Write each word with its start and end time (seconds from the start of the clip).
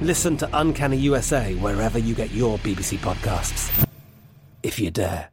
Listen 0.00 0.36
to 0.38 0.48
Uncanny 0.52 0.96
USA 0.98 1.54
wherever 1.54 1.98
you 1.98 2.14
get 2.14 2.32
your 2.32 2.58
BBC 2.58 2.98
podcasts, 2.98 3.86
if 4.62 4.78
you 4.78 4.90
dare. 4.90 5.30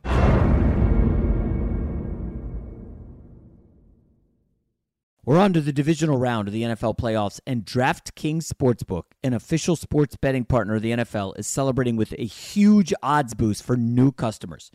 We're 5.23 5.37
on 5.37 5.53
to 5.53 5.61
the 5.61 5.71
divisional 5.71 6.17
round 6.17 6.47
of 6.47 6.53
the 6.53 6.63
NFL 6.63 6.97
playoffs, 6.97 7.39
and 7.47 7.63
DraftKings 7.63 8.51
Sportsbook, 8.51 9.03
an 9.23 9.33
official 9.33 9.75
sports 9.75 10.15
betting 10.15 10.45
partner 10.45 10.75
of 10.75 10.81
the 10.81 10.91
NFL, 10.91 11.37
is 11.39 11.47
celebrating 11.47 11.95
with 11.95 12.13
a 12.17 12.25
huge 12.25 12.93
odds 13.01 13.33
boost 13.33 13.63
for 13.63 13.77
new 13.77 14.11
customers. 14.11 14.71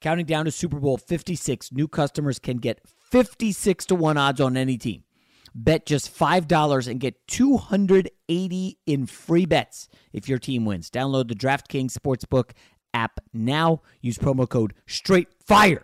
Counting 0.00 0.26
down 0.26 0.44
to 0.44 0.50
Super 0.50 0.78
Bowl 0.78 0.96
56, 0.96 1.72
new 1.72 1.88
customers 1.88 2.38
can 2.38 2.58
get 2.58 2.80
56 3.10 3.86
to 3.86 3.94
1 3.94 4.16
odds 4.16 4.40
on 4.40 4.56
any 4.56 4.78
team. 4.78 5.02
Bet 5.60 5.86
just 5.86 6.16
$5 6.16 6.86
and 6.88 7.00
get 7.00 7.26
280 7.26 8.78
in 8.86 9.06
free 9.06 9.44
bets 9.44 9.88
if 10.12 10.28
your 10.28 10.38
team 10.38 10.64
wins. 10.64 10.88
Download 10.88 11.26
the 11.26 11.34
DraftKings 11.34 11.92
Sportsbook 11.92 12.52
app 12.94 13.18
now. 13.32 13.82
Use 14.00 14.18
promo 14.18 14.48
code 14.48 14.72
STRAIGhtFIRE 14.86 15.82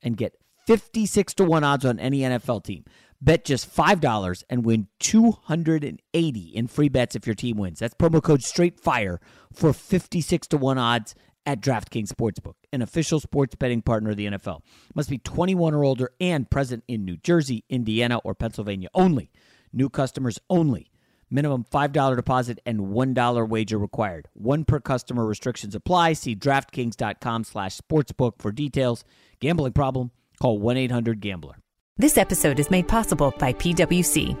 and 0.00 0.16
get 0.16 0.36
56 0.68 1.34
to 1.34 1.44
1 1.44 1.64
odds 1.64 1.84
on 1.84 1.98
any 1.98 2.20
NFL 2.20 2.62
team. 2.62 2.84
Bet 3.20 3.44
just 3.44 3.74
$5 3.74 4.44
and 4.48 4.64
win 4.64 4.86
280 5.00 6.40
in 6.40 6.68
free 6.68 6.88
bets 6.88 7.16
if 7.16 7.26
your 7.26 7.34
team 7.34 7.56
wins. 7.56 7.80
That's 7.80 7.94
promo 7.94 8.22
code 8.22 8.42
STRAIGhtFIRE 8.42 9.18
for 9.52 9.72
56 9.72 10.46
to 10.46 10.56
1 10.56 10.78
odds 10.78 11.16
at 11.46 11.60
DraftKings 11.60 12.12
Sportsbook, 12.12 12.54
an 12.72 12.82
official 12.82 13.20
sports 13.20 13.54
betting 13.54 13.80
partner 13.80 14.10
of 14.10 14.16
the 14.16 14.26
NFL. 14.26 14.60
Must 14.94 15.08
be 15.08 15.18
21 15.18 15.74
or 15.74 15.84
older 15.84 16.10
and 16.20 16.50
present 16.50 16.84
in 16.88 17.04
New 17.04 17.16
Jersey, 17.16 17.64
Indiana, 17.70 18.18
or 18.18 18.34
Pennsylvania 18.34 18.88
only. 18.94 19.30
New 19.72 19.88
customers 19.88 20.38
only. 20.50 20.90
Minimum 21.30 21.64
$5 21.64 22.16
deposit 22.16 22.58
and 22.64 22.80
$1 22.80 23.48
wager 23.48 23.78
required. 23.78 24.28
One 24.34 24.64
per 24.64 24.80
customer 24.80 25.24
restrictions 25.26 25.74
apply. 25.74 26.14
See 26.14 26.36
DraftKings.com 26.36 27.44
slash 27.44 27.78
sportsbook 27.78 28.32
for 28.38 28.52
details. 28.52 29.04
Gambling 29.40 29.72
problem? 29.72 30.12
Call 30.40 30.60
1-800-GAMBLER. 30.60 31.58
This 31.96 32.18
episode 32.18 32.60
is 32.60 32.70
made 32.70 32.88
possible 32.88 33.32
by 33.38 33.54
PwC. 33.54 34.36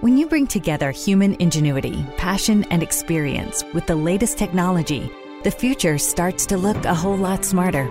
When 0.00 0.16
you 0.16 0.28
bring 0.28 0.46
together 0.46 0.90
human 0.90 1.34
ingenuity, 1.40 2.04
passion, 2.16 2.64
and 2.70 2.82
experience 2.82 3.64
with 3.74 3.86
the 3.86 3.96
latest 3.96 4.38
technology, 4.38 5.10
the 5.48 5.52
future 5.52 5.96
starts 5.96 6.44
to 6.44 6.58
look 6.58 6.84
a 6.84 6.94
whole 6.94 7.16
lot 7.16 7.42
smarter. 7.42 7.86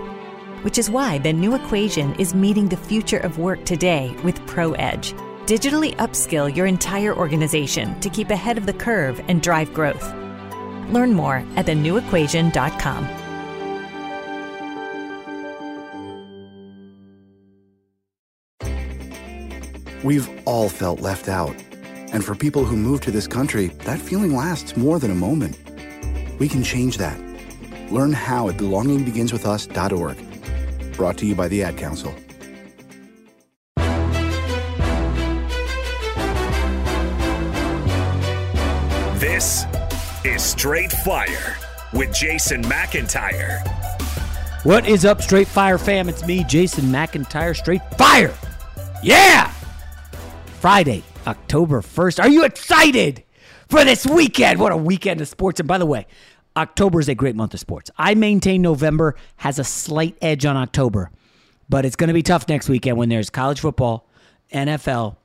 Which 0.62 0.78
is 0.78 0.88
why 0.88 1.18
the 1.18 1.32
new 1.32 1.56
equation 1.56 2.14
is 2.14 2.32
meeting 2.32 2.68
the 2.68 2.76
future 2.76 3.18
of 3.18 3.40
work 3.40 3.64
today 3.64 4.14
with 4.22 4.38
ProEdge. 4.46 5.12
Digitally 5.44 5.96
upskill 5.96 6.54
your 6.54 6.66
entire 6.66 7.12
organization 7.16 7.98
to 7.98 8.10
keep 8.10 8.30
ahead 8.30 8.58
of 8.58 8.66
the 8.66 8.72
curve 8.72 9.20
and 9.26 9.42
drive 9.42 9.74
growth. 9.74 10.04
Learn 10.92 11.12
more 11.12 11.38
at 11.56 11.66
thenewequation.com. 11.66 13.08
We've 20.04 20.30
all 20.46 20.68
felt 20.68 21.00
left 21.00 21.28
out. 21.28 21.56
And 22.12 22.24
for 22.24 22.36
people 22.36 22.64
who 22.64 22.76
move 22.76 23.00
to 23.00 23.10
this 23.10 23.26
country, 23.26 23.66
that 23.82 23.98
feeling 23.98 24.36
lasts 24.36 24.76
more 24.76 25.00
than 25.00 25.10
a 25.10 25.16
moment. 25.16 25.58
We 26.38 26.48
can 26.48 26.62
change 26.62 26.98
that. 26.98 27.27
Learn 27.90 28.12
how 28.12 28.48
at 28.48 28.56
belongingbeginswithus.org. 28.56 30.96
Brought 30.96 31.18
to 31.18 31.26
you 31.26 31.34
by 31.34 31.48
the 31.48 31.62
Ad 31.62 31.76
Council. 31.76 32.14
This 39.18 39.64
is 40.24 40.42
Straight 40.42 40.92
Fire 40.92 41.56
with 41.92 42.12
Jason 42.12 42.62
McIntyre. 42.62 43.66
What 44.64 44.88
is 44.88 45.04
up, 45.04 45.22
Straight 45.22 45.48
Fire 45.48 45.78
fam? 45.78 46.08
It's 46.08 46.26
me, 46.26 46.44
Jason 46.44 46.86
McIntyre, 46.86 47.56
Straight 47.56 47.82
Fire. 47.96 48.34
Yeah! 49.02 49.50
Friday, 50.60 51.04
October 51.26 51.80
1st. 51.80 52.20
Are 52.20 52.28
you 52.28 52.44
excited 52.44 53.22
for 53.68 53.84
this 53.84 54.04
weekend? 54.04 54.58
What 54.58 54.72
a 54.72 54.76
weekend 54.76 55.20
of 55.20 55.28
sports. 55.28 55.60
And 55.60 55.68
by 55.68 55.78
the 55.78 55.86
way, 55.86 56.06
October 56.58 56.98
is 56.98 57.08
a 57.08 57.14
great 57.14 57.36
month 57.36 57.54
of 57.54 57.60
sports. 57.60 57.88
I 57.96 58.14
maintain 58.14 58.62
November 58.62 59.14
has 59.36 59.60
a 59.60 59.64
slight 59.64 60.18
edge 60.20 60.44
on 60.44 60.56
October, 60.56 61.10
but 61.68 61.84
it's 61.84 61.94
going 61.94 62.08
to 62.08 62.14
be 62.14 62.22
tough 62.22 62.48
next 62.48 62.68
weekend 62.68 62.96
when 62.96 63.08
there's 63.08 63.30
college 63.30 63.60
football, 63.60 64.08
NFL, 64.52 65.16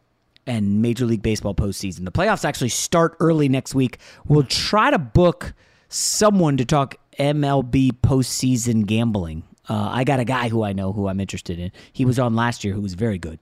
and 0.46 0.82
Major 0.82 1.06
League 1.06 1.24
Baseball 1.24 1.56
postseason. 1.56 2.06
The 2.06 2.12
playoffs 2.12 2.46
actually 2.46 2.70
start 2.70 3.18
early 3.20 3.50
next 3.50 3.74
week. 3.74 3.98
We'll 4.28 4.44
try 4.44 4.92
to 4.92 5.00
book 5.00 5.54
someone 5.90 6.58
to 6.58 6.66
talk 6.66 6.98
MLB 7.18 7.94
postseason 8.04 8.86
gambling. 8.86 9.44
Uh, 9.68 9.90
I 9.92 10.04
got 10.04 10.20
a 10.20 10.26
guy 10.26 10.50
who 10.50 10.64
I 10.64 10.74
know 10.74 10.94
who 10.94 11.08
I'm 11.08 11.20
interested 11.20 11.58
in. 11.58 11.72
He 11.94 12.06
was 12.06 12.20
on 12.20 12.36
last 12.36 12.64
year, 12.64 12.76
who 12.76 12.82
was 12.82 12.94
very 12.94 13.18
good. 13.18 13.40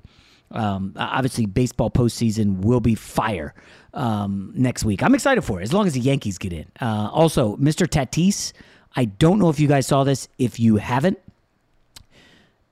Um, 0.52 0.94
obviously, 0.96 1.46
baseball 1.46 1.90
postseason 1.90 2.64
will 2.64 2.82
be 2.82 2.96
fire 2.96 3.54
um, 3.94 4.54
next 4.56 4.84
week. 4.84 5.04
I'm 5.04 5.14
excited 5.14 5.42
for 5.42 5.60
it 5.60 5.64
as 5.64 5.74
long 5.74 5.88
as 5.88 5.94
the 5.94 6.00
Yankees 6.00 6.38
get 6.38 6.54
in. 6.54 6.66
Uh, 6.80 7.10
also, 7.12 7.58
Mr. 7.58 7.88
Tatis, 7.88 8.54
I 8.96 9.06
don't 9.06 9.40
know 9.40 9.50
if 9.50 9.60
you 9.60 9.68
guys 9.68 9.88
saw 9.88 10.04
this. 10.04 10.28
If 10.38 10.60
you 10.60 10.78
haven't, 10.78 11.20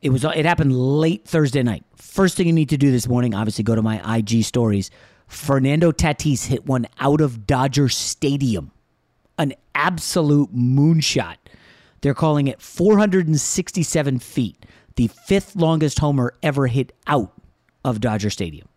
it 0.02 0.10
was 0.10 0.24
it 0.24 0.46
happened 0.46 0.74
late 0.74 1.26
Thursday 1.26 1.64
night. 1.64 1.84
First 1.96 2.38
thing 2.38 2.48
you 2.48 2.54
need 2.54 2.70
to 2.70 2.78
do 2.78 2.92
this 2.92 3.08
morning, 3.08 3.34
obviously, 3.34 3.64
go 3.64 3.76
to 3.76 3.82
my 3.82 4.18
IG 4.18 4.44
stories. 4.44 4.92
Fernando 5.28 5.92
Tatis 5.92 6.48
hit 6.48 6.66
one 6.66 6.88
out 7.00 7.22
of 7.22 7.46
Dodger 7.46 7.88
Stadium, 7.90 8.72
an 9.38 9.54
absolute 9.76 10.54
moonshot. 10.56 11.36
They're 12.02 12.14
calling 12.14 12.48
it 12.48 12.62
467 12.62 14.20
feet, 14.20 14.66
the 14.96 15.08
fifth 15.08 15.56
longest 15.56 16.00
homer 16.00 16.34
ever 16.42 16.68
hit 16.68 16.94
out 17.06 17.34
of 17.84 18.00
Dodger 18.00 18.30
Stadium. 18.30 18.68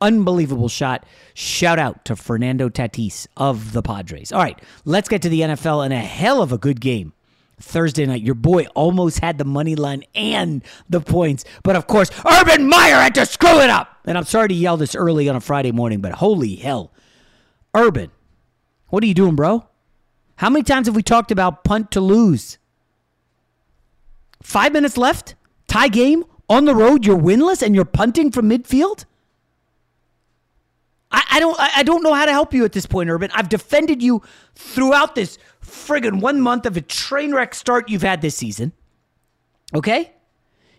Unbelievable 0.00 0.68
shot. 0.68 1.04
Shout 1.34 1.78
out 1.78 2.04
to 2.06 2.16
Fernando 2.16 2.68
Tatis 2.68 3.26
of 3.36 3.72
the 3.72 3.82
Padres. 3.82 4.32
All 4.32 4.40
right, 4.40 4.60
let's 4.84 5.08
get 5.08 5.22
to 5.22 5.28
the 5.28 5.40
NFL 5.40 5.84
and 5.84 5.92
a 5.92 5.98
hell 5.98 6.42
of 6.42 6.52
a 6.52 6.58
good 6.58 6.80
game. 6.80 7.12
Thursday 7.60 8.06
night, 8.06 8.22
your 8.22 8.34
boy 8.34 8.64
almost 8.74 9.20
had 9.20 9.36
the 9.36 9.44
money 9.44 9.74
line 9.74 10.02
and 10.14 10.64
the 10.88 11.00
points, 11.00 11.44
but 11.62 11.76
of 11.76 11.86
course, 11.86 12.10
Urban 12.24 12.66
Meyer 12.66 12.96
had 12.96 13.14
to 13.16 13.26
screw 13.26 13.60
it 13.60 13.68
up. 13.68 13.98
And 14.06 14.16
I'm 14.16 14.24
sorry 14.24 14.48
to 14.48 14.54
yell 14.54 14.78
this 14.78 14.94
early 14.94 15.28
on 15.28 15.36
a 15.36 15.40
Friday 15.40 15.72
morning, 15.72 16.00
but 16.00 16.12
holy 16.12 16.56
hell. 16.56 16.90
Urban, 17.74 18.10
what 18.88 19.04
are 19.04 19.06
you 19.06 19.14
doing, 19.14 19.36
bro? 19.36 19.66
How 20.36 20.48
many 20.48 20.62
times 20.62 20.86
have 20.86 20.96
we 20.96 21.02
talked 21.02 21.30
about 21.30 21.64
punt 21.64 21.90
to 21.90 22.00
lose? 22.00 22.56
Five 24.42 24.72
minutes 24.72 24.96
left, 24.96 25.34
tie 25.68 25.88
game, 25.88 26.24
on 26.48 26.64
the 26.64 26.74
road, 26.74 27.04
you're 27.04 27.18
winless 27.18 27.62
and 27.62 27.74
you're 27.74 27.84
punting 27.84 28.32
from 28.32 28.48
midfield? 28.48 29.04
I, 31.10 31.24
I 31.32 31.40
don't 31.40 31.56
I 31.58 31.82
don't 31.82 32.02
know 32.02 32.14
how 32.14 32.24
to 32.24 32.32
help 32.32 32.54
you 32.54 32.64
at 32.64 32.72
this 32.72 32.86
point, 32.86 33.10
Urban. 33.10 33.30
I've 33.34 33.48
defended 33.48 34.02
you 34.02 34.22
throughout 34.54 35.14
this 35.14 35.38
friggin' 35.64 36.20
one 36.20 36.40
month 36.40 36.66
of 36.66 36.76
a 36.76 36.80
train 36.80 37.34
wreck 37.34 37.54
start 37.54 37.88
you've 37.88 38.02
had 38.02 38.22
this 38.22 38.36
season. 38.36 38.72
Okay? 39.74 40.12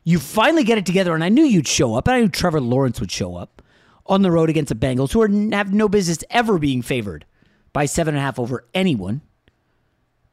You 0.03 0.19
finally 0.19 0.63
get 0.63 0.77
it 0.77 0.85
together, 0.85 1.13
and 1.13 1.23
I 1.23 1.29
knew 1.29 1.43
you'd 1.43 1.67
show 1.67 1.95
up, 1.95 2.07
and 2.07 2.15
I 2.15 2.21
knew 2.21 2.29
Trevor 2.29 2.59
Lawrence 2.59 2.99
would 2.99 3.11
show 3.11 3.35
up 3.35 3.61
on 4.07 4.23
the 4.23 4.31
road 4.31 4.49
against 4.49 4.69
the 4.69 4.75
Bengals, 4.75 5.13
who 5.13 5.21
are, 5.21 5.55
have 5.55 5.73
no 5.73 5.87
business 5.87 6.23
ever 6.29 6.57
being 6.57 6.81
favored 6.81 7.25
by 7.71 7.85
seven 7.85 8.15
and 8.15 8.19
a 8.19 8.25
half 8.25 8.39
over 8.39 8.65
anyone. 8.73 9.21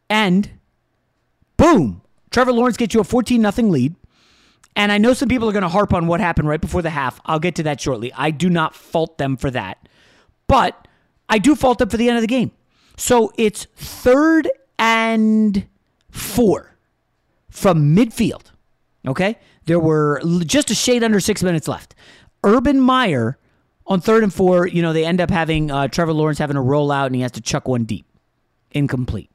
And 0.09 0.51
boom, 1.57 2.01
Trevor 2.31 2.53
Lawrence 2.53 2.77
gets 2.77 2.95
you 2.95 3.01
a 3.01 3.05
14 3.05 3.41
nothing 3.41 3.71
lead. 3.71 3.95
And 4.79 4.93
I 4.93 4.99
know 4.99 5.13
some 5.13 5.29
people 5.29 5.49
are 5.49 5.53
going 5.53 5.63
to 5.63 5.69
harp 5.69 5.93
on 5.93 6.07
what 6.07 6.21
happened 6.21 6.47
right 6.47 6.61
before 6.61 6.83
the 6.83 6.91
half. 6.91 7.21
I'll 7.27 7.41
get 7.41 7.57
to 7.57 7.65
that 7.65 7.81
shortly. 7.81 8.13
I 8.15 8.31
do 8.31 8.49
not 8.49 8.77
fault 8.77 9.19
them 9.19 9.37
for 9.37 9.51
that. 9.51 9.89
But 10.47 10.87
I 11.29 11.39
do 11.39 11.57
fault 11.57 11.79
them 11.79 11.89
for 11.89 11.97
the 11.97 12.09
end 12.09 12.17
of 12.17 12.23
the 12.23 12.29
game. 12.29 12.53
So 12.97 13.33
it's 13.37 13.67
third 13.75 14.49
and 14.79 15.67
four 16.13 16.77
from 17.51 17.97
midfield. 17.97 18.53
Okay? 19.05 19.37
There 19.65 19.81
were 19.81 20.23
just 20.47 20.71
a 20.71 20.77
shade 20.77 21.03
under 21.03 21.19
six 21.19 21.43
minutes 21.43 21.67
left. 21.67 21.97
Urban 22.45 22.81
Meyer 22.81 23.37
on 23.85 24.01
third 24.01 24.23
and 24.23 24.33
four, 24.33 24.69
you 24.69 24.81
know, 24.81 24.93
they 24.93 25.05
end 25.05 25.21
up 25.21 25.31
having 25.31 25.73
uh, 25.73 25.89
Trevor 25.89 26.13
Lawrence 26.13 26.39
having 26.39 26.57
a 26.57 26.63
rollout 26.63 27.07
and 27.07 27.17
he 27.17 27.23
has 27.23 27.33
to 27.33 27.41
chuck 27.41 27.67
one 27.67 27.83
deep. 27.83 28.07
Incomplete. 28.71 29.31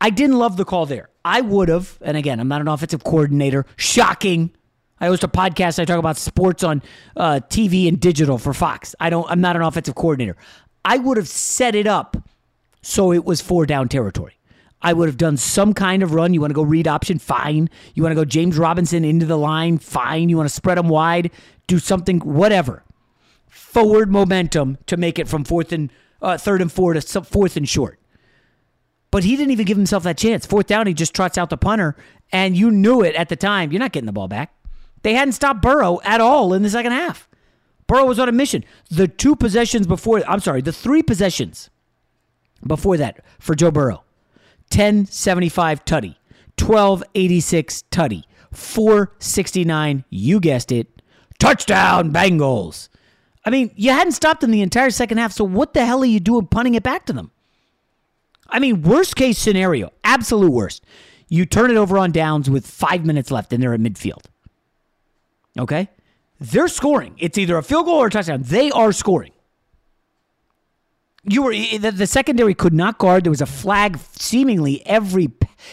I 0.00 0.10
didn't 0.10 0.38
love 0.38 0.56
the 0.56 0.64
call 0.64 0.86
there. 0.86 1.08
I 1.24 1.40
would 1.40 1.68
have, 1.68 1.98
and 2.00 2.16
again, 2.16 2.38
I'm 2.38 2.46
not 2.46 2.60
an 2.60 2.68
offensive 2.68 3.02
coordinator. 3.02 3.66
Shocking. 3.76 4.52
I 5.00 5.06
host 5.06 5.22
a 5.24 5.28
podcast. 5.28 5.78
I 5.78 5.84
talk 5.84 5.98
about 5.98 6.16
sports 6.16 6.62
on 6.62 6.82
uh, 7.16 7.40
TV 7.48 7.88
and 7.88 8.00
digital 8.00 8.38
for 8.38 8.52
Fox. 8.52 8.94
I 9.00 9.10
don't. 9.10 9.28
I'm 9.30 9.40
not 9.40 9.56
an 9.56 9.62
offensive 9.62 9.94
coordinator. 9.94 10.36
I 10.84 10.98
would 10.98 11.16
have 11.16 11.28
set 11.28 11.74
it 11.74 11.86
up 11.86 12.16
so 12.82 13.12
it 13.12 13.24
was 13.24 13.40
four 13.40 13.66
down 13.66 13.88
territory. 13.88 14.34
I 14.80 14.92
would 14.92 15.08
have 15.08 15.16
done 15.16 15.36
some 15.36 15.74
kind 15.74 16.02
of 16.02 16.14
run. 16.14 16.34
You 16.34 16.40
want 16.40 16.50
to 16.50 16.54
go 16.54 16.62
read 16.62 16.86
option? 16.86 17.18
Fine. 17.18 17.68
You 17.94 18.02
want 18.02 18.12
to 18.12 18.16
go 18.16 18.24
James 18.24 18.56
Robinson 18.56 19.04
into 19.04 19.26
the 19.26 19.36
line? 19.36 19.78
Fine. 19.78 20.28
You 20.28 20.36
want 20.36 20.48
to 20.48 20.54
spread 20.54 20.78
them 20.78 20.88
wide? 20.88 21.30
Do 21.66 21.78
something, 21.78 22.20
whatever. 22.20 22.84
Forward 23.48 24.10
momentum 24.10 24.78
to 24.86 24.96
make 24.96 25.18
it 25.18 25.26
from 25.26 25.44
fourth 25.44 25.72
and 25.72 25.92
uh, 26.22 26.38
third 26.38 26.62
and 26.62 26.70
four 26.70 26.94
to 26.94 27.00
fourth 27.00 27.56
and 27.56 27.68
short. 27.68 27.98
But 29.10 29.24
he 29.24 29.36
didn't 29.36 29.52
even 29.52 29.66
give 29.66 29.76
himself 29.76 30.02
that 30.04 30.18
chance. 30.18 30.46
Fourth 30.46 30.66
down, 30.66 30.86
he 30.86 30.94
just 30.94 31.14
trots 31.14 31.38
out 31.38 31.50
the 31.50 31.56
punter, 31.56 31.96
and 32.30 32.56
you 32.56 32.70
knew 32.70 33.02
it 33.02 33.14
at 33.14 33.30
the 33.30 33.36
time. 33.36 33.72
You're 33.72 33.80
not 33.80 33.92
getting 33.92 34.06
the 34.06 34.12
ball 34.12 34.28
back. 34.28 34.54
They 35.02 35.14
hadn't 35.14 35.32
stopped 35.32 35.62
Burrow 35.62 36.00
at 36.04 36.20
all 36.20 36.52
in 36.52 36.62
the 36.62 36.70
second 36.70 36.92
half. 36.92 37.28
Burrow 37.86 38.04
was 38.04 38.18
on 38.18 38.28
a 38.28 38.32
mission. 38.32 38.64
The 38.90 39.08
two 39.08 39.34
possessions 39.34 39.86
before, 39.86 40.22
I'm 40.28 40.40
sorry, 40.40 40.60
the 40.60 40.72
three 40.72 41.02
possessions 41.02 41.70
before 42.66 42.96
that 42.98 43.24
for 43.38 43.54
Joe 43.54 43.70
Burrow 43.70 44.04
1075 44.70 45.84
tutty, 45.84 46.16
1286 46.60 47.84
tutty, 47.90 48.24
469, 48.52 50.04
you 50.10 50.40
guessed 50.40 50.70
it, 50.70 51.02
touchdown 51.38 52.12
Bengals. 52.12 52.88
I 53.44 53.50
mean, 53.50 53.70
you 53.76 53.92
hadn't 53.92 54.12
stopped 54.12 54.42
them 54.42 54.50
the 54.50 54.60
entire 54.60 54.90
second 54.90 55.18
half, 55.18 55.32
so 55.32 55.44
what 55.44 55.72
the 55.72 55.86
hell 55.86 56.02
are 56.02 56.06
you 56.06 56.20
doing 56.20 56.46
punting 56.46 56.74
it 56.74 56.82
back 56.82 57.06
to 57.06 57.14
them? 57.14 57.30
I 58.50 58.58
mean, 58.58 58.82
worst 58.82 59.16
case 59.16 59.38
scenario, 59.38 59.92
absolute 60.04 60.50
worst. 60.52 60.84
You 61.28 61.46
turn 61.46 61.70
it 61.70 61.76
over 61.76 61.98
on 61.98 62.12
downs 62.12 62.50
with 62.50 62.66
five 62.66 63.04
minutes 63.06 63.30
left 63.30 63.52
and 63.52 63.62
they're 63.62 63.74
at 63.74 63.80
midfield. 63.80 64.24
Okay? 65.58 65.88
They're 66.40 66.68
scoring. 66.68 67.14
It's 67.18 67.36
either 67.36 67.56
a 67.56 67.62
field 67.62 67.86
goal 67.86 67.96
or 67.96 68.06
a 68.06 68.10
touchdown. 68.10 68.42
They 68.44 68.70
are 68.70 68.92
scoring. 68.92 69.32
You 71.24 71.42
were 71.42 71.52
the, 71.52 71.90
the 71.90 72.06
secondary 72.06 72.54
could 72.54 72.72
not 72.72 72.98
guard. 72.98 73.24
There 73.24 73.30
was 73.30 73.40
a 73.40 73.46
flag 73.46 73.98
seemingly 74.12 74.86
every 74.86 75.30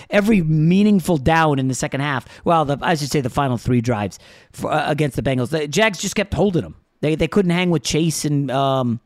every 0.10 0.42
meaningful 0.42 1.18
down 1.18 1.60
in 1.60 1.68
the 1.68 1.76
second 1.76 2.02
half. 2.02 2.26
Well, 2.44 2.66
the, 2.66 2.78
I 2.82 2.96
should 2.96 3.12
say 3.12 3.22
the 3.22 3.30
final 3.30 3.58
three 3.58 3.80
drives 3.80 4.20
for, 4.52 4.72
uh, 4.72 4.90
against 4.90 5.16
the 5.16 5.22
Bengals. 5.22 5.50
The 5.50 5.68
Jags 5.68 6.00
just 6.00 6.16
kept 6.16 6.34
holding 6.34 6.64
them. 6.64 6.76
They 7.02 7.16
they 7.16 7.28
couldn't 7.28 7.52
hang 7.52 7.70
with 7.70 7.84
Chase 7.84 8.26
and 8.26 8.50
um, 8.50 9.00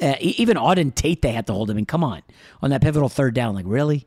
uh, 0.00 0.14
even 0.20 0.56
Auden 0.56 0.94
Tate. 0.94 1.20
They 1.20 1.32
had 1.32 1.46
to 1.48 1.52
hold 1.52 1.68
him. 1.68 1.76
Mean, 1.76 1.84
come 1.84 2.04
on, 2.04 2.22
on 2.62 2.70
that 2.70 2.80
pivotal 2.80 3.08
third 3.08 3.34
down. 3.34 3.54
Like 3.54 3.66
really, 3.66 4.06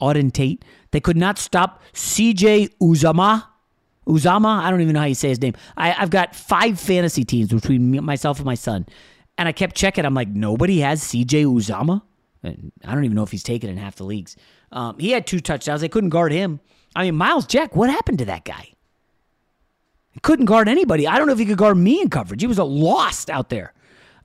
Auden 0.00 0.32
Tate. 0.32 0.64
They 0.92 1.00
could 1.00 1.16
not 1.16 1.36
stop 1.36 1.82
C.J. 1.92 2.68
Uzomah 2.80 3.44
Uzomah. 4.06 4.60
I 4.60 4.70
don't 4.70 4.80
even 4.80 4.94
know 4.94 5.00
how 5.00 5.06
you 5.06 5.14
say 5.14 5.28
his 5.28 5.40
name. 5.40 5.54
I, 5.76 5.90
have 5.90 6.10
got 6.10 6.34
five 6.34 6.78
fantasy 6.78 7.24
teams 7.24 7.48
between 7.50 7.90
me, 7.90 8.00
myself 8.00 8.38
and 8.38 8.46
my 8.46 8.54
son. 8.54 8.86
And 9.38 9.48
I 9.48 9.52
kept 9.52 9.76
checking. 9.76 10.04
I'm 10.04 10.14
like, 10.14 10.28
nobody 10.28 10.80
has 10.80 11.02
CJ 11.02 11.44
Uzama? 11.44 12.02
And 12.42 12.72
I 12.84 12.94
don't 12.94 13.04
even 13.04 13.16
know 13.16 13.22
if 13.22 13.30
he's 13.30 13.42
taken 13.42 13.68
in 13.68 13.76
half 13.76 13.96
the 13.96 14.04
leagues. 14.04 14.36
Um, 14.72 14.98
he 14.98 15.10
had 15.10 15.26
two 15.26 15.40
touchdowns. 15.40 15.80
They 15.80 15.88
couldn't 15.88 16.10
guard 16.10 16.32
him. 16.32 16.60
I 16.94 17.04
mean, 17.04 17.16
Myles 17.16 17.46
Jack, 17.46 17.76
what 17.76 17.90
happened 17.90 18.18
to 18.18 18.24
that 18.26 18.44
guy? 18.44 18.72
He 20.12 20.20
couldn't 20.20 20.46
guard 20.46 20.68
anybody. 20.68 21.06
I 21.06 21.18
don't 21.18 21.26
know 21.26 21.34
if 21.34 21.38
he 21.38 21.44
could 21.44 21.58
guard 21.58 21.76
me 21.76 22.00
in 22.00 22.08
coverage. 22.08 22.40
He 22.40 22.46
was 22.46 22.58
a 22.58 22.64
lost 22.64 23.28
out 23.28 23.50
there. 23.50 23.74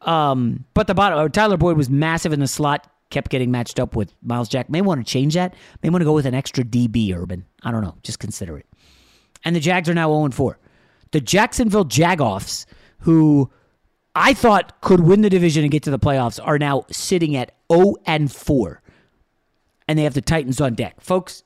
Um, 0.02 0.66
but 0.74 0.88
the 0.88 0.94
bottom, 0.94 1.20
uh, 1.20 1.28
Tyler 1.28 1.58
Boyd 1.58 1.76
was 1.76 1.90
massive 1.90 2.32
in 2.32 2.40
the 2.40 2.48
slot, 2.48 2.90
kept 3.10 3.30
getting 3.30 3.52
matched 3.52 3.80
up 3.80 3.96
with 3.96 4.14
Myles 4.24 4.48
Jack. 4.48 4.70
May 4.70 4.82
want 4.82 5.06
to 5.06 5.12
change 5.12 5.34
that. 5.34 5.54
May 5.84 5.90
want 5.90 6.02
to 6.02 6.06
go 6.06 6.14
with 6.14 6.26
an 6.26 6.34
extra 6.34 6.64
DB, 6.64 7.14
Urban. 7.16 7.46
I 7.64 7.72
don't 7.72 7.82
know. 7.82 7.96
Just 8.04 8.20
consider 8.20 8.58
it 8.58 8.66
and 9.44 9.56
the 9.56 9.60
Jags 9.60 9.90
are 9.90 9.94
now 9.94 10.10
0 10.10 10.32
4. 10.32 10.58
The 11.12 11.22
Jacksonville 11.22 11.86
Jagoffs, 11.86 12.66
who 13.00 13.50
I 14.16 14.34
thought 14.34 14.80
could 14.82 15.02
win 15.02 15.22
the 15.22 15.30
division 15.30 15.64
and 15.64 15.72
get 15.72 15.84
to 15.84 15.92
the 15.92 16.00
playoffs, 16.00 16.40
are 16.44 16.60
now 16.60 16.86
sitting 16.92 17.36
at 17.36 17.54
0 17.72 17.96
and 18.06 18.32
4. 18.32 18.82
And 19.88 20.00
they 20.00 20.04
have 20.04 20.14
the 20.14 20.22
Titans 20.22 20.62
on 20.62 20.76
deck. 20.76 21.02
Folks, 21.02 21.44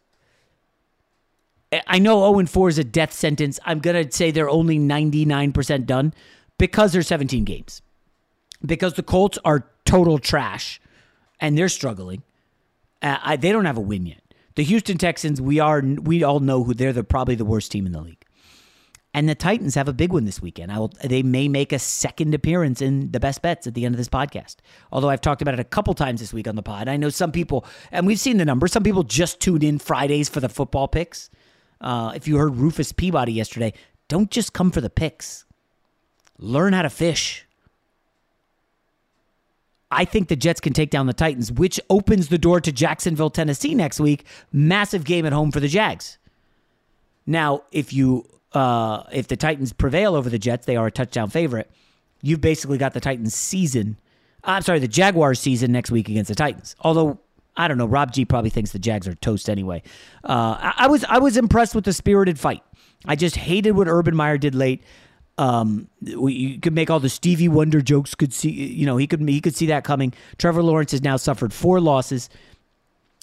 I 1.88 2.00
know 2.00 2.20
0 2.20 2.40
and 2.40 2.50
4 2.50 2.70
is 2.70 2.78
a 2.78 2.84
death 2.84 3.14
sentence. 3.14 3.60
I'm 3.66 3.80
going 3.80 4.06
to 4.06 4.12
say 4.12 4.32
they're 4.32 4.50
only 4.50 4.78
99% 4.78 5.86
done 5.86 6.14
because 6.58 6.94
they're 6.94 7.02
17 7.02 7.44
games. 7.44 7.82
Because 8.66 8.94
the 8.94 9.04
Colts 9.04 9.38
are 9.44 9.68
total 9.86 10.20
trash 10.20 10.82
and 11.40 11.58
they're 11.58 11.70
struggling. 11.70 12.24
Uh, 13.02 13.18
I, 13.22 13.36
they 13.36 13.52
don't 13.52 13.66
have 13.66 13.78
a 13.78 13.82
win 13.82 14.06
yet. 14.06 14.22
The 14.56 14.64
Houston 14.64 14.98
Texans, 14.98 15.42
we 15.42 15.60
are 15.60 15.82
we 15.82 16.24
all 16.24 16.40
know 16.40 16.64
who 16.64 16.74
they're 16.74 16.94
the 16.94 17.04
probably 17.04 17.36
the 17.36 17.46
worst 17.46 17.72
team 17.72 17.86
in 17.86 17.92
the 17.92 18.02
league. 18.02 18.26
And 19.14 19.30
the 19.30 19.36
Titans 19.36 19.76
have 19.76 19.88
a 19.88 19.94
big 19.94 20.12
one 20.12 20.26
this 20.26 20.42
weekend. 20.42 20.76
Will, 20.76 20.92
they 21.02 21.24
may 21.24 21.48
make 21.48 21.72
a 21.72 21.80
second 21.80 22.34
appearance 22.34 22.82
in 22.82 23.12
the 23.12 23.20
best 23.20 23.42
bets 23.42 23.66
at 23.66 23.74
the 23.74 23.86
end 23.86 23.96
of 23.96 23.98
this 23.98 24.10
podcast. 24.10 24.58
Although 24.92 25.10
I've 25.10 25.22
talked 25.22 25.42
about 25.42 25.54
it 25.54 25.60
a 25.62 25.66
couple 25.66 25.94
times 25.94 26.20
this 26.20 26.34
week 26.34 26.50
on 26.50 26.58
the 26.58 26.62
pod. 26.62 26.90
I 26.90 26.98
know 26.98 27.08
some 27.08 27.32
people, 27.32 27.66
and 27.94 28.06
we've 28.06 28.20
seen 28.20 28.36
the 28.36 28.44
numbers, 28.44 28.74
some 28.74 28.84
people 28.84 29.04
just 29.04 29.40
tune 29.40 29.64
in 29.64 29.80
Fridays 29.80 30.28
for 30.28 30.42
the 30.42 30.50
football 30.50 30.90
picks. 30.90 31.30
Uh, 31.80 32.12
if 32.14 32.28
you 32.28 32.36
heard 32.36 32.58
Rufus 32.58 32.92
Peabody 32.92 33.32
yesterday, 33.32 33.74
don't 34.10 34.30
just 34.30 34.52
come 34.52 34.70
for 34.70 34.82
the 34.82 34.90
picks. 34.90 35.46
Learn 36.38 36.74
how 36.74 36.82
to 36.82 36.90
fish. 36.90 37.46
I 39.96 40.06
think 40.06 40.28
the 40.28 40.36
Jets 40.36 40.60
can 40.60 40.74
take 40.74 40.90
down 40.90 41.08
the 41.08 41.14
Titans, 41.14 41.52
which 41.52 41.80
opens 41.90 42.28
the 42.28 42.38
door 42.38 42.60
to 42.60 42.72
Jacksonville, 42.72 43.30
Tennessee 43.30 43.74
next 43.74 44.00
week. 44.00 44.26
Massive 44.52 45.06
game 45.06 45.26
at 45.26 45.32
home 45.32 45.52
for 45.52 45.62
the 45.62 45.70
Jags. 45.70 46.18
Now, 47.26 47.64
if 47.72 47.94
you 47.94 48.28
uh, 48.54 49.04
if 49.12 49.28
the 49.28 49.38
Titans 49.38 49.74
prevail 49.74 50.16
over 50.16 50.30
the 50.30 50.38
Jets, 50.38 50.66
they 50.66 50.76
are 50.76 50.88
a 50.88 50.92
touchdown 50.92 51.30
favorite. 51.30 51.72
You've 52.22 52.42
basically 52.42 52.78
got 52.78 52.94
the 52.94 53.00
Titans 53.00 53.34
season. 53.34 53.98
I'm 54.44 54.62
sorry, 54.62 54.80
the 54.80 54.88
Jaguars 54.88 55.40
season 55.40 55.72
next 55.72 55.92
week 55.92 56.10
against 56.10 56.28
the 56.28 56.36
Titans. 56.36 56.76
Although 56.82 57.20
I 57.58 57.68
don't 57.68 57.78
know, 57.78 57.86
Rob 57.86 58.12
G 58.12 58.26
probably 58.26 58.50
thinks 58.50 58.72
the 58.72 58.80
Jags 58.80 59.08
are 59.08 59.16
toast 59.16 59.50
anyway. 59.50 59.82
Uh, 60.24 60.58
I, 60.60 60.74
I 60.80 60.88
was 60.88 61.06
I 61.06 61.20
was 61.20 61.38
impressed 61.38 61.74
with 61.74 61.86
the 61.86 61.94
spirited 61.94 62.38
fight. 62.38 62.64
I 63.06 63.16
just 63.16 63.36
hated 63.36 63.72
what 63.72 63.88
Urban 63.88 64.16
Meyer 64.16 64.38
did 64.38 64.56
late. 64.56 64.84
Um, 65.38 65.90
you 66.02 66.60
could 66.60 66.74
make 66.74 66.90
all 66.90 67.00
the 67.00 67.10
Stevie 67.10 67.50
Wonder 67.50 67.82
jokes. 67.82 68.16
Could 68.16 68.34
see, 68.34 68.52
you 68.52 68.86
know, 68.86 68.98
he 68.98 69.06
could 69.08 69.28
he 69.28 69.42
could 69.42 69.56
see 69.56 69.66
that 69.68 69.84
coming. 69.84 70.14
Trevor 70.38 70.64
Lawrence 70.64 70.92
has 70.92 71.02
now 71.02 71.18
suffered 71.18 71.52
four 71.54 71.82
losses. 71.82 72.30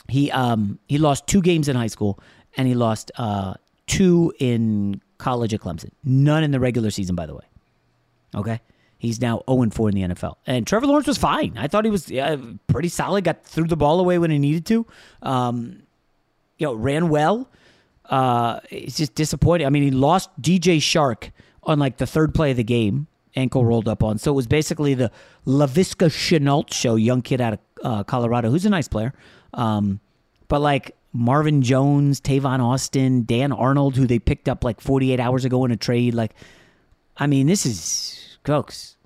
He 0.09 0.31
um 0.31 0.78
he 0.88 0.99
lost 0.99 1.26
two 1.26 1.40
games 1.40 1.69
in 1.69 1.76
high 1.76 1.87
school, 1.87 2.19
and 2.57 2.69
he 2.69 2.75
lost 2.75 3.11
uh 3.16 3.54
two 3.87 4.33
in 4.38 5.00
college 5.16 5.54
at 5.54 5.61
Clemson. 5.61 5.90
None 6.04 6.45
in 6.45 6.50
the 6.50 6.61
regular 6.61 6.90
season, 6.90 7.16
by 7.16 7.26
the 7.26 7.35
way. 7.35 7.45
Okay, 8.35 8.61
He's 9.02 9.21
now 9.21 9.42
0 9.50 9.69
4 9.69 9.88
in 9.88 9.95
the 9.97 10.14
NFL. 10.14 10.37
And 10.47 10.64
Trevor 10.64 10.87
Lawrence 10.87 11.09
was 11.09 11.19
fine. 11.19 11.54
I 11.57 11.66
thought 11.66 11.85
he 11.85 11.90
was 11.90 12.09
uh, 12.12 12.37
pretty 12.69 12.88
solid, 12.88 13.25
got 13.25 13.45
threw 13.45 13.66
the 13.66 13.76
ball 13.76 13.99
away 13.99 14.16
when 14.16 14.31
he 14.31 14.38
needed 14.38 14.64
to. 14.66 14.87
Um, 15.23 15.83
you 16.57 16.69
know, 16.69 16.75
ran 16.75 17.09
well. 17.09 17.50
Uh, 18.04 18.61
it's 18.71 18.97
just 18.97 19.16
disappointing. 19.16 19.66
I 19.66 19.71
mean, 19.71 19.83
he 19.83 19.90
lost 19.90 20.31
DJ 20.40 20.76
Chark 20.76 21.33
on 21.62 21.78
like 21.78 21.99
the 21.99 22.07
third 22.07 22.35
play 22.35 22.50
of 22.50 22.57
the 22.57 22.64
game, 22.64 23.07
ankle 23.37 23.64
rolled 23.64 23.88
up 23.88 24.02
on. 24.02 24.19
So 24.19 24.33
it 24.33 24.35
was 24.35 24.47
basically 24.47 24.95
the 24.95 25.11
Laviska 25.47 26.09
Shenault 26.09 26.73
show, 26.73 26.97
young 26.97 27.23
kid 27.23 27.40
out 27.40 27.54
of 27.54 27.59
uh, 27.83 28.04
Colorado, 28.04 28.50
who's 28.50 28.66
a 28.66 28.71
nice 28.71 28.88
player. 28.88 29.12
Um, 29.54 30.00
but 30.49 30.61
like 30.61 30.97
Marvin 31.12 31.62
Jones, 31.62 32.21
Tavon 32.21 32.61
Austin, 32.61 33.25
Dan 33.25 33.52
Arnold, 33.52 33.97
who 33.97 34.07
they 34.07 34.19
picked 34.19 34.49
up 34.49 34.64
like 34.64 34.81
48 34.81 35.21
hours 35.21 35.45
ago 35.45 35.64
in 35.64 35.71
a 35.71 35.76
trade. 35.76 36.14
Like, 36.14 36.35
I 37.16 37.26
mean, 37.26 37.47
this 37.47 37.66
is, 37.66 38.38
folks, 38.45 38.97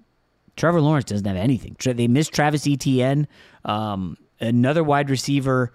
Trevor 0.56 0.80
Lawrence 0.80 1.06
doesn't 1.06 1.26
have 1.26 1.36
anything. 1.36 1.76
They 1.80 2.08
missed 2.08 2.32
Travis 2.32 2.66
Etienne. 2.66 3.28
Um, 3.64 4.16
another 4.40 4.84
wide 4.84 5.10
receiver 5.10 5.72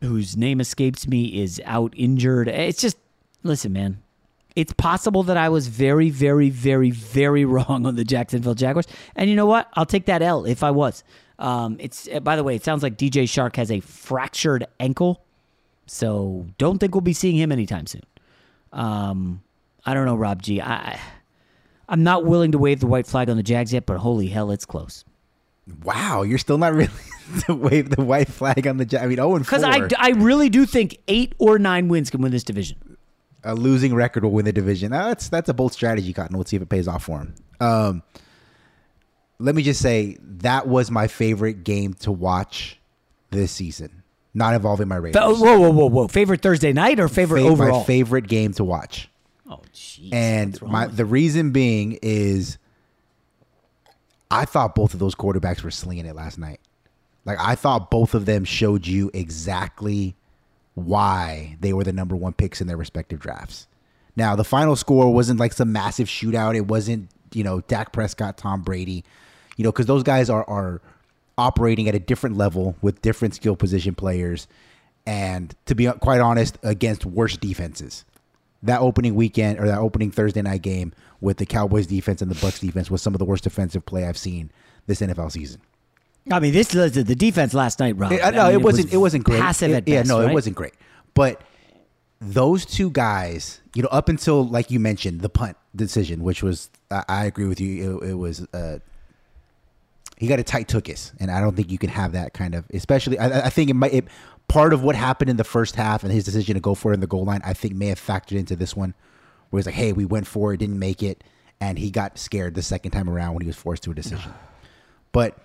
whose 0.00 0.36
name 0.36 0.60
escapes 0.60 1.06
me 1.06 1.40
is 1.42 1.60
out 1.64 1.94
injured. 1.96 2.48
It's 2.48 2.80
just, 2.80 2.96
listen, 3.42 3.72
man, 3.72 4.02
it's 4.56 4.72
possible 4.72 5.22
that 5.24 5.36
I 5.36 5.48
was 5.48 5.68
very, 5.68 6.10
very, 6.10 6.50
very, 6.50 6.90
very 6.90 7.44
wrong 7.46 7.86
on 7.86 7.96
the 7.96 8.04
Jacksonville 8.04 8.54
Jaguars. 8.54 8.86
And 9.16 9.30
you 9.30 9.36
know 9.36 9.46
what? 9.46 9.68
I'll 9.74 9.86
take 9.86 10.06
that 10.06 10.22
L 10.22 10.44
if 10.44 10.62
I 10.62 10.70
was. 10.70 11.04
Um, 11.38 11.76
it's 11.80 12.08
uh, 12.12 12.20
by 12.20 12.36
the 12.36 12.44
way, 12.44 12.54
it 12.54 12.64
sounds 12.64 12.82
like 12.82 12.98
DJ 12.98 13.24
Chark 13.24 13.56
has 13.56 13.70
a 13.70 13.80
fractured 13.80 14.66
ankle, 14.78 15.24
so 15.86 16.46
don't 16.58 16.78
think 16.78 16.94
we'll 16.94 17.00
be 17.00 17.14
seeing 17.14 17.36
him 17.36 17.50
anytime 17.50 17.86
soon. 17.86 18.02
Um, 18.72 19.42
I 19.86 19.94
don't 19.94 20.04
know, 20.04 20.16
Rob 20.16 20.42
G. 20.42 20.60
I, 20.60 21.00
I'm 21.88 22.04
not 22.04 22.24
willing 22.26 22.52
to 22.52 22.58
wave 22.58 22.80
the 22.80 22.86
white 22.86 23.06
flag 23.06 23.30
on 23.30 23.36
the 23.38 23.42
Jags 23.42 23.72
yet, 23.72 23.86
but 23.86 23.96
holy 23.96 24.28
hell, 24.28 24.50
it's 24.50 24.66
close. 24.66 25.04
Wow, 25.82 26.22
you're 26.22 26.38
still 26.38 26.58
not 26.58 26.72
really 26.74 26.90
to 27.46 27.54
wave 27.54 27.90
the 27.90 28.02
white 28.02 28.28
flag 28.28 28.66
on 28.66 28.76
the 28.76 28.84
Jags. 28.84 29.04
I 29.04 29.06
mean, 29.06 29.16
0 29.16 29.36
and 29.36 29.46
4. 29.46 29.58
Because 29.58 29.64
I, 29.64 29.88
I 29.98 30.10
really 30.10 30.50
do 30.50 30.66
think 30.66 30.98
eight 31.08 31.34
or 31.38 31.58
nine 31.58 31.88
wins 31.88 32.10
can 32.10 32.20
win 32.20 32.32
this 32.32 32.44
division. 32.44 32.76
A 33.42 33.54
losing 33.54 33.94
record 33.94 34.24
will 34.24 34.32
win 34.32 34.44
the 34.44 34.52
division. 34.52 34.90
That's 34.90 35.28
that's 35.28 35.48
a 35.48 35.54
bold 35.54 35.72
strategy, 35.72 36.12
Cotton. 36.12 36.36
We'll 36.36 36.44
see 36.44 36.56
if 36.56 36.62
it 36.62 36.68
pays 36.68 36.86
off 36.86 37.04
for 37.04 37.18
him. 37.18 37.34
Um, 37.60 38.02
let 39.38 39.54
me 39.54 39.62
just 39.62 39.80
say 39.80 40.18
that 40.20 40.66
was 40.68 40.90
my 40.90 41.06
favorite 41.08 41.64
game 41.64 41.94
to 41.94 42.12
watch 42.12 42.78
this 43.30 43.50
season, 43.52 44.02
not 44.34 44.54
involving 44.54 44.88
my 44.88 44.96
Raiders. 44.96 45.20
Whoa, 45.20 45.58
whoa, 45.58 45.70
whoa, 45.70 45.86
whoa! 45.86 46.08
Favorite 46.08 46.42
Thursday 46.42 46.72
night 46.72 47.00
or 47.00 47.08
favorite 47.08 47.42
overall? 47.42 47.80
My 47.80 47.84
favorite 47.84 48.28
game 48.28 48.52
to 48.54 48.64
watch. 48.64 49.08
Oh, 49.48 49.62
jeez. 49.74 50.12
And 50.12 50.60
my 50.62 50.86
the 50.86 51.04
reason 51.06 51.50
being 51.50 51.98
is, 52.02 52.58
I 54.30 54.44
thought 54.44 54.74
both 54.74 54.92
of 54.92 55.00
those 55.00 55.14
quarterbacks 55.14 55.62
were 55.62 55.70
slinging 55.70 56.06
it 56.06 56.14
last 56.14 56.38
night. 56.38 56.60
Like 57.24 57.38
I 57.40 57.54
thought 57.54 57.90
both 57.90 58.14
of 58.14 58.26
them 58.26 58.44
showed 58.44 58.86
you 58.86 59.10
exactly 59.14 60.16
why 60.74 61.56
they 61.60 61.72
were 61.72 61.84
the 61.84 61.92
number 61.92 62.16
one 62.16 62.32
picks 62.32 62.60
in 62.60 62.66
their 62.66 62.76
respective 62.76 63.20
drafts. 63.20 63.66
Now 64.16 64.36
the 64.36 64.44
final 64.44 64.76
score 64.76 65.12
wasn't 65.12 65.40
like 65.40 65.52
some 65.52 65.72
massive 65.72 66.08
shootout. 66.08 66.56
It 66.56 66.66
wasn't 66.66 67.10
you 67.32 67.44
know 67.44 67.60
Dak 67.62 67.92
Prescott, 67.92 68.36
Tom 68.38 68.62
Brady 68.62 69.04
you 69.60 69.64
know, 69.64 69.72
because 69.72 69.84
those 69.84 70.02
guys 70.02 70.30
are 70.30 70.48
are 70.48 70.80
operating 71.36 71.86
at 71.86 71.94
a 71.94 71.98
different 71.98 72.38
level 72.38 72.76
with 72.80 73.02
different 73.02 73.34
skill 73.34 73.56
position 73.56 73.94
players, 73.94 74.48
and 75.04 75.54
to 75.66 75.74
be 75.74 75.84
quite 76.00 76.22
honest, 76.22 76.56
against 76.62 77.04
worse 77.04 77.36
defenses. 77.36 78.06
That 78.62 78.80
opening 78.80 79.14
weekend 79.14 79.58
or 79.58 79.66
that 79.66 79.78
opening 79.78 80.12
Thursday 80.12 80.40
night 80.40 80.62
game 80.62 80.94
with 81.20 81.36
the 81.36 81.44
Cowboys 81.44 81.86
defense 81.86 82.22
and 82.22 82.30
the 82.30 82.36
Bucs 82.36 82.58
defense 82.58 82.90
was 82.90 83.02
some 83.02 83.14
of 83.14 83.18
the 83.18 83.26
worst 83.26 83.44
defensive 83.44 83.84
play 83.84 84.06
I've 84.06 84.16
seen 84.16 84.50
this 84.86 85.02
NFL 85.02 85.32
season. 85.32 85.60
I 86.30 86.40
mean, 86.40 86.52
this 86.52 86.68
the 86.68 87.04
defense 87.04 87.54
last 87.54 87.80
night, 87.80 87.96
Rob. 87.96 88.12
It, 88.12 88.20
no, 88.34 88.46
mean, 88.46 88.54
it 88.54 88.62
wasn't. 88.62 88.86
It, 88.86 88.88
was 88.88 88.94
it 88.94 88.98
wasn't 88.98 89.24
great. 89.24 89.40
Passive 89.40 89.70
it, 89.70 89.74
at 89.74 89.88
yeah, 89.88 90.00
best, 90.00 90.08
no, 90.08 90.20
right? 90.20 90.30
it 90.30 90.34
wasn't 90.34 90.56
great. 90.56 90.74
But 91.14 91.42
those 92.20 92.66
two 92.66 92.90
guys, 92.90 93.60
you 93.74 93.82
know, 93.82 93.88
up 93.88 94.08
until 94.08 94.46
like 94.46 94.70
you 94.70 94.78
mentioned 94.78 95.22
the 95.22 95.28
punt 95.28 95.56
decision, 95.74 96.22
which 96.22 96.42
was 96.42 96.70
I, 96.90 97.04
I 97.08 97.24
agree 97.24 97.46
with 97.46 97.60
you. 97.60 98.00
It, 98.00 98.10
it 98.10 98.14
was 98.14 98.46
uh, 98.52 98.78
he 100.16 100.26
got 100.26 100.38
a 100.38 100.44
tight 100.44 100.68
tookus, 100.68 101.12
and 101.18 101.30
I 101.30 101.40
don't 101.40 101.56
think 101.56 101.70
you 101.70 101.78
can 101.78 101.90
have 101.90 102.12
that 102.12 102.34
kind 102.34 102.54
of. 102.54 102.66
Especially, 102.72 103.18
I, 103.18 103.46
I 103.46 103.50
think 103.50 103.70
it 103.70 103.74
might. 103.74 103.94
It, 103.94 104.04
part 104.48 104.72
of 104.72 104.82
what 104.82 104.96
happened 104.96 105.30
in 105.30 105.36
the 105.36 105.44
first 105.44 105.76
half 105.76 106.02
and 106.02 106.12
his 106.12 106.24
decision 106.24 106.54
to 106.54 106.60
go 106.60 106.74
for 106.74 106.90
it 106.90 106.94
in 106.94 107.00
the 107.00 107.06
goal 107.06 107.24
line, 107.24 107.40
I 107.44 107.54
think 107.54 107.74
may 107.74 107.86
have 107.86 108.00
factored 108.00 108.36
into 108.36 108.56
this 108.56 108.76
one, 108.76 108.94
where 109.48 109.58
he's 109.58 109.66
like, 109.66 109.74
"Hey, 109.74 109.92
we 109.92 110.04
went 110.04 110.26
for 110.26 110.52
it, 110.52 110.58
didn't 110.58 110.78
make 110.78 111.02
it," 111.02 111.24
and 111.60 111.78
he 111.78 111.90
got 111.90 112.18
scared 112.18 112.54
the 112.54 112.62
second 112.62 112.90
time 112.90 113.08
around 113.08 113.34
when 113.34 113.40
he 113.40 113.46
was 113.46 113.56
forced 113.56 113.82
to 113.84 113.90
a 113.92 113.94
decision. 113.94 114.34
but 115.12 115.38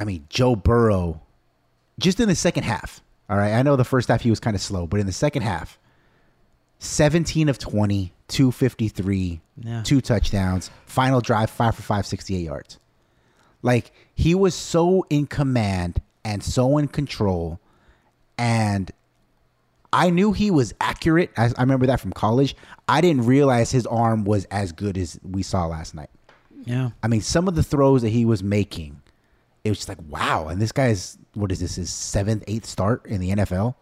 I 0.00 0.04
mean, 0.04 0.26
Joe 0.30 0.56
Burrow, 0.56 1.20
just 1.98 2.18
in 2.20 2.28
the 2.28 2.34
second 2.34 2.62
half. 2.64 3.02
All 3.28 3.36
right, 3.36 3.52
I 3.52 3.62
know 3.62 3.76
the 3.76 3.84
first 3.84 4.08
half 4.08 4.22
he 4.22 4.30
was 4.30 4.40
kind 4.40 4.56
of 4.56 4.62
slow, 4.62 4.86
but 4.86 4.98
in 4.98 5.06
the 5.06 5.12
second 5.12 5.42
half, 5.42 5.78
17 6.78 7.48
of 7.48 7.58
20, 7.58 8.12
253, 8.28 9.40
Yeah. 9.62 9.82
two 9.82 10.00
touchdowns, 10.00 10.70
final 10.86 11.20
drive, 11.20 11.50
five 11.50 11.74
for 11.74 11.82
five, 11.82 12.06
68 12.06 12.40
yards. 12.40 12.78
Like 13.62 13.92
he 14.14 14.34
was 14.34 14.54
so 14.54 15.04
in 15.10 15.26
command 15.26 16.00
and 16.24 16.42
so 16.42 16.78
in 16.78 16.88
control. 16.88 17.60
And 18.38 18.90
I 19.92 20.08
knew 20.10 20.32
he 20.32 20.50
was 20.50 20.72
accurate. 20.80 21.30
I, 21.36 21.46
I 21.56 21.60
remember 21.60 21.86
that 21.86 22.00
from 22.00 22.12
college. 22.12 22.56
I 22.88 23.00
didn't 23.02 23.26
realize 23.26 23.70
his 23.70 23.86
arm 23.86 24.24
was 24.24 24.46
as 24.46 24.72
good 24.72 24.96
as 24.96 25.20
we 25.22 25.42
saw 25.42 25.66
last 25.66 25.94
night. 25.94 26.10
Yeah. 26.64 26.90
I 27.02 27.08
mean, 27.08 27.20
some 27.20 27.46
of 27.48 27.54
the 27.54 27.62
throws 27.62 28.02
that 28.02 28.08
he 28.10 28.24
was 28.24 28.42
making, 28.42 28.99
it 29.64 29.68
was 29.70 29.78
just 29.78 29.88
like, 29.88 29.98
wow. 30.08 30.48
And 30.48 30.60
this 30.60 30.72
guy's, 30.72 31.18
what 31.34 31.52
is 31.52 31.60
this, 31.60 31.76
his 31.76 31.90
seventh, 31.90 32.44
eighth 32.46 32.66
start 32.66 33.04
in 33.06 33.20
the 33.20 33.30
NFL? 33.30 33.74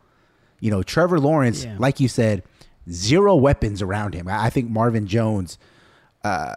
You 0.60 0.70
know, 0.70 0.82
Trevor 0.82 1.20
Lawrence, 1.20 1.64
Yeah. 1.64 1.76
like 1.78 2.00
you 2.00 2.08
said, 2.08 2.42
zero 2.90 3.36
weapons 3.36 3.80
around 3.82 4.14
him. 4.14 4.26
I 4.28 4.50
think 4.50 4.68
Marvin 4.70 5.06
Jones, 5.06 5.58
uh, 6.24 6.56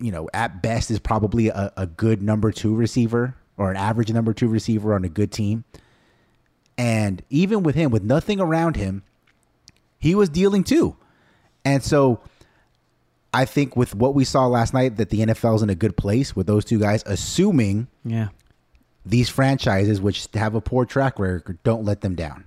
you 0.00 0.10
know, 0.10 0.28
at 0.34 0.62
best 0.62 0.90
is 0.90 0.98
probably 0.98 1.48
a, 1.48 1.72
a 1.76 1.86
good 1.86 2.22
number 2.22 2.50
two 2.50 2.74
receiver 2.74 3.34
or 3.56 3.70
an 3.70 3.76
average 3.76 4.12
number 4.12 4.32
two 4.34 4.48
receiver 4.48 4.94
on 4.94 5.04
a 5.04 5.08
good 5.08 5.30
team. 5.32 5.64
And 6.78 7.22
even 7.30 7.62
with 7.62 7.74
him, 7.74 7.90
with 7.90 8.02
nothing 8.02 8.40
around 8.40 8.76
him, 8.76 9.02
he 9.98 10.14
was 10.14 10.28
dealing 10.28 10.62
too. 10.64 10.96
And 11.64 11.82
so 11.82 12.20
I 13.32 13.44
think 13.44 13.76
with 13.76 13.94
what 13.94 14.14
we 14.14 14.24
saw 14.24 14.46
last 14.46 14.74
night, 14.74 14.96
that 14.96 15.10
the 15.10 15.20
NFL's 15.20 15.62
in 15.62 15.70
a 15.70 15.74
good 15.74 15.96
place 15.96 16.36
with 16.36 16.46
those 16.46 16.64
two 16.64 16.78
guys, 16.78 17.02
assuming 17.06 17.86
Yeah. 18.04 18.28
These 19.06 19.28
franchises, 19.28 20.00
which 20.00 20.28
have 20.34 20.54
a 20.54 20.60
poor 20.60 20.84
track 20.84 21.18
record, 21.18 21.58
don't 21.62 21.84
let 21.84 22.00
them 22.00 22.14
down. 22.14 22.44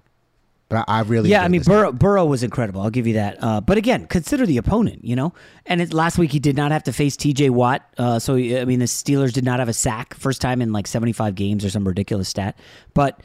But 0.68 0.86
I 0.88 1.00
I 1.00 1.02
really 1.02 1.32
Yeah, 1.32 1.44
I 1.44 1.48
mean 1.48 1.64
Burrow, 1.64 1.92
Burrow 1.92 2.26
was 2.26 2.44
incredible. 2.44 2.82
I'll 2.82 2.92
give 2.92 3.08
you 3.08 3.16
that. 3.16 3.44
Uh, 3.44 3.60
but 3.60 3.78
again, 3.78 4.06
consider 4.06 4.46
the 4.46 4.58
opponent. 4.58 5.04
You 5.04 5.16
know, 5.16 5.34
and 5.66 5.82
it, 5.82 5.94
last 5.94 6.20
week 6.20 6.32
he 6.32 6.40
did 6.40 6.56
not 6.56 6.72
have 6.72 6.84
to 6.84 6.94
face 6.94 7.18
T.J. 7.18 7.50
Watt. 7.50 7.82
Uh, 7.98 8.20
so 8.20 8.36
I 8.36 8.66
mean, 8.66 8.80
the 8.80 8.86
Steelers 8.86 9.34
did 9.34 9.44
not 9.44 9.60
have 9.60 9.68
a 9.68 9.74
sack 9.74 10.14
first 10.14 10.42
time 10.42 10.62
in 10.62 10.72
like 10.72 10.86
seventy-five 10.86 11.34
games 11.34 11.66
or 11.66 11.72
some 11.72 11.88
ridiculous 11.88 12.30
stat. 12.30 12.60
But 12.94 13.20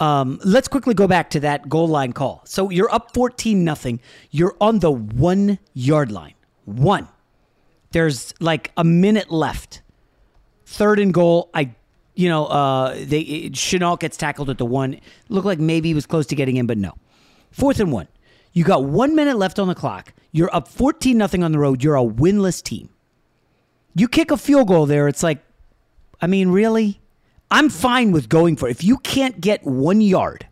um, 0.00 0.40
let's 0.44 0.66
quickly 0.66 0.94
go 0.94 1.06
back 1.06 1.30
to 1.30 1.40
that 1.40 1.68
goal 1.68 1.86
line 1.86 2.12
call. 2.12 2.42
So 2.44 2.68
you're 2.70 2.92
up 2.92 3.14
fourteen 3.14 3.62
nothing. 3.62 4.00
You're 4.32 4.56
on 4.60 4.80
the 4.80 4.90
one 4.90 5.60
yard 5.74 6.10
line. 6.10 6.34
One. 6.64 7.06
There's 7.92 8.34
like 8.40 8.72
a 8.76 8.84
minute 8.84 9.30
left. 9.30 9.82
Third 10.66 10.98
and 10.98 11.14
goal. 11.14 11.48
I 11.54 11.74
you 12.18 12.28
know, 12.28 12.46
uh, 12.46 12.94
they 12.94 13.48
Shenault 13.50 14.00
gets 14.00 14.16
tackled 14.16 14.50
at 14.50 14.58
the 14.58 14.66
one. 14.66 14.98
Looked 15.28 15.46
like 15.46 15.60
maybe 15.60 15.90
he 15.90 15.94
was 15.94 16.04
close 16.04 16.26
to 16.26 16.34
getting 16.34 16.56
in, 16.56 16.66
but 16.66 16.76
no. 16.76 16.94
Fourth 17.52 17.78
and 17.78 17.92
one. 17.92 18.08
You 18.52 18.64
got 18.64 18.82
one 18.82 19.14
minute 19.14 19.36
left 19.38 19.60
on 19.60 19.68
the 19.68 19.74
clock. 19.76 20.12
You're 20.32 20.52
up 20.52 20.66
14 20.66 21.16
nothing 21.16 21.44
on 21.44 21.52
the 21.52 21.60
road. 21.60 21.84
You're 21.84 21.94
a 21.94 22.02
winless 22.02 22.60
team. 22.60 22.88
You 23.94 24.08
kick 24.08 24.32
a 24.32 24.36
field 24.36 24.66
goal 24.66 24.84
there. 24.84 25.06
It's 25.06 25.22
like, 25.22 25.38
I 26.20 26.26
mean, 26.26 26.48
really? 26.48 27.00
I'm 27.52 27.70
fine 27.70 28.10
with 28.10 28.28
going 28.28 28.56
for 28.56 28.66
it. 28.66 28.72
If 28.72 28.82
you 28.82 28.98
can't 28.98 29.40
get 29.40 29.62
one 29.62 30.00
yard, 30.00 30.48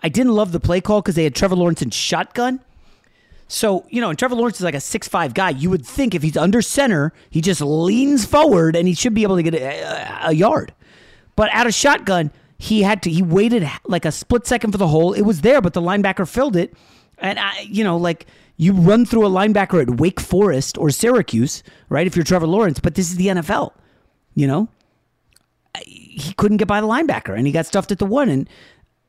I 0.00 0.08
didn't 0.08 0.32
love 0.32 0.52
the 0.52 0.60
play 0.60 0.80
call 0.80 1.02
because 1.02 1.16
they 1.16 1.24
had 1.24 1.34
Trevor 1.34 1.56
Lawrence 1.56 1.82
in 1.82 1.90
shotgun. 1.90 2.60
So, 3.48 3.86
you 3.88 4.02
know, 4.02 4.10
and 4.10 4.18
Trevor 4.18 4.34
Lawrence 4.34 4.58
is 4.58 4.62
like 4.62 4.74
a 4.74 4.80
six-five 4.80 5.32
guy. 5.32 5.50
You 5.50 5.70
would 5.70 5.84
think 5.84 6.14
if 6.14 6.22
he's 6.22 6.36
under 6.36 6.60
center, 6.60 7.14
he 7.30 7.40
just 7.40 7.62
leans 7.62 8.26
forward 8.26 8.76
and 8.76 8.86
he 8.86 8.94
should 8.94 9.14
be 9.14 9.22
able 9.22 9.36
to 9.36 9.42
get 9.42 9.54
a, 9.54 10.28
a 10.28 10.32
yard. 10.32 10.74
But 11.34 11.50
out 11.52 11.66
of 11.66 11.72
shotgun, 11.72 12.30
he 12.58 12.82
had 12.82 13.02
to, 13.04 13.10
he 13.10 13.22
waited 13.22 13.68
like 13.86 14.04
a 14.04 14.12
split 14.12 14.46
second 14.46 14.72
for 14.72 14.78
the 14.78 14.88
hole. 14.88 15.14
It 15.14 15.22
was 15.22 15.40
there, 15.40 15.62
but 15.62 15.72
the 15.72 15.80
linebacker 15.80 16.28
filled 16.28 16.56
it. 16.56 16.74
And, 17.16 17.38
I, 17.38 17.60
you 17.60 17.82
know, 17.82 17.96
like 17.96 18.26
you 18.58 18.72
run 18.74 19.06
through 19.06 19.26
a 19.26 19.30
linebacker 19.30 19.80
at 19.80 19.98
Wake 19.98 20.20
Forest 20.20 20.76
or 20.76 20.90
Syracuse, 20.90 21.62
right? 21.88 22.06
If 22.06 22.16
you're 22.16 22.24
Trevor 22.24 22.46
Lawrence, 22.46 22.80
but 22.80 22.96
this 22.96 23.10
is 23.10 23.16
the 23.16 23.28
NFL, 23.28 23.72
you 24.34 24.46
know? 24.46 24.68
He 25.86 26.34
couldn't 26.34 26.56
get 26.56 26.66
by 26.68 26.80
the 26.80 26.86
linebacker 26.86 27.36
and 27.36 27.46
he 27.46 27.52
got 27.52 27.64
stuffed 27.66 27.92
at 27.92 27.98
the 27.98 28.06
one. 28.06 28.28
And, 28.28 28.48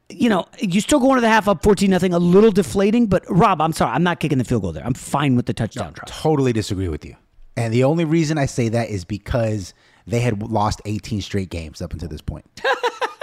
you 0.09 0.29
know, 0.29 0.47
you 0.59 0.81
still 0.81 0.99
go 0.99 1.09
into 1.09 1.21
the 1.21 1.29
half 1.29 1.47
up 1.47 1.61
14 1.63 1.89
nothing, 1.89 2.13
a 2.13 2.19
little 2.19 2.51
deflating, 2.51 3.07
but 3.07 3.23
Rob, 3.29 3.61
I'm 3.61 3.73
sorry, 3.73 3.91
I'm 3.93 4.03
not 4.03 4.19
kicking 4.19 4.37
the 4.37 4.43
field 4.43 4.63
goal 4.63 4.71
there. 4.71 4.85
I'm 4.85 4.93
fine 4.93 5.35
with 5.35 5.45
the 5.45 5.53
touchdown 5.53 5.93
try. 5.93 6.03
Totally 6.07 6.51
disagree 6.53 6.87
with 6.87 7.05
you. 7.05 7.15
And 7.55 7.73
the 7.73 7.83
only 7.83 8.05
reason 8.05 8.37
I 8.37 8.45
say 8.45 8.69
that 8.69 8.89
is 8.89 9.05
because 9.05 9.73
they 10.07 10.21
had 10.21 10.41
lost 10.41 10.81
18 10.85 11.21
straight 11.21 11.49
games 11.49 11.81
up 11.81 11.93
until 11.93 12.07
this 12.09 12.21
point. 12.21 12.45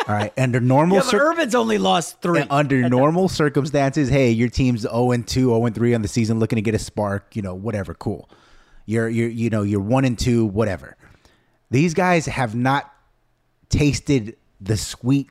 All 0.08 0.14
right. 0.14 0.32
Under 0.38 0.60
normal 0.60 0.98
Yeah, 0.98 1.10
Urban's 1.18 1.54
only 1.56 1.78
lost 1.78 2.22
three. 2.22 2.42
and 2.42 2.50
under 2.52 2.88
normal 2.88 3.28
circumstances, 3.28 4.08
hey, 4.08 4.30
your 4.30 4.48
team's 4.48 4.82
0 4.82 5.10
and 5.10 5.26
2, 5.26 5.48
0 5.48 5.64
and 5.66 5.74
3 5.74 5.94
on 5.94 6.02
the 6.02 6.08
season, 6.08 6.38
looking 6.38 6.56
to 6.56 6.62
get 6.62 6.74
a 6.74 6.78
spark, 6.78 7.34
you 7.34 7.42
know, 7.42 7.54
whatever, 7.54 7.94
cool. 7.94 8.30
You're 8.84 9.08
you're 9.08 9.28
you 9.28 9.50
know, 9.50 9.62
you're 9.62 9.80
1 9.80 10.04
and 10.04 10.16
2, 10.16 10.46
whatever. 10.46 10.96
These 11.72 11.94
guys 11.94 12.26
have 12.26 12.54
not 12.54 12.92
tasted 13.68 14.36
the 14.60 14.76
sweet 14.76 15.28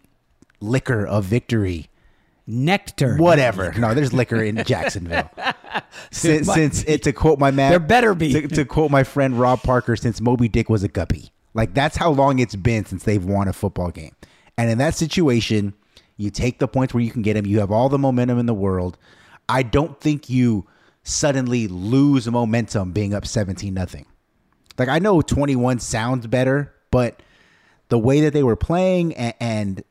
liquor 0.60 1.06
of 1.06 1.26
victory. 1.26 1.90
Nectar. 2.48 3.18
Whatever. 3.18 3.74
No, 3.78 3.94
there's 3.94 4.14
liquor 4.14 4.42
in 4.44 4.64
Jacksonville. 4.66 5.30
since, 6.12 6.52
since 6.52 6.84
it 6.84 7.04
to 7.04 7.14
quote 7.14 7.40
my 7.40 7.52
man 7.52 7.72
There 7.72 7.80
better 7.80 8.14
be. 8.14 8.34
to, 8.34 8.48
to 8.48 8.66
quote 8.66 8.92
my 8.92 9.04
friend 9.04 9.40
Rob 9.40 9.64
Parker 9.64 9.96
since 9.96 10.22
Moby 10.22 10.48
Dick 10.48 10.70
was 10.70 10.84
a 10.84 10.88
guppy. 10.88 11.32
Like 11.54 11.74
that's 11.74 11.98
how 11.98 12.12
long 12.12 12.40
it's 12.40 12.56
been 12.56 12.86
since 12.86 13.04
they've 13.04 13.24
won 13.24 13.48
a 13.48 13.54
football 13.54 13.90
game. 13.90 14.16
And 14.58 14.70
in 14.70 14.78
that 14.78 14.96
situation, 14.96 15.74
you 16.18 16.30
take 16.30 16.60
the 16.60 16.68
points 16.68 16.94
where 16.94 17.04
you 17.04 17.12
can 17.12 17.22
get 17.22 17.34
them. 17.34 17.46
You 17.46 17.60
have 17.60 17.72
all 17.72 17.90
the 17.90 17.98
momentum 17.98 18.40
in 18.40 18.46
the 18.46 18.54
world. 18.54 18.98
I 19.50 19.64
don't 19.64 20.00
think 20.00 20.30
you 20.30 20.68
suddenly 21.04 21.68
lose 21.68 22.30
momentum 22.30 22.92
being 22.92 23.14
up 23.14 23.26
17 23.26 23.74
nothing. 23.74 24.06
Like 24.78 24.90
I 24.90 25.00
know 25.00 25.22
21 25.22 25.80
sounds 25.80 26.28
better, 26.28 26.74
but 26.92 27.22
the 27.90 28.00
way 28.00 28.22
that 28.22 28.34
they 28.34 28.44
were 28.44 28.56
playing 28.56 29.14
and, 29.16 29.34
and 29.40 29.84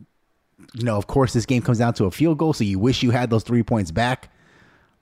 you 0.74 0.84
know, 0.84 0.96
of 0.96 1.06
course, 1.06 1.32
this 1.32 1.46
game 1.46 1.62
comes 1.62 1.78
down 1.78 1.94
to 1.94 2.04
a 2.04 2.10
field 2.10 2.38
goal, 2.38 2.52
so 2.52 2.64
you 2.64 2.78
wish 2.78 3.02
you 3.02 3.10
had 3.10 3.30
those 3.30 3.42
three 3.44 3.62
points 3.62 3.90
back. 3.90 4.30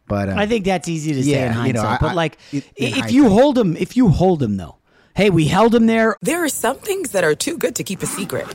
But 0.06 0.28
uh, 0.28 0.34
I 0.36 0.46
think 0.46 0.64
that's 0.64 0.88
easy 0.88 1.14
to 1.14 1.22
say 1.22 1.46
in 1.46 1.52
hindsight. 1.52 1.66
you 1.68 1.72
know, 1.74 1.88
I- 1.88 1.98
but 2.00 2.14
like, 2.16 2.38
in- 2.52 2.62
in 2.76 2.88
if 2.98 3.12
you 3.12 3.22
hindsight. 3.22 3.40
hold 3.42 3.54
them, 3.56 3.76
if 3.76 3.96
you 3.96 4.08
hold 4.08 4.40
them 4.40 4.56
though, 4.56 4.76
hey, 5.14 5.30
we 5.30 5.46
held 5.46 5.72
them 5.72 5.86
there. 5.86 6.16
There 6.22 6.44
are 6.44 6.48
some 6.48 6.76
things 6.78 7.12
that 7.12 7.24
are 7.24 7.34
too 7.34 7.56
good 7.56 7.76
to 7.76 7.84
keep 7.84 8.02
a 8.02 8.06
secret. 8.06 8.46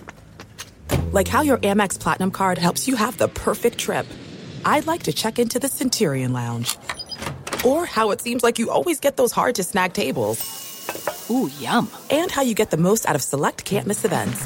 Like 1.12 1.28
how 1.28 1.42
your 1.42 1.58
Amex 1.60 2.00
Platinum 2.00 2.32
card 2.32 2.58
helps 2.58 2.88
you 2.88 2.96
have 2.96 3.18
the 3.18 3.28
perfect 3.30 3.78
trip. 3.78 4.06
I'd 4.66 4.86
like 4.88 5.04
to 5.04 5.14
check 5.14 5.40
into 5.40 5.58
the 5.60 5.68
Centurion 5.70 6.34
Lounge. 6.34 6.78
Or 7.66 7.86
how 7.86 8.12
it 8.12 8.22
seems 8.22 8.44
like 8.44 8.60
you 8.60 8.70
always 8.70 9.00
get 9.00 9.18
those 9.18 9.32
hard 9.32 9.56
to 9.56 9.64
snag 9.64 9.94
tables. 9.94 11.28
Ooh, 11.32 11.50
yum. 11.60 11.90
And 12.12 12.30
how 12.30 12.42
you 12.42 12.54
get 12.54 12.70
the 12.72 12.78
most 12.78 13.06
out 13.08 13.16
of 13.16 13.22
select 13.22 13.64
can't 13.66 13.88
miss 13.88 14.06
events. 14.06 14.46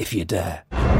If 0.00 0.14
you 0.14 0.24
dare. 0.24 0.99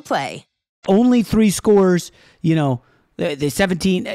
Play. 0.00 0.46
Only 0.88 1.22
three 1.22 1.50
scores. 1.50 2.12
You 2.40 2.54
know, 2.54 2.82
the, 3.16 3.34
the 3.34 3.50
17. 3.50 4.06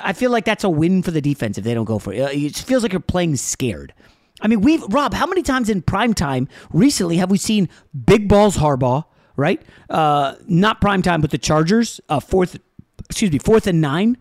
I 0.00 0.12
feel 0.12 0.30
like 0.30 0.44
that's 0.44 0.64
a 0.64 0.68
win 0.68 1.02
for 1.02 1.10
the 1.10 1.20
defense 1.20 1.58
if 1.58 1.64
they 1.64 1.74
don't 1.74 1.84
go 1.84 1.98
for 1.98 2.12
it. 2.12 2.20
Uh, 2.20 2.28
It 2.32 2.56
feels 2.56 2.82
like 2.82 2.92
you're 2.92 3.00
playing 3.00 3.36
scared. 3.36 3.94
I 4.40 4.48
mean, 4.48 4.60
we've 4.60 4.82
Rob. 4.88 5.14
How 5.14 5.26
many 5.26 5.42
times 5.42 5.70
in 5.70 5.82
prime 5.82 6.12
time 6.12 6.48
recently 6.72 7.16
have 7.16 7.30
we 7.30 7.38
seen 7.38 7.68
big 8.04 8.28
balls 8.28 8.56
Harbaugh? 8.56 9.04
Right, 9.38 9.60
uh, 9.90 10.34
not 10.46 10.80
prime 10.80 11.02
time, 11.02 11.20
but 11.20 11.30
the 11.30 11.38
Chargers. 11.38 12.00
Uh, 12.08 12.20
fourth, 12.20 12.58
excuse 13.04 13.30
me, 13.30 13.38
fourth 13.38 13.66
and 13.66 13.80
nine. 13.80 14.16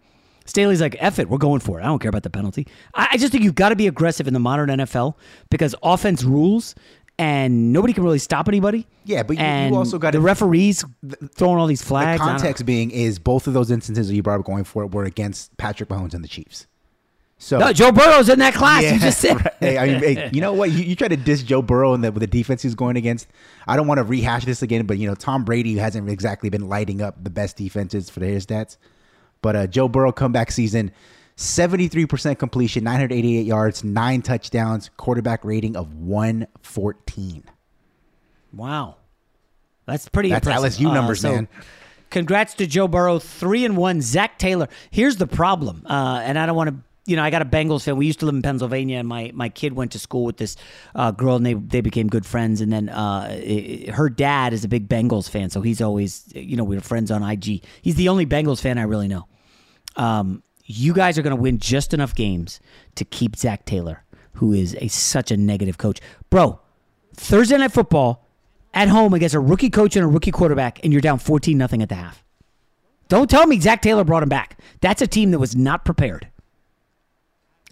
Staley's 0.45 0.81
like, 0.81 0.95
F 0.99 1.19
it, 1.19 1.27
we're 1.29 1.38
going 1.38 1.60
for 1.60 1.79
it. 1.79 1.84
I 1.84 1.88
don't 1.88 1.99
care 1.99 2.10
about 2.10 2.23
the 2.23 2.29
penalty. 2.29 2.67
I, 2.93 3.10
I 3.12 3.17
just 3.17 3.31
think 3.31 3.43
you've 3.43 3.55
got 3.55 3.69
to 3.69 3.75
be 3.75 3.88
aggressive 3.88 4.27
in 4.27 4.34
the 4.34 4.39
modern 4.39 4.69
NFL 4.69 5.15
because 5.49 5.73
offense 5.81 6.23
rules 6.23 6.75
and 7.17 7.71
nobody 7.71 7.93
can 7.93 8.04
really 8.04 8.19
stop 8.19 8.47
anybody. 8.47 8.86
Yeah, 9.06 9.23
but 9.23 9.38
you- 9.38 9.43
you 9.43 9.75
also 9.75 9.97
gotta- 9.97 10.17
the 10.17 10.21
referees 10.21 10.84
throwing 11.36 11.58
all 11.60 11.67
these 11.67 11.82
flags. 11.82 12.19
the 12.19 12.23
I 12.23 12.28
don't 12.28 12.36
know. 12.36 12.39
context 12.39 12.65
being 12.65 12.91
is 12.91 13.19
both 13.19 13.47
of 13.47 13.54
those 13.54 13.71
instances 13.71 14.08
that 14.10 14.15
you 14.15 14.21
brought 14.23 14.39
up 14.39 14.45
going 14.45 14.63
for 14.65 14.84
it 14.84 14.93
were 14.93 15.04
against 15.06 15.56
Patrick 15.58 15.89
Mahomes 15.89 16.13
and 16.13 16.23
the 16.23 16.28
Chiefs. 16.28 16.67
So 17.38 17.60
No, 17.60 17.73
Joe 17.73 17.91
Burrow's 17.91 18.30
in 18.30 18.39
that 18.39 18.54
class. 18.54 18.84
you 18.84 18.97
just 18.99 19.19
said. 19.19 19.36
right. 19.36 19.54
Hey, 19.60 19.78
I 19.78 19.86
mean, 19.88 19.99
hey, 19.99 20.30
you 20.34 20.39
know 20.41 20.54
what? 20.54 20.71
You, 20.71 20.84
you 20.84 20.95
try 20.95 21.10
to 21.10 21.17
diss 21.17 21.43
Joe 21.43 21.62
Burrow 21.62 21.93
and 21.93 22.01
the, 22.04 22.12
with 22.12 22.21
the 22.21 22.28
defense 22.28 22.62
he's 22.62 22.75
going 22.75 22.95
against. 22.95 23.28
I 23.67 23.75
don't 23.75 23.88
want 23.88 23.97
to 23.97 24.04
rehash 24.04 24.45
this 24.45 24.62
again, 24.62 24.86
but 24.86 24.97
you 24.97 25.08
know, 25.08 25.15
Tom 25.15 25.43
Brady 25.43 25.78
hasn't 25.78 26.10
exactly 26.10 26.49
been 26.49 26.69
lighting 26.69 27.01
up 27.01 27.21
the 27.23 27.30
best 27.30 27.58
defenses 27.58 28.10
for 28.10 28.21
their 28.21 28.38
stats. 28.39 28.78
But 29.41 29.56
uh, 29.56 29.67
Joe 29.67 29.88
Burrow 29.89 30.12
comeback 30.13 30.49
season, 30.51 30.91
seventy 31.36 31.88
three 31.88 32.06
percent 32.06 32.39
completion, 32.39 32.84
nine 32.84 32.95
hundred 33.00 33.12
eighty 33.13 33.38
eight 33.38 33.45
yards, 33.45 33.84
nine 33.84 34.21
touchdowns, 34.21 34.89
quarterback 34.98 35.43
rating 35.45 35.76
of 35.76 35.93
one 35.95 36.48
fourteen. 36.62 37.43
Wow, 38.54 38.95
that's 39.86 40.08
pretty. 40.10 40.30
That's 40.30 40.48
impressive. 40.48 40.80
LSU 40.86 40.93
numbers, 40.93 41.21
so 41.21 41.32
man. 41.34 41.48
Congrats 42.10 42.54
to 42.56 42.67
Joe 42.67 42.88
Burrow, 42.88 43.19
three 43.19 43.65
and 43.65 43.76
one. 43.76 44.02
Zac 44.02 44.38
Taylor. 44.39 44.67
Here's 44.91 45.17
the 45.17 45.28
problem, 45.28 45.86
uh, 45.89 46.21
and 46.24 46.39
I 46.39 46.45
don't 46.45 46.56
want 46.56 46.69
to. 46.69 46.76
You 47.08 47.15
know, 47.15 47.24
I 47.24 47.30
got 47.30 47.43
a 47.43 47.45
Bengals 47.45 47.84
fan. 47.84 47.98
We 47.98 48.08
used 48.08 48.19
to 48.21 48.26
live 48.26 48.34
in 48.34 48.41
Pennsylvania, 48.41 48.98
and 48.98 49.08
my, 49.08 49.30
my 49.36 49.50
kid 49.50 49.74
went 49.74 49.91
to 49.91 50.00
school 50.00 50.24
with 50.24 50.38
this 50.38 50.56
uh, 50.95 51.12
girl, 51.12 51.36
and 51.36 51.45
they 51.45 51.54
they 51.54 51.82
became 51.82 52.08
good 52.08 52.26
friends. 52.26 52.62
And 52.62 52.71
then 52.74 52.89
uh, 52.89 53.28
it- 53.32 53.89
her 53.89 54.10
dad 54.10 54.54
is 54.54 54.63
a 54.63 54.67
big 54.67 54.88
Bengals 54.89 55.30
fan, 55.30 55.52
so 55.52 55.62
he's 55.62 55.82
always, 55.82 56.24
you 56.34 56.56
know, 56.56 56.63
we 56.63 56.76
were 56.76 56.82
friends 56.82 57.12
on 57.12 57.21
IG. 57.21 57.63
He's 57.84 57.93
the 57.95 58.10
only 58.10 58.26
Bengals 58.26 58.60
fan 58.60 58.80
I 58.80 58.84
really 58.84 59.08
know. 59.08 59.28
Um, 59.98 60.41
you 60.65 60.93
guys 60.93 61.17
are 61.17 61.21
going 61.21 61.36
to 61.36 61.41
win 61.41 61.60
just 61.60 61.93
enough 61.93 62.15
games 62.15 62.60
to 62.95 63.06
keep 63.06 63.36
Zac 63.36 63.65
Taylor, 63.65 64.04
who 64.34 64.51
is 64.51 64.75
a 64.80 64.88
such 64.88 65.32
a 65.32 65.38
negative 65.38 65.78
coach, 65.78 66.01
bro. 66.30 66.60
Thursday 67.13 67.58
night 67.58 67.71
football 67.71 68.28
at 68.73 68.89
home 68.89 69.13
against 69.13 69.36
a 69.36 69.39
rookie 69.39 69.69
coach 69.69 69.95
and 69.95 70.04
a 70.04 70.08
rookie 70.08 70.32
quarterback, 70.32 70.84
and 70.84 70.91
you're 70.91 71.01
down 71.01 71.19
14 71.19 71.58
nothing 71.58 71.82
at 71.82 71.89
the 71.89 71.95
half. 71.95 72.23
Don't 73.08 73.30
tell 73.30 73.45
me 73.47 73.60
Zac 73.60 73.82
Taylor 73.82 74.04
brought 74.04 74.23
him 74.23 74.30
back. 74.30 74.60
That's 74.82 75.01
a 75.01 75.08
team 75.08 75.32
that 75.32 75.39
was 75.39 75.56
not 75.56 75.86
prepared. 75.86 76.28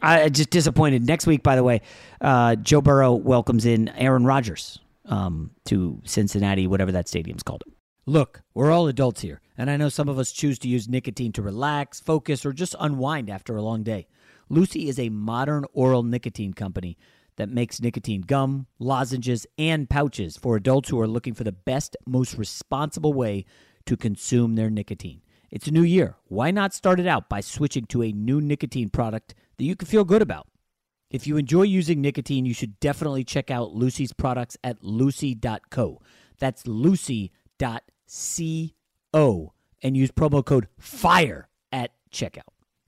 I 0.02 0.30
just 0.30 0.50
disappointed. 0.50 1.08
Next 1.08 1.26
week, 1.26 1.44
by 1.44 1.56
the 1.56 1.64
way, 1.64 1.82
uh, 2.20 2.56
Joe 2.58 2.82
Burrow 2.82 3.14
welcomes 3.14 3.66
in 3.66 3.88
Aaron 3.90 4.26
Rodgers 4.26 4.80
um, 5.06 5.52
to 5.66 6.02
Cincinnati, 6.04 6.68
whatever 6.68 6.92
that 6.92 7.08
stadium's 7.08 7.42
called. 7.42 7.64
Look, 8.06 8.42
we're 8.54 8.70
all 8.70 8.88
adults 8.88 9.22
here, 9.22 9.40
and 9.58 9.70
I 9.70 9.78
know 9.78 9.88
some 9.88 10.10
of 10.10 10.20
us 10.20 10.34
choose 10.34 10.60
to 10.60 10.68
use 10.68 10.90
nicotine 10.90 11.32
to 11.34 11.42
relax, 11.42 12.02
focus, 12.02 12.46
or 12.46 12.52
just 12.52 12.76
unwind 12.78 13.30
after 13.30 13.56
a 13.56 13.62
long 13.62 13.82
day. 13.82 14.08
Lucy 14.50 14.90
is 14.90 15.00
a 15.00 15.08
modern 15.08 15.64
oral 15.72 16.04
nicotine 16.04 16.52
company 16.52 16.98
that 17.38 17.48
makes 17.48 17.80
nicotine 17.80 18.20
gum, 18.20 18.68
lozenges, 18.78 19.48
and 19.58 19.90
pouches 19.90 20.36
for 20.36 20.58
adults 20.58 20.90
who 20.90 21.00
are 21.00 21.08
looking 21.08 21.34
for 21.34 21.46
the 21.46 21.54
best, 21.54 21.96
most 22.06 22.38
responsible 22.38 23.14
way 23.14 23.46
to 23.86 23.96
consume 23.96 24.56
their 24.56 24.70
nicotine. 24.70 25.22
It's 25.50 25.68
a 25.68 25.72
new 25.72 25.84
year. 25.84 26.18
Why 26.26 26.52
not 26.52 26.74
start 26.74 27.00
it 27.00 27.08
out 27.08 27.30
by 27.30 27.40
switching 27.40 27.86
to 27.86 28.04
a 28.04 28.12
new 28.12 28.42
nicotine 28.42 28.90
product 28.90 29.34
that 29.58 29.64
you 29.64 29.78
can 29.78 29.88
feel 29.88 30.04
good 30.04 30.22
about? 30.22 30.48
If 31.10 31.26
you 31.26 31.38
enjoy 31.38 31.64
using 31.64 32.02
nicotine, 32.02 32.46
you 32.46 32.54
should 32.54 32.82
definitely 32.82 33.24
check 33.24 33.50
out 33.50 33.74
Lucy's 33.74 34.12
products 34.12 34.58
at 34.62 34.84
lucy.co. 34.84 36.02
That's 36.38 36.68
lucy.co 36.68 37.43
and 39.82 39.98
use 39.98 40.12
promo 40.12 40.44
code 40.44 40.68
FIRE 40.80 41.48
at 41.72 41.92
checkout. 42.12 42.42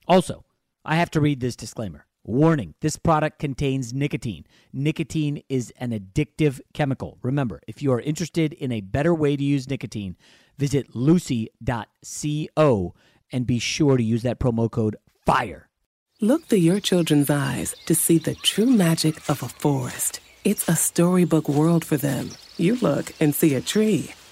Also, 0.07 0.43
I 0.83 0.95
have 0.95 1.11
to 1.11 1.21
read 1.21 1.39
this 1.39 1.55
disclaimer. 1.55 2.05
Warning 2.23 2.73
this 2.81 2.97
product 2.97 3.37
contains 3.37 3.93
nicotine. 3.93 4.45
Nicotine 4.73 5.43
is 5.47 5.71
an 5.77 5.91
addictive 5.91 6.59
chemical. 6.73 7.19
Remember, 7.21 7.61
if 7.67 7.83
you 7.83 7.91
are 7.91 8.01
interested 8.01 8.53
in 8.53 8.71
a 8.71 8.81
better 8.81 9.13
way 9.13 9.37
to 9.37 9.43
use 9.43 9.69
nicotine, 9.69 10.15
visit 10.57 10.95
lucy.co 10.95 12.95
and 13.31 13.45
be 13.45 13.59
sure 13.59 13.97
to 13.97 14.03
use 14.03 14.23
that 14.23 14.39
promo 14.39 14.71
code 14.71 14.95
FIRE. 15.25 15.69
Look 16.21 16.45
through 16.45 16.59
your 16.59 16.79
children's 16.79 17.29
eyes 17.29 17.75
to 17.85 17.93
see 17.93 18.17
the 18.17 18.35
true 18.35 18.65
magic 18.65 19.29
of 19.29 19.43
a 19.43 19.49
forest. 19.49 20.21
It's 20.43 20.67
a 20.69 20.75
storybook 20.75 21.49
world 21.49 21.83
for 21.83 21.97
them. 21.97 22.31
You 22.57 22.77
look 22.77 23.13
and 23.19 23.35
see 23.35 23.53
a 23.53 23.61
tree. 23.61 24.13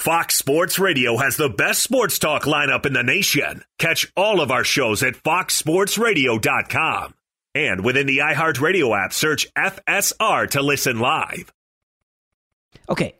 Fox 0.00 0.34
Sports 0.34 0.78
Radio 0.78 1.18
has 1.18 1.36
the 1.36 1.50
best 1.50 1.82
sports 1.82 2.18
talk 2.18 2.44
lineup 2.44 2.86
in 2.86 2.94
the 2.94 3.02
nation. 3.02 3.62
Catch 3.78 4.10
all 4.16 4.40
of 4.40 4.50
our 4.50 4.64
shows 4.64 5.02
at 5.02 5.12
foxsportsradio.com. 5.12 7.14
And 7.54 7.84
within 7.84 8.06
the 8.06 8.18
iHeartRadio 8.18 9.04
app, 9.04 9.12
search 9.12 9.46
FSR 9.54 10.48
to 10.52 10.62
listen 10.62 11.00
live. 11.00 11.52
Okay, 12.88 13.14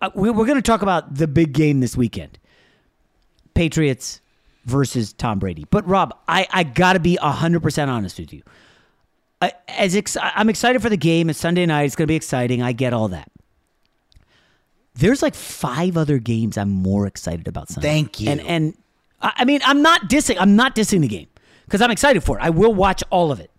uh, 0.00 0.10
we- 0.16 0.30
we're 0.30 0.46
going 0.46 0.58
to 0.58 0.62
talk 0.62 0.82
about 0.82 1.14
the 1.14 1.28
big 1.28 1.52
game 1.52 1.78
this 1.78 1.96
weekend 1.96 2.36
Patriots 3.54 4.20
versus 4.64 5.12
Tom 5.12 5.38
Brady. 5.38 5.66
But, 5.70 5.86
Rob, 5.86 6.16
I, 6.26 6.48
I 6.50 6.64
got 6.64 6.94
to 6.94 7.00
be 7.00 7.16
100% 7.22 7.86
honest 7.88 8.18
with 8.18 8.32
you. 8.32 8.42
I, 9.40 9.52
as 9.68 9.94
ex- 9.94 10.16
I'm 10.20 10.48
excited 10.48 10.82
for 10.82 10.88
the 10.88 10.96
game. 10.96 11.30
It's 11.30 11.38
Sunday 11.38 11.64
night. 11.66 11.84
It's 11.84 11.94
going 11.94 12.06
to 12.06 12.10
be 12.10 12.16
exciting. 12.16 12.60
I 12.60 12.72
get 12.72 12.92
all 12.92 13.06
that. 13.08 13.30
There's 14.96 15.22
like 15.22 15.34
five 15.34 15.96
other 15.96 16.18
games 16.18 16.56
I'm 16.56 16.70
more 16.70 17.06
excited 17.06 17.48
about 17.48 17.68
Sunday. 17.68 17.88
Thank 17.88 18.20
you. 18.20 18.30
And 18.30 18.40
and 18.42 18.76
I 19.20 19.44
mean, 19.44 19.60
I'm 19.64 19.82
not 19.82 20.08
dissing. 20.08 20.36
I'm 20.38 20.54
not 20.54 20.74
dissing 20.76 21.00
the 21.00 21.08
game 21.08 21.28
because 21.64 21.80
I'm 21.80 21.90
excited 21.90 22.22
for 22.22 22.38
it. 22.38 22.42
I 22.42 22.50
will 22.50 22.74
watch 22.74 23.02
all 23.10 23.32
of 23.32 23.40
it. 23.40 23.50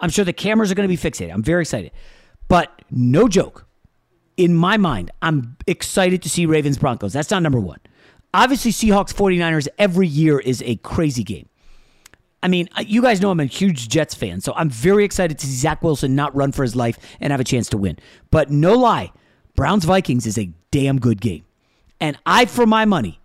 I'm 0.00 0.10
sure 0.10 0.24
the 0.24 0.32
cameras 0.32 0.70
are 0.70 0.74
going 0.74 0.88
to 0.88 0.94
be 0.94 1.10
fixated. 1.10 1.32
I'm 1.32 1.42
very 1.42 1.62
excited. 1.62 1.92
But 2.48 2.82
no 2.90 3.28
joke, 3.28 3.66
in 4.36 4.54
my 4.54 4.76
mind, 4.76 5.10
I'm 5.22 5.56
excited 5.66 6.22
to 6.22 6.28
see 6.28 6.44
Ravens 6.44 6.76
Broncos. 6.76 7.12
That's 7.12 7.30
not 7.30 7.42
number 7.42 7.60
one. 7.60 7.78
Obviously, 8.34 8.72
Seahawks 8.72 9.14
49ers 9.14 9.68
every 9.78 10.08
year 10.08 10.40
is 10.40 10.62
a 10.66 10.76
crazy 10.76 11.22
game. 11.22 11.48
I 12.42 12.48
mean, 12.48 12.68
uh, 12.76 12.82
you 12.84 13.00
guys 13.00 13.20
know 13.20 13.30
I'm 13.30 13.38
a 13.38 13.44
huge 13.44 13.88
Jets 13.88 14.14
fan, 14.14 14.40
so 14.40 14.52
I'm 14.56 14.68
very 14.68 15.04
excited 15.04 15.38
to 15.38 15.46
see 15.46 15.52
Zach 15.52 15.82
Wilson 15.82 16.16
not 16.16 16.34
run 16.34 16.50
for 16.50 16.62
his 16.62 16.74
life 16.74 16.98
and 17.20 17.30
have 17.30 17.40
a 17.40 17.44
chance 17.44 17.68
to 17.68 17.78
win. 17.78 17.98
But 18.30 18.50
no 18.50 18.74
lie, 18.74 19.12
Browns 19.54 19.84
Vikings 19.84 20.26
is 20.26 20.36
a 20.38 20.50
damn 20.72 20.98
good 20.98 21.20
game. 21.20 21.44
And 22.00 22.18
I, 22.26 22.46
for 22.46 22.66
my 22.66 22.84
money, 22.84 23.20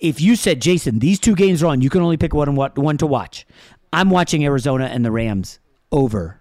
if 0.00 0.20
you 0.20 0.34
said, 0.34 0.60
Jason, 0.60 0.98
these 0.98 1.20
two 1.20 1.36
games 1.36 1.62
are 1.62 1.68
on, 1.68 1.80
you 1.80 1.90
can 1.90 2.02
only 2.02 2.16
pick 2.16 2.34
one 2.34 2.56
one 2.56 2.98
to 2.98 3.06
watch. 3.06 3.46
I'm 3.92 4.10
watching 4.10 4.44
Arizona 4.44 4.86
and 4.86 5.04
the 5.04 5.12
Rams 5.12 5.60
over 5.92 6.40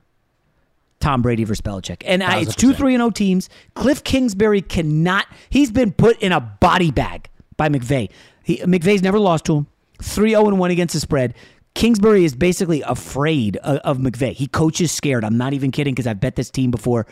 Tom 1.00 1.22
Brady 1.22 1.44
versus 1.44 1.62
Belichick. 1.62 2.04
And 2.06 2.24
I, 2.24 2.40
it's 2.40 2.56
two 2.56 2.74
3 2.74 2.96
and 2.96 3.02
0 3.02 3.10
teams. 3.12 3.50
Cliff 3.76 4.04
Kingsbury 4.04 4.62
cannot, 4.62 5.28
he's 5.50 5.72
been 5.72 5.92
put 5.92 6.20
in 6.22 6.32
a 6.32 6.40
body 6.40 6.92
bag 6.92 7.30
by 7.58 7.70
McVay. 7.70 8.10
He, 8.44 8.58
McVay's 8.58 9.02
never 9.02 9.20
lost 9.20 9.46
to 9.46 9.58
him. 9.58 9.68
3 10.02 10.32
0 10.32 10.56
1 10.56 10.72
against 10.72 10.94
the 10.94 11.00
spread. 11.00 11.34
Kingsbury 11.76 12.26
is 12.26 12.36
basically 12.36 12.82
afraid 12.82 13.58
of, 13.58 13.78
of 13.80 13.98
McVay. 14.00 14.34
He 14.34 14.48
coaches 14.48 14.92
scared. 14.92 15.24
I'm 15.24 15.38
not 15.38 15.54
even 15.54 15.72
kidding 15.72 15.94
because 15.94 16.08
I've 16.08 16.20
bet 16.20 16.36
this 16.36 16.50
team 16.50 16.72
before. 16.72 17.06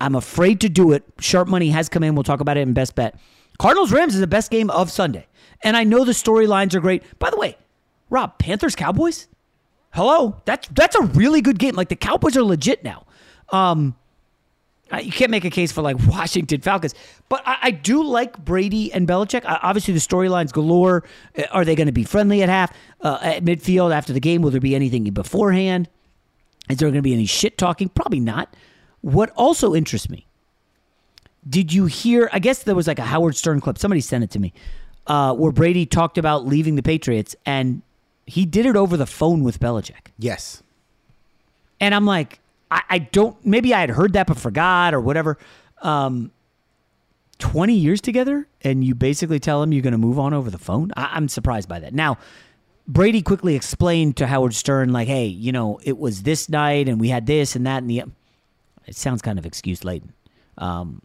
I'm 0.00 0.14
afraid 0.14 0.60
to 0.60 0.68
do 0.68 0.92
it. 0.92 1.04
Sharp 1.20 1.48
money 1.48 1.70
has 1.70 1.88
come 1.88 2.02
in. 2.02 2.14
We'll 2.14 2.24
talk 2.24 2.40
about 2.40 2.56
it 2.56 2.60
in 2.60 2.72
best 2.72 2.94
bet. 2.94 3.18
Cardinals 3.58 3.92
Rams 3.92 4.14
is 4.14 4.20
the 4.20 4.26
best 4.26 4.50
game 4.50 4.70
of 4.70 4.90
Sunday. 4.90 5.26
And 5.62 5.76
I 5.76 5.84
know 5.84 6.04
the 6.04 6.12
storylines 6.12 6.74
are 6.74 6.80
great. 6.80 7.02
By 7.18 7.30
the 7.30 7.38
way, 7.38 7.56
Rob, 8.10 8.38
Panthers 8.38 8.76
Cowboys? 8.76 9.28
Hello? 9.92 10.40
That's 10.44 10.68
that's 10.68 10.94
a 10.94 11.02
really 11.02 11.40
good 11.40 11.58
game. 11.58 11.74
Like 11.74 11.88
the 11.88 11.96
Cowboys 11.96 12.36
are 12.36 12.42
legit 12.42 12.84
now. 12.84 13.06
Um 13.50 13.96
you 15.02 15.10
can't 15.10 15.30
make 15.30 15.44
a 15.44 15.50
case 15.50 15.72
for 15.72 15.82
like 15.82 15.96
Washington 16.06 16.60
Falcons, 16.60 16.94
but 17.28 17.42
I, 17.46 17.56
I 17.62 17.70
do 17.72 18.04
like 18.04 18.38
Brady 18.44 18.92
and 18.92 19.08
Belichick. 19.08 19.44
Uh, 19.44 19.58
obviously, 19.62 19.94
the 19.94 20.00
storylines 20.00 20.52
galore. 20.52 21.02
Uh, 21.36 21.42
Are 21.50 21.64
they 21.64 21.74
going 21.74 21.88
to 21.88 21.92
be 21.92 22.04
friendly 22.04 22.42
at 22.42 22.48
half, 22.48 22.72
uh, 23.00 23.18
at 23.20 23.44
midfield 23.44 23.92
after 23.92 24.12
the 24.12 24.20
game? 24.20 24.42
Will 24.42 24.50
there 24.50 24.60
be 24.60 24.74
anything 24.76 25.02
beforehand? 25.04 25.88
Is 26.70 26.76
there 26.76 26.86
going 26.86 26.98
to 26.98 27.02
be 27.02 27.12
any 27.14 27.26
shit 27.26 27.58
talking? 27.58 27.88
Probably 27.88 28.20
not. 28.20 28.54
What 29.00 29.30
also 29.36 29.74
interests 29.74 30.10
me, 30.10 30.26
did 31.48 31.72
you 31.72 31.86
hear? 31.86 32.28
I 32.32 32.38
guess 32.38 32.62
there 32.62 32.74
was 32.74 32.86
like 32.86 32.98
a 32.98 33.04
Howard 33.04 33.36
Stern 33.36 33.60
clip. 33.60 33.78
Somebody 33.78 34.00
sent 34.00 34.24
it 34.24 34.30
to 34.30 34.38
me, 34.38 34.52
uh, 35.06 35.34
where 35.34 35.52
Brady 35.52 35.86
talked 35.86 36.18
about 36.18 36.46
leaving 36.46 36.76
the 36.76 36.82
Patriots, 36.82 37.36
and 37.44 37.82
he 38.26 38.44
did 38.46 38.66
it 38.66 38.76
over 38.76 38.96
the 38.96 39.06
phone 39.06 39.44
with 39.44 39.60
Belichick. 39.60 40.08
Yes. 40.18 40.62
And 41.80 41.94
I'm 41.94 42.06
like, 42.06 42.40
I, 42.70 42.82
I 42.88 42.98
don't. 42.98 43.36
Maybe 43.44 43.72
I 43.72 43.80
had 43.80 43.90
heard 43.90 44.14
that 44.14 44.26
but 44.26 44.38
forgot 44.38 44.94
or 44.94 45.00
whatever. 45.00 45.38
Um, 45.82 46.32
Twenty 47.38 47.74
years 47.74 48.00
together, 48.00 48.48
and 48.62 48.82
you 48.82 48.94
basically 48.94 49.38
tell 49.38 49.62
him 49.62 49.70
you're 49.70 49.82
going 49.82 49.92
to 49.92 49.98
move 49.98 50.18
on 50.18 50.32
over 50.32 50.50
the 50.50 50.56
phone. 50.56 50.90
I, 50.96 51.10
I'm 51.12 51.28
surprised 51.28 51.68
by 51.68 51.78
that. 51.80 51.92
Now, 51.92 52.16
Brady 52.88 53.20
quickly 53.20 53.54
explained 53.54 54.16
to 54.16 54.26
Howard 54.26 54.54
Stern, 54.54 54.90
like, 54.90 55.06
"Hey, 55.06 55.26
you 55.26 55.52
know, 55.52 55.78
it 55.84 55.98
was 55.98 56.22
this 56.22 56.48
night, 56.48 56.88
and 56.88 56.98
we 56.98 57.10
had 57.10 57.26
this 57.26 57.54
and 57.54 57.66
that, 57.66 57.82
and 57.82 57.90
the." 57.90 58.04
It 58.86 58.96
sounds 58.96 59.22
kind 59.22 59.38
of 59.38 59.46
excuse 59.46 59.84
laden. 59.84 60.12
Um, 60.58 61.02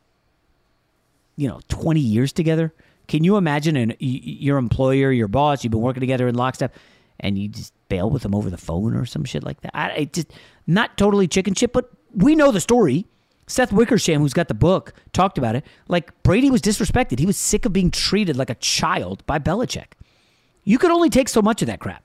you 1.35 1.47
know, 1.47 1.59
20 1.69 1.99
years 1.99 2.31
together. 2.31 2.73
Can 3.07 3.23
you 3.23 3.37
imagine 3.37 3.75
an, 3.75 3.95
your 3.99 4.57
employer, 4.57 5.11
your 5.11 5.27
boss, 5.27 5.63
you've 5.63 5.71
been 5.71 5.81
working 5.81 6.01
together 6.01 6.27
in 6.27 6.35
lockstep, 6.35 6.75
and 7.19 7.37
you 7.37 7.49
just 7.49 7.73
bail 7.89 8.09
with 8.09 8.23
them 8.23 8.33
over 8.33 8.49
the 8.49 8.57
phone 8.57 8.95
or 8.95 9.05
some 9.05 9.25
shit 9.25 9.43
like 9.43 9.61
that? 9.61 9.75
I, 9.75 9.91
I 9.91 10.03
just 10.05 10.31
not 10.67 10.97
totally 10.97 11.27
chicken 11.27 11.53
shit, 11.53 11.73
but 11.73 11.91
we 12.13 12.35
know 12.35 12.51
the 12.51 12.61
story. 12.61 13.05
Seth 13.47 13.73
Wickersham, 13.73 14.21
who's 14.21 14.33
got 14.33 14.47
the 14.47 14.53
book, 14.53 14.93
talked 15.11 15.37
about 15.37 15.55
it. 15.55 15.65
Like 15.87 16.23
Brady 16.23 16.49
was 16.49 16.61
disrespected. 16.61 17.19
He 17.19 17.25
was 17.25 17.37
sick 17.37 17.65
of 17.65 17.73
being 17.73 17.91
treated 17.91 18.37
like 18.37 18.49
a 18.49 18.55
child 18.55 19.25
by 19.25 19.39
Belichick. 19.39 19.87
You 20.63 20.77
could 20.77 20.91
only 20.91 21.09
take 21.09 21.27
so 21.27 21.41
much 21.41 21.61
of 21.61 21.67
that 21.67 21.79
crap. 21.79 22.03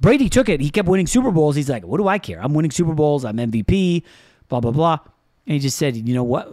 Brady 0.00 0.28
took 0.28 0.48
it. 0.48 0.60
He 0.60 0.70
kept 0.70 0.88
winning 0.88 1.06
Super 1.06 1.30
Bowls. 1.30 1.56
He's 1.56 1.70
like, 1.70 1.84
what 1.84 1.98
do 1.98 2.08
I 2.08 2.18
care? 2.18 2.42
I'm 2.42 2.52
winning 2.52 2.70
Super 2.70 2.94
Bowls. 2.94 3.24
I'm 3.24 3.36
MVP. 3.36 4.02
Blah 4.48 4.60
blah 4.60 4.70
blah. 4.70 4.98
And 5.46 5.54
he 5.54 5.58
just 5.58 5.76
said, 5.76 5.96
you 5.96 6.14
know 6.14 6.24
what? 6.24 6.50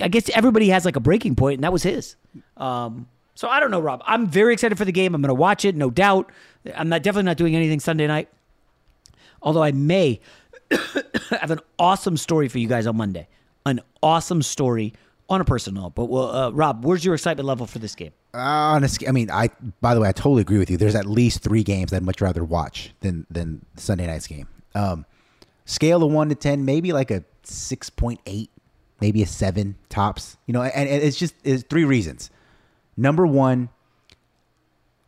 I 0.00 0.08
guess 0.08 0.30
everybody 0.30 0.68
has 0.68 0.84
like 0.84 0.96
a 0.96 1.00
breaking 1.00 1.34
point, 1.34 1.54
and 1.56 1.64
that 1.64 1.72
was 1.72 1.82
his. 1.82 2.14
Um, 2.56 3.08
so 3.34 3.48
I 3.48 3.58
don't 3.58 3.70
know, 3.72 3.80
Rob. 3.80 4.02
I'm 4.06 4.28
very 4.28 4.52
excited 4.52 4.78
for 4.78 4.84
the 4.84 4.92
game. 4.92 5.14
I'm 5.14 5.22
going 5.22 5.28
to 5.28 5.34
watch 5.34 5.64
it, 5.64 5.74
no 5.74 5.90
doubt. 5.90 6.30
I'm 6.76 6.88
not 6.88 7.02
definitely 7.02 7.24
not 7.24 7.38
doing 7.38 7.56
anything 7.56 7.80
Sunday 7.80 8.06
night. 8.06 8.28
Although 9.42 9.62
I 9.62 9.72
may 9.72 10.20
have 11.30 11.50
an 11.50 11.60
awesome 11.78 12.16
story 12.16 12.48
for 12.48 12.58
you 12.58 12.68
guys 12.68 12.86
on 12.86 12.96
Monday. 12.96 13.26
An 13.66 13.80
awesome 14.02 14.42
story 14.42 14.94
on 15.28 15.40
a 15.40 15.44
personal. 15.44 15.90
But 15.90 16.06
well, 16.06 16.30
uh, 16.30 16.50
Rob, 16.50 16.84
where's 16.84 17.04
your 17.04 17.14
excitement 17.14 17.46
level 17.46 17.66
for 17.66 17.78
this 17.78 17.94
game? 17.94 18.12
Uh, 18.34 18.38
honestly, 18.38 19.08
I 19.08 19.12
mean, 19.12 19.30
I 19.30 19.50
by 19.80 19.94
the 19.94 20.00
way, 20.00 20.08
I 20.08 20.12
totally 20.12 20.42
agree 20.42 20.58
with 20.58 20.70
you. 20.70 20.76
There's 20.76 20.94
at 20.94 21.06
least 21.06 21.42
three 21.42 21.62
games 21.62 21.92
I'd 21.92 22.02
much 22.02 22.20
rather 22.20 22.44
watch 22.44 22.92
than 23.00 23.26
than 23.30 23.64
Sunday 23.76 24.06
night's 24.06 24.26
game. 24.26 24.48
Um, 24.74 25.04
scale 25.64 26.02
of 26.02 26.12
one 26.12 26.28
to 26.28 26.34
ten, 26.34 26.64
maybe 26.64 26.92
like 26.92 27.10
a 27.10 27.24
six 27.42 27.90
point 27.90 28.20
eight, 28.26 28.50
maybe 29.00 29.22
a 29.22 29.26
seven 29.26 29.76
tops. 29.88 30.36
You 30.46 30.54
know, 30.54 30.62
and, 30.62 30.88
and 30.88 31.02
it's 31.02 31.16
just 31.16 31.34
it's 31.44 31.62
three 31.62 31.84
reasons. 31.84 32.30
Number 32.96 33.26
one, 33.26 33.70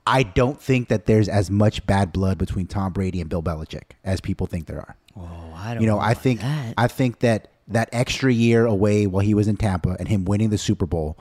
I 0.06 0.22
don't 0.22 0.60
think 0.60 0.88
that 0.88 1.06
there's 1.06 1.28
as 1.28 1.50
much 1.50 1.86
bad 1.86 2.12
blood 2.12 2.38
between 2.38 2.66
Tom 2.66 2.92
Brady 2.92 3.20
and 3.20 3.28
Bill 3.28 3.42
Belichick 3.42 3.92
as 4.04 4.20
people 4.20 4.46
think 4.46 4.66
there 4.66 4.80
are. 4.80 4.96
Oh, 5.16 5.52
I 5.54 5.74
don't 5.74 5.82
you 5.82 5.88
know, 5.88 5.96
know 5.96 6.02
I 6.02 6.14
think 6.14 6.40
that. 6.40 6.74
I 6.78 6.88
think 6.88 7.20
that 7.20 7.48
that 7.68 7.88
extra 7.92 8.32
year 8.32 8.66
away 8.66 9.06
while 9.06 9.24
he 9.24 9.34
was 9.34 9.48
in 9.48 9.56
Tampa 9.56 9.96
and 9.98 10.08
him 10.08 10.24
winning 10.24 10.50
the 10.50 10.58
Super 10.58 10.86
Bowl 10.86 11.16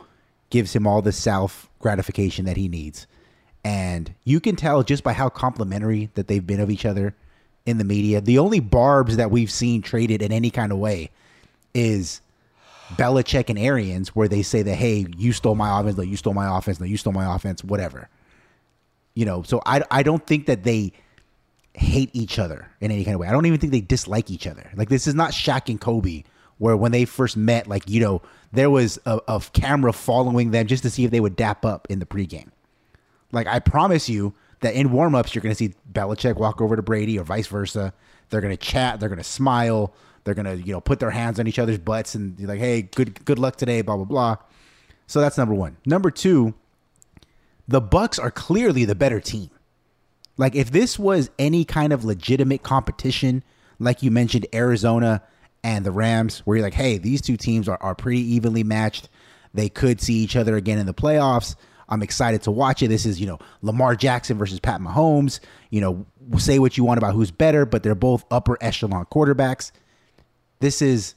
gives 0.50 0.76
him 0.76 0.88
all 0.88 1.02
the 1.02 1.12
self 1.12 1.70
gratification 1.80 2.46
that 2.46 2.58
he 2.58 2.67
needs. 2.67 3.08
And 3.63 4.13
you 4.24 4.39
can 4.39 4.56
tell 4.56 4.82
just 4.84 5.04
by 5.04 5.13
how 5.13 5.30
complimentary 5.30 6.10
that 6.15 6.28
they've 6.28 6.46
been 6.46 6.60
of 6.60 6.72
each 6.72 6.86
other 6.86 7.15
in 7.65 7.78
the 7.78 7.84
media. 7.84 8.21
The 8.21 8.39
only 8.39 8.60
barbs 8.60 9.17
that 9.17 9.32
we've 9.32 9.52
seen 9.52 9.82
traded 9.82 10.21
in 10.21 10.32
any 10.32 10.50
kind 10.50 10.71
of 10.71 10.78
way 10.78 11.12
is 11.74 12.21
Belichick 12.95 13.50
and 13.50 13.60
Arians, 13.60 14.10
where 14.10 14.28
they 14.28 14.41
say 14.41 14.62
that, 14.63 14.76
hey, 14.76 15.06
you 15.17 15.32
stole 15.32 15.56
my 15.56 15.80
offense, 15.80 15.97
no, 15.97 16.04
you 16.04 16.17
stole 16.17 16.34
my 16.34 16.58
offense, 16.58 16.80
no, 16.80 16.86
you 16.86 16.97
stole 16.97 17.13
my 17.13 17.36
offense, 17.36 17.63
whatever. 17.63 18.10
You 19.13 19.26
know, 19.26 19.43
so 19.43 19.62
I, 19.65 19.84
I 19.91 20.04
don't 20.04 20.26
think 20.26 20.45
that 20.47 20.63
they 20.63 20.93
hate 21.74 22.10
each 22.13 22.38
other 22.39 22.67
in 22.82 22.91
any 22.91 23.04
kind 23.04 23.15
of 23.15 23.21
way. 23.21 23.28
I 23.28 23.32
don't 23.32 23.45
even 23.45 23.60
think 23.60 23.71
they 23.71 23.82
dislike 23.82 24.30
each 24.30 24.47
other. 24.47 24.69
Like 24.76 24.89
this 24.89 25.08
is 25.08 25.15
not 25.15 25.32
Shaq 25.32 25.69
and 25.69 25.80
Kobe, 25.80 26.24
where 26.58 26.76
when 26.76 26.91
they 26.91 27.06
first 27.06 27.38
met, 27.38 27.67
like 27.67 27.89
you 27.89 28.00
know, 28.00 28.21
there 28.52 28.69
was 28.69 29.00
a, 29.06 29.19
a 29.28 29.41
camera 29.54 29.93
following 29.93 30.52
them 30.52 30.67
just 30.67 30.84
to 30.84 30.89
see 30.89 31.06
if 31.06 31.12
they 31.12 31.19
would 31.19 31.36
dap 31.36 31.65
up 31.65 31.88
in 31.89 32.00
the 32.00 32.06
pregame. 32.06 32.50
Like 33.32 33.47
I 33.47 33.60
promise 33.60 34.10
you 34.10 34.34
that 34.62 34.76
in 34.76 34.89
warmups 34.89 35.34
you're 35.36 35.41
going 35.41 35.54
to 35.54 35.58
see 35.58 35.74
Belichick 35.91 36.38
walk 36.38 36.62
over 36.62 36.76
to 36.76 36.82
Brady 36.82 37.19
or 37.19 37.24
vice 37.24 37.47
versa. 37.47 37.93
They're 38.30 38.41
going 38.41 38.56
to 38.56 38.65
chat. 38.65 39.00
They're 39.00 39.10
going 39.10 39.19
to 39.19 39.24
smile. 39.24 39.93
They're 40.24 40.36
going 40.36 40.45
to 40.45 40.63
you 40.65 40.74
know 40.74 40.82
put 40.82 41.00
their 41.00 41.12
hands 41.12 41.39
on 41.39 41.47
each 41.47 41.60
other's 41.60 41.80
butts 41.80 42.15
and 42.15 42.36
be 42.36 42.45
like, 42.45 42.60
hey, 42.60 42.84
good 42.84 43.24
good 43.26 43.39
luck 43.39 43.56
today, 43.56 43.82
blah 43.82 43.95
blah 43.95 44.06
blah. 44.06 44.38
So 45.08 45.19
that's 45.19 45.38
number 45.38 45.54
one. 45.54 45.78
Number 45.86 46.10
two, 46.10 46.54
the 47.67 47.82
Bucs 47.82 48.21
are 48.21 48.32
clearly 48.32 48.86
the 48.86 48.95
better 48.95 49.19
team. 49.19 49.50
Like 50.38 50.56
if 50.56 50.71
this 50.71 50.97
was 50.97 51.30
any 51.38 51.65
kind 51.65 51.91
of 51.91 52.06
legitimate 52.06 52.63
competition, 52.63 53.43
like 53.80 54.04
you 54.04 54.12
mentioned, 54.12 54.47
Arizona 54.54 55.21
and 55.63 55.86
the 55.86 55.91
Rams, 55.91 56.39
where 56.39 56.58
you're 56.58 56.65
like, 56.65 56.74
hey, 56.74 56.97
these 56.97 57.21
two 57.21 57.38
teams 57.38 57.67
are, 57.67 57.78
are 57.82 57.95
pretty 57.95 58.21
evenly 58.21 58.63
matched. 58.63 59.10
They 59.54 59.69
could 59.69 60.02
see 60.02 60.15
each 60.15 60.36
other 60.36 60.56
again 60.56 60.78
in 60.78 60.86
the 60.86 60.93
playoffs. 60.93 61.56
I'm 61.91 62.01
excited 62.01 62.41
to 62.43 62.51
watch 62.51 62.82
it. 62.82 62.88
This 62.88 63.06
is, 63.06 63.21
you 63.21 63.27
know, 63.27 63.38
Lamar 63.62 63.95
Jackson 63.95 64.38
versus 64.38 64.60
Pat 64.60 64.82
Mahomes. 64.82 65.39
You 65.69 65.82
know, 65.82 66.06
say 66.38 66.58
what 66.58 66.77
you 66.77 66.84
want 66.84 66.97
about 66.97 67.13
who's 67.13 67.30
better, 67.30 67.65
but 67.65 67.84
they're 67.84 67.93
both 67.93 68.25
upper 68.32 68.58
echelon 68.62 69.06
quarterbacks. 69.06 69.71
This 70.60 70.82
is, 70.82 71.15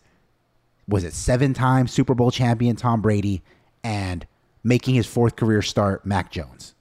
was 0.87 1.05
it 1.05 1.15
seven 1.15 1.55
time 1.55 1.87
Super 1.87 2.15
Bowl 2.15 2.31
champion 2.31 2.77
Tom 2.77 3.01
Brady 3.01 3.43
and 3.83 4.27
making 4.65 4.95
his 4.95 5.07
fourth 5.07 5.37
career 5.37 5.63
start, 5.63 6.05
Mac 6.05 6.31
Jones. 6.33 6.75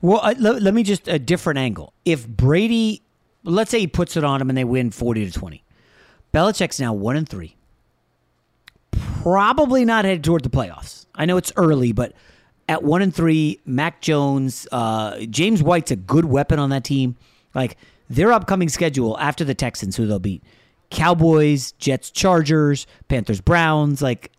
Well, 0.00 0.20
uh, 0.22 0.34
let, 0.38 0.62
let 0.62 0.74
me 0.74 0.82
just 0.82 1.08
a 1.08 1.18
different 1.18 1.58
angle. 1.58 1.92
If 2.04 2.26
Brady, 2.26 3.02
let's 3.44 3.70
say 3.70 3.80
he 3.80 3.86
puts 3.86 4.16
it 4.16 4.24
on 4.24 4.40
him 4.40 4.48
and 4.48 4.56
they 4.56 4.64
win 4.64 4.90
forty 4.90 5.26
to 5.26 5.32
twenty, 5.32 5.64
Belichick's 6.32 6.80
now 6.80 6.92
one 6.92 7.16
and 7.16 7.28
three. 7.28 7.56
Probably 8.92 9.84
not 9.84 10.04
headed 10.04 10.24
toward 10.24 10.44
the 10.44 10.50
playoffs. 10.50 11.06
I 11.14 11.26
know 11.26 11.36
it's 11.36 11.52
early, 11.56 11.92
but 11.92 12.14
at 12.70 12.84
one 12.84 13.02
and 13.02 13.12
three, 13.12 13.58
Mac 13.66 14.00
Jones, 14.00 14.68
uh, 14.70 15.18
James 15.28 15.60
White's 15.60 15.90
a 15.90 15.96
good 15.96 16.24
weapon 16.24 16.60
on 16.60 16.70
that 16.70 16.84
team. 16.84 17.16
Like 17.52 17.76
their 18.08 18.32
upcoming 18.32 18.68
schedule 18.68 19.18
after 19.18 19.44
the 19.44 19.56
Texans, 19.56 19.96
who 19.96 20.06
they'll 20.06 20.20
beat, 20.20 20.44
Cowboys, 20.88 21.72
Jets, 21.72 22.12
Chargers, 22.12 22.86
Panthers, 23.08 23.40
Browns. 23.40 24.00
Like 24.00 24.30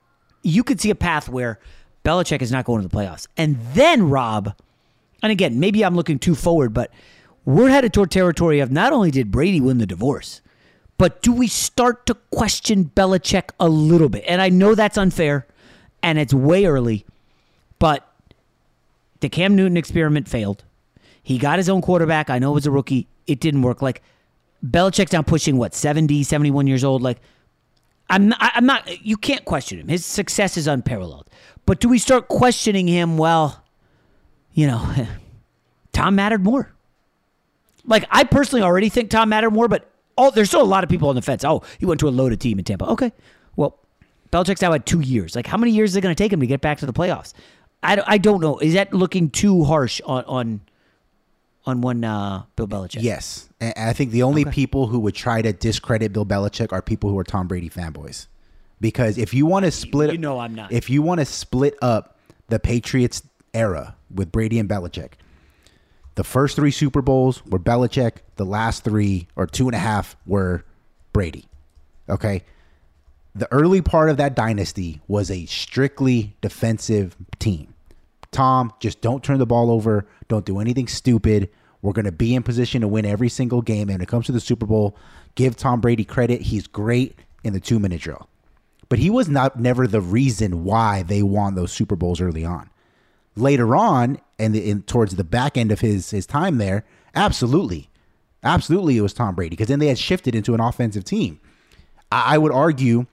you 0.44 0.64
could 0.64 0.80
see 0.80 0.90
a 0.90 0.96
path 0.96 1.28
where 1.28 1.60
Belichick 2.06 2.42
is 2.42 2.54
not 2.54 2.64
going 2.64 2.82
to 2.82 2.88
the 2.88 2.96
playoffs, 2.96 3.28
and 3.36 3.58
then 3.74 4.10
Rob. 4.10 4.56
And 5.22 5.30
again, 5.30 5.60
maybe 5.60 5.84
I'm 5.84 5.96
looking 5.96 6.18
too 6.18 6.34
forward, 6.34 6.74
but 6.74 6.90
we're 7.44 7.70
headed 7.70 7.94
toward 7.94 8.12
territory 8.12 8.62
of 8.62 8.72
not 8.72 8.94
only 8.94 9.12
did 9.12 9.30
Brady 9.30 9.60
win 9.60 9.78
the 9.78 9.86
divorce, 9.86 10.42
but 10.98 11.22
do 11.22 11.34
we 11.34 11.48
start 11.48 12.06
to 12.06 12.16
question 12.32 12.92
Belichick 12.96 13.50
a 13.60 13.68
little 13.68 14.08
bit? 14.08 14.24
And 14.26 14.42
I 14.42 14.48
know 14.48 14.74
that's 14.74 14.98
unfair 14.98 15.48
and 16.02 16.18
it's 16.18 16.34
way 16.34 16.66
early, 16.66 17.06
but 17.78 18.08
the 19.22 19.30
Cam 19.30 19.56
Newton 19.56 19.78
experiment 19.78 20.28
failed. 20.28 20.64
He 21.24 21.38
got 21.38 21.60
his 21.60 21.70
own 21.70 21.82
quarterback. 21.82 22.30
I 22.30 22.40
know 22.40 22.52
it 22.52 22.56
was 22.56 22.66
a 22.66 22.72
rookie. 22.72 23.08
It 23.28 23.40
didn't 23.40 23.62
work. 23.62 23.82
Like 23.82 24.02
Belichick's 24.66 25.14
now 25.14 25.22
pushing 25.22 25.58
what, 25.58 25.74
70, 25.74 26.24
71 26.24 26.68
years 26.68 26.84
old. 26.84 27.02
Like 27.02 27.20
I'm 28.10 28.30
not, 28.30 28.40
I'm 28.42 28.66
not 28.66 29.06
you 29.06 29.16
can't 29.18 29.46
question 29.46 29.80
him. 29.80 29.88
His 29.88 30.06
success 30.06 30.58
is 30.58 30.68
unparalleled. 30.68 31.30
But 31.66 31.80
do 31.80 31.88
we 31.88 32.00
start 32.00 32.28
questioning 32.28 32.88
him, 32.88 33.18
well, 33.18 33.64
you 34.54 34.68
know, 34.68 35.08
Tom 35.94 36.16
mattered 36.16 36.44
more. 36.44 36.74
Like 37.86 38.06
I 38.12 38.24
personally 38.24 38.64
already 38.64 38.90
think 38.90 39.10
Tom 39.10 39.30
mattered 39.30 39.52
more, 39.52 39.68
but 39.68 39.90
all 40.18 40.32
there's 40.32 40.50
still 40.50 40.62
a 40.62 40.64
lot 40.64 40.84
of 40.84 40.90
people 40.90 41.10
on 41.10 41.16
the 41.16 41.22
fence. 41.22 41.46
Oh, 41.46 41.64
he 41.80 41.86
went 41.86 42.00
to 42.00 42.08
a 42.08 42.10
loaded 42.10 42.42
team 42.42 42.60
in 42.60 42.66
Tampa. 42.66 42.90
Okay, 42.90 43.12
well, 43.56 43.80
Belichick's 44.32 44.62
now 44.62 44.72
had 44.72 44.86
two 44.86 45.00
years. 45.00 45.36
Like 45.36 45.48
how 45.48 45.58
many 45.58 45.72
years 45.72 45.92
is 45.92 45.96
it 45.96 46.02
going 46.02 46.14
to 46.14 46.22
take 46.24 46.34
him 46.34 46.40
to 46.40 46.48
get 46.48 46.62
back 46.62 46.80
to 46.80 46.86
the 46.88 46.94
playoffs? 46.94 47.34
I, 47.84 47.96
don't- 47.96 48.08
I 48.10 48.18
don't 48.18 48.42
know. 48.42 48.58
Is 48.60 48.74
that 48.74 48.94
looking 48.94 49.30
too 49.30 49.64
harsh 49.64 50.02
on 50.06 50.24
on 50.26 50.62
on 51.66 51.82
one 51.82 52.04
uh, 52.04 52.44
Bill 52.56 52.68
Belichick? 52.68 53.02
Yes, 53.04 53.50
and 53.60 53.74
I 53.78 53.94
think 53.94 54.12
the 54.12 54.24
only 54.24 54.46
people 54.46 54.88
who 54.88 55.00
would 55.00 55.16
try 55.16 55.42
to 55.42 55.54
discredit 55.54 56.12
Bill 56.14 56.26
Belichick 56.26 56.72
are 56.72 56.82
people 56.82 57.10
who 57.10 57.18
are 57.20 57.24
Tom 57.24 57.48
Brady 57.48 57.70
fanboys. 57.70 58.28
Because 58.80 59.18
if 59.20 59.34
you 59.34 59.46
want 59.46 59.66
to 59.66 59.72
split, 59.72 60.12
you 60.12 60.18
know 60.18 60.40
I'm 60.40 60.56
not. 60.56 60.72
If 60.72 60.90
you 60.90 61.02
want 61.04 61.20
to 61.20 61.26
split 61.26 61.76
up 61.82 62.18
the 62.48 62.60
Patriots 62.60 63.22
era 63.54 63.96
with 64.14 64.32
Brady 64.32 64.58
and 64.58 64.68
Belichick, 64.68 65.12
the 66.16 66.24
first 66.24 66.56
three 66.56 66.72
Super 66.72 67.02
Bowls 67.04 67.46
were 67.46 67.60
Belichick. 67.60 68.18
The 68.38 68.46
last 68.46 68.84
three 68.84 69.28
or 69.36 69.46
two 69.46 69.68
and 69.68 69.76
a 69.76 69.80
half 69.80 70.16
were 70.26 70.66
Brady. 71.14 71.46
Okay. 72.10 72.44
The 73.36 73.50
early 73.52 73.82
part 73.82 74.10
of 74.10 74.18
that 74.18 74.36
dynasty 74.36 75.00
was 75.08 75.30
a 75.32 75.46
strictly 75.46 76.36
defensive 76.42 77.16
team. 77.40 77.71
Tom, 78.32 78.74
just 78.80 79.02
don't 79.02 79.24
turn 79.24 79.40
the 79.40 79.46
ball 79.46 79.70
over. 79.70 80.08
Don't 80.28 80.46
do 80.46 80.60
anything 80.60 80.88
stupid. 80.88 81.50
We're 81.82 81.94
going 81.94 82.06
to 82.06 82.12
be 82.12 82.36
in 82.36 82.44
position 82.44 82.82
to 82.82 82.88
win 82.88 83.06
every 83.06 83.30
single 83.30 83.62
game. 83.62 83.90
And 83.90 83.98
when 83.98 84.02
it 84.02 84.08
comes 84.08 84.26
to 84.28 84.32
the 84.32 84.40
Super 84.40 84.66
Bowl, 84.66 84.96
give 85.36 85.56
Tom 85.56 85.82
Brady 85.82 86.06
credit. 86.06 86.42
He's 86.42 86.68
great 86.68 87.20
in 87.44 87.54
the 87.54 87.60
two 87.60 87.80
minute 87.80 88.02
drill. 88.02 88.30
But 88.88 89.00
he 89.00 89.10
was 89.10 89.30
not 89.30 89.60
never 89.60 89.88
the 89.88 90.02
reason 90.02 90.64
why 90.64 91.04
they 91.04 91.24
won 91.24 91.56
those 91.56 91.72
Super 91.72 91.96
Bowls 91.96 92.22
early 92.22 92.46
on. 92.46 92.70
Later 93.36 93.76
on, 93.76 94.20
and 94.38 94.56
in, 94.56 94.84
towards 94.84 95.16
the 95.16 95.24
back 95.24 95.58
end 95.58 95.72
of 95.72 95.80
his 95.80 96.12
his 96.12 96.26
time 96.26 96.58
there, 96.58 96.84
absolutely, 97.16 97.90
absolutely, 98.44 98.98
it 98.98 99.02
was 99.02 99.14
Tom 99.14 99.36
Brady 99.36 99.52
because 99.52 99.70
then 99.70 99.80
they 99.80 99.88
had 99.88 99.98
shifted 99.98 100.36
into 100.36 100.54
an 100.54 100.60
offensive 100.60 101.06
team. 101.06 101.40
I, 102.12 102.36
I 102.36 102.38
would 102.38 102.52
argue 102.52 103.06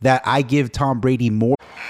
that 0.00 0.22
I 0.24 0.40
give 0.40 0.72
Tom 0.72 1.00
Brady 1.00 1.28
more. 1.28 1.56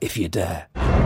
if 0.00 0.16
you 0.16 0.28
dare. 0.28 1.05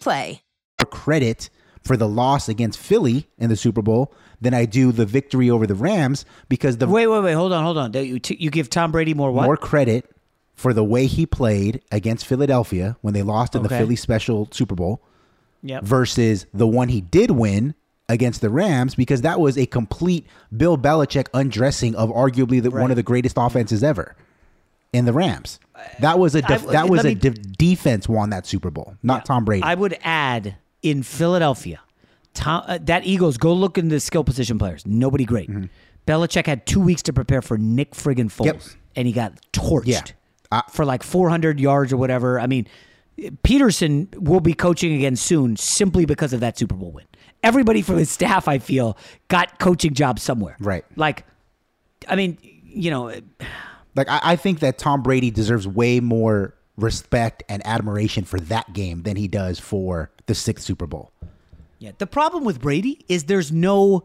Play. 0.00 0.42
credit 0.90 1.50
for 1.82 1.96
the 1.96 2.08
loss 2.08 2.48
against 2.48 2.78
Philly 2.78 3.28
in 3.38 3.48
the 3.48 3.56
Super 3.56 3.82
Bowl 3.82 4.12
than 4.40 4.54
I 4.54 4.64
do 4.66 4.92
the 4.92 5.06
victory 5.06 5.50
over 5.50 5.66
the 5.66 5.74
Rams 5.74 6.24
because 6.48 6.78
the 6.78 6.86
Wait, 6.86 7.06
wait, 7.06 7.22
wait. 7.22 7.32
Hold 7.32 7.52
on, 7.52 7.64
hold 7.64 7.78
on. 7.78 7.92
You, 7.92 8.18
t- 8.18 8.36
you 8.38 8.50
give 8.50 8.68
Tom 8.70 8.92
Brady 8.92 9.14
more 9.14 9.30
what? 9.32 9.44
more 9.44 9.56
credit 9.56 10.10
for 10.54 10.72
the 10.72 10.84
way 10.84 11.06
he 11.06 11.24
played 11.24 11.82
against 11.92 12.26
Philadelphia 12.26 12.96
when 13.00 13.14
they 13.14 13.22
lost 13.22 13.54
in 13.54 13.62
the 13.62 13.68
Philly 13.68 13.96
special 13.96 14.48
Super 14.50 14.74
Bowl 14.74 15.02
Yep. 15.62 15.82
versus 15.82 16.46
the 16.54 16.66
one 16.68 16.88
he 16.88 17.00
did 17.00 17.32
win 17.32 17.74
against 18.08 18.40
the 18.40 18.48
Rams 18.50 18.94
because 18.94 19.22
that 19.22 19.40
was 19.40 19.58
a 19.58 19.66
complete 19.66 20.26
Bill 20.56 20.78
Belichick 20.78 21.26
undressing 21.34 21.96
of 21.96 22.10
arguably 22.10 22.62
the, 22.62 22.70
one 22.70 22.90
of 22.90 22.96
the 22.96 23.02
greatest 23.02 23.36
offenses 23.36 23.82
ever 23.82 24.14
in 24.92 25.04
the 25.04 25.12
Rams. 25.12 25.60
That 26.00 26.18
was 26.18 26.34
a 26.34 26.42
def- 26.42 26.66
I- 26.68 26.72
that 26.72 26.88
was 26.88 27.04
a 27.04 27.08
me- 27.08 27.14
de- 27.14 27.30
defense 27.30 28.08
won 28.08 28.30
that 28.30 28.46
Super 28.46 28.70
Bowl, 28.70 28.96
not 29.02 29.24
Tom 29.24 29.44
Brady. 29.44 29.62
I 29.62 29.74
would 29.74 29.96
add 30.02 30.56
in 30.82 31.02
Philadelphia, 31.02 31.80
Tom, 32.34 32.64
uh, 32.66 32.78
that 32.82 33.04
Eagles, 33.06 33.36
go 33.38 33.52
look 33.52 33.78
in 33.78 33.88
the 33.88 34.00
skill 34.00 34.24
position 34.24 34.58
players. 34.58 34.84
Nobody 34.86 35.24
great. 35.24 35.50
Mm-hmm. 35.50 35.64
Belichick 36.06 36.46
had 36.46 36.66
two 36.66 36.80
weeks 36.80 37.02
to 37.02 37.12
prepare 37.12 37.42
for 37.42 37.58
Nick 37.58 37.92
friggin' 37.92 38.30
Foles, 38.30 38.76
and 38.96 39.06
he 39.06 39.12
got 39.12 39.34
torched 39.52 39.86
Yeah. 39.86 40.62
For 40.70 40.84
like 40.86 41.02
400 41.02 41.60
yards 41.60 41.92
or 41.92 41.98
whatever. 41.98 42.40
I 42.40 42.46
mean, 42.46 42.66
Pederson 43.42 44.14
will 44.16 44.40
be 44.40 44.54
coaching 44.54 44.94
again 44.94 45.16
soon 45.16 45.56
simply 45.56 46.06
because 46.06 46.32
of 46.32 46.40
that 46.40 46.56
Super 46.58 46.74
Bowl 46.74 46.92
win. 46.92 47.04
Everybody 47.42 47.82
from 47.82 47.98
his 47.98 48.10
staff, 48.10 48.48
I 48.48 48.58
feel, 48.58 48.96
got 49.28 49.58
coaching 49.58 49.92
jobs 49.94 50.22
somewhere. 50.22 50.56
Right. 50.58 50.84
Like, 50.96 51.24
I 52.08 52.16
mean, 52.16 52.38
you 52.64 52.90
know, 52.90 53.12
Like 53.94 54.08
I, 54.08 54.20
I 54.22 54.36
think 54.36 54.60
that 54.60 54.78
Tom 54.78 55.02
Brady 55.02 55.30
deserves 55.30 55.66
way 55.66 56.00
more 56.00 56.54
respect 56.76 57.42
and 57.48 57.66
admiration 57.66 58.24
for 58.24 58.38
that 58.40 58.72
game 58.72 59.02
than 59.02 59.16
he 59.16 59.26
does 59.28 59.58
for 59.58 60.10
the 60.26 60.34
sixth 60.34 60.64
Super 60.64 60.86
Bowl. 60.86 61.12
Yeah, 61.78 61.92
the 61.98 62.06
problem 62.06 62.44
with 62.44 62.60
Brady 62.60 63.04
is 63.08 63.24
there's 63.24 63.52
no 63.52 64.04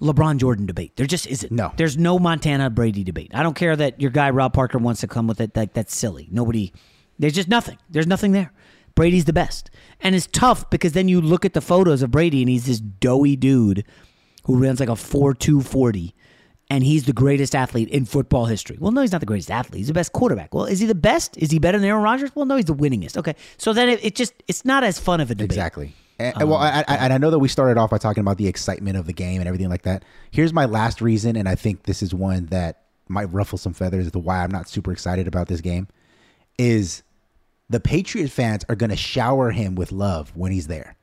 LeBron 0.00 0.38
Jordan 0.38 0.66
debate. 0.66 0.96
There 0.96 1.06
just 1.06 1.26
isn't. 1.26 1.52
No. 1.52 1.72
There's 1.76 1.96
no 1.96 2.18
Montana 2.18 2.70
Brady 2.70 3.04
debate. 3.04 3.30
I 3.32 3.42
don't 3.42 3.54
care 3.54 3.76
that 3.76 4.00
your 4.00 4.10
guy 4.10 4.30
Rob 4.30 4.52
Parker 4.52 4.78
wants 4.78 5.00
to 5.02 5.08
come 5.08 5.26
with 5.26 5.40
it. 5.40 5.56
Like 5.56 5.72
that's 5.74 5.94
silly. 5.94 6.28
Nobody. 6.30 6.72
There's 7.18 7.34
just 7.34 7.48
nothing. 7.48 7.78
There's 7.88 8.06
nothing 8.06 8.32
there. 8.32 8.52
Brady's 8.94 9.24
the 9.24 9.32
best, 9.32 9.70
and 10.00 10.14
it's 10.14 10.26
tough 10.26 10.68
because 10.68 10.92
then 10.92 11.08
you 11.08 11.20
look 11.20 11.44
at 11.44 11.54
the 11.54 11.60
photos 11.60 12.02
of 12.02 12.10
Brady 12.10 12.42
and 12.42 12.48
he's 12.50 12.66
this 12.66 12.80
doughy 12.80 13.36
dude 13.36 13.84
who 14.44 14.62
runs 14.62 14.80
like 14.80 14.88
a 14.88 14.96
four 14.96 15.32
two 15.32 15.60
forty, 15.62 16.14
and 16.72 16.82
he's 16.82 17.04
the 17.04 17.12
greatest 17.12 17.54
athlete 17.54 17.90
in 17.90 18.06
football 18.06 18.46
history. 18.46 18.78
Well, 18.80 18.92
no, 18.92 19.02
he's 19.02 19.12
not 19.12 19.20
the 19.20 19.26
greatest 19.26 19.50
athlete. 19.50 19.80
He's 19.80 19.88
the 19.88 19.92
best 19.92 20.14
quarterback. 20.14 20.54
Well, 20.54 20.64
is 20.64 20.78
he 20.78 20.86
the 20.86 20.94
best? 20.94 21.36
Is 21.36 21.50
he 21.50 21.58
better 21.58 21.78
than 21.78 21.86
Aaron 21.86 22.02
Rodgers? 22.02 22.34
Well, 22.34 22.46
no, 22.46 22.56
he's 22.56 22.64
the 22.64 22.74
winningest. 22.74 23.18
Okay, 23.18 23.36
so 23.58 23.74
then 23.74 23.90
it, 23.90 24.02
it 24.02 24.14
just 24.14 24.32
it's 24.48 24.64
not 24.64 24.82
as 24.82 24.98
fun 24.98 25.20
of 25.20 25.30
a 25.30 25.34
debate. 25.34 25.50
Exactly. 25.50 25.94
And, 26.18 26.34
um, 26.40 26.48
well, 26.48 26.58
I, 26.58 26.82
I, 26.88 26.96
and 26.96 27.12
I 27.12 27.18
know 27.18 27.30
that 27.30 27.40
we 27.40 27.48
started 27.48 27.78
off 27.78 27.90
by 27.90 27.98
talking 27.98 28.22
about 28.22 28.38
the 28.38 28.46
excitement 28.46 28.96
of 28.96 29.04
the 29.04 29.12
game 29.12 29.42
and 29.42 29.48
everything 29.48 29.68
like 29.68 29.82
that. 29.82 30.02
Here's 30.30 30.54
my 30.54 30.64
last 30.64 31.02
reason, 31.02 31.36
and 31.36 31.46
I 31.46 31.56
think 31.56 31.82
this 31.82 32.02
is 32.02 32.14
one 32.14 32.46
that 32.46 32.84
might 33.06 33.30
ruffle 33.30 33.58
some 33.58 33.74
feathers 33.74 34.06
as 34.06 34.12
to 34.12 34.18
why 34.18 34.42
I'm 34.42 34.50
not 34.50 34.66
super 34.66 34.92
excited 34.92 35.28
about 35.28 35.48
this 35.48 35.60
game. 35.60 35.88
Is 36.56 37.02
the 37.68 37.80
Patriot 37.80 38.30
fans 38.30 38.64
are 38.70 38.76
going 38.76 38.88
to 38.88 38.96
shower 38.96 39.50
him 39.50 39.74
with 39.74 39.92
love 39.92 40.34
when 40.34 40.52
he's 40.52 40.68
there. 40.68 40.96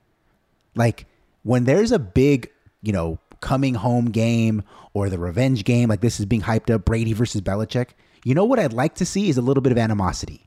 Like 0.74 1.06
when 1.44 1.66
there's 1.66 1.92
a 1.92 2.00
big, 2.00 2.50
you 2.82 2.92
know, 2.92 3.20
coming 3.42 3.76
home 3.76 4.06
game 4.12 4.64
or 4.94 5.10
the 5.10 5.18
revenge 5.20 5.64
game, 5.64 5.90
like 5.90 6.02
this 6.02 6.20
is 6.20 6.26
being 6.26 6.42
hyped 6.42 6.74
up, 6.74 6.86
Brady 6.86 7.14
versus 7.14 7.42
Belichick. 7.42 7.90
You 8.26 8.36
know 8.36 8.44
what 8.46 8.60
I'd 8.60 8.74
like 8.74 8.96
to 8.96 9.06
see 9.06 9.30
is 9.30 9.38
a 9.38 9.42
little 9.42 9.62
bit 9.62 9.72
of 9.72 9.78
animosity. 9.78 10.46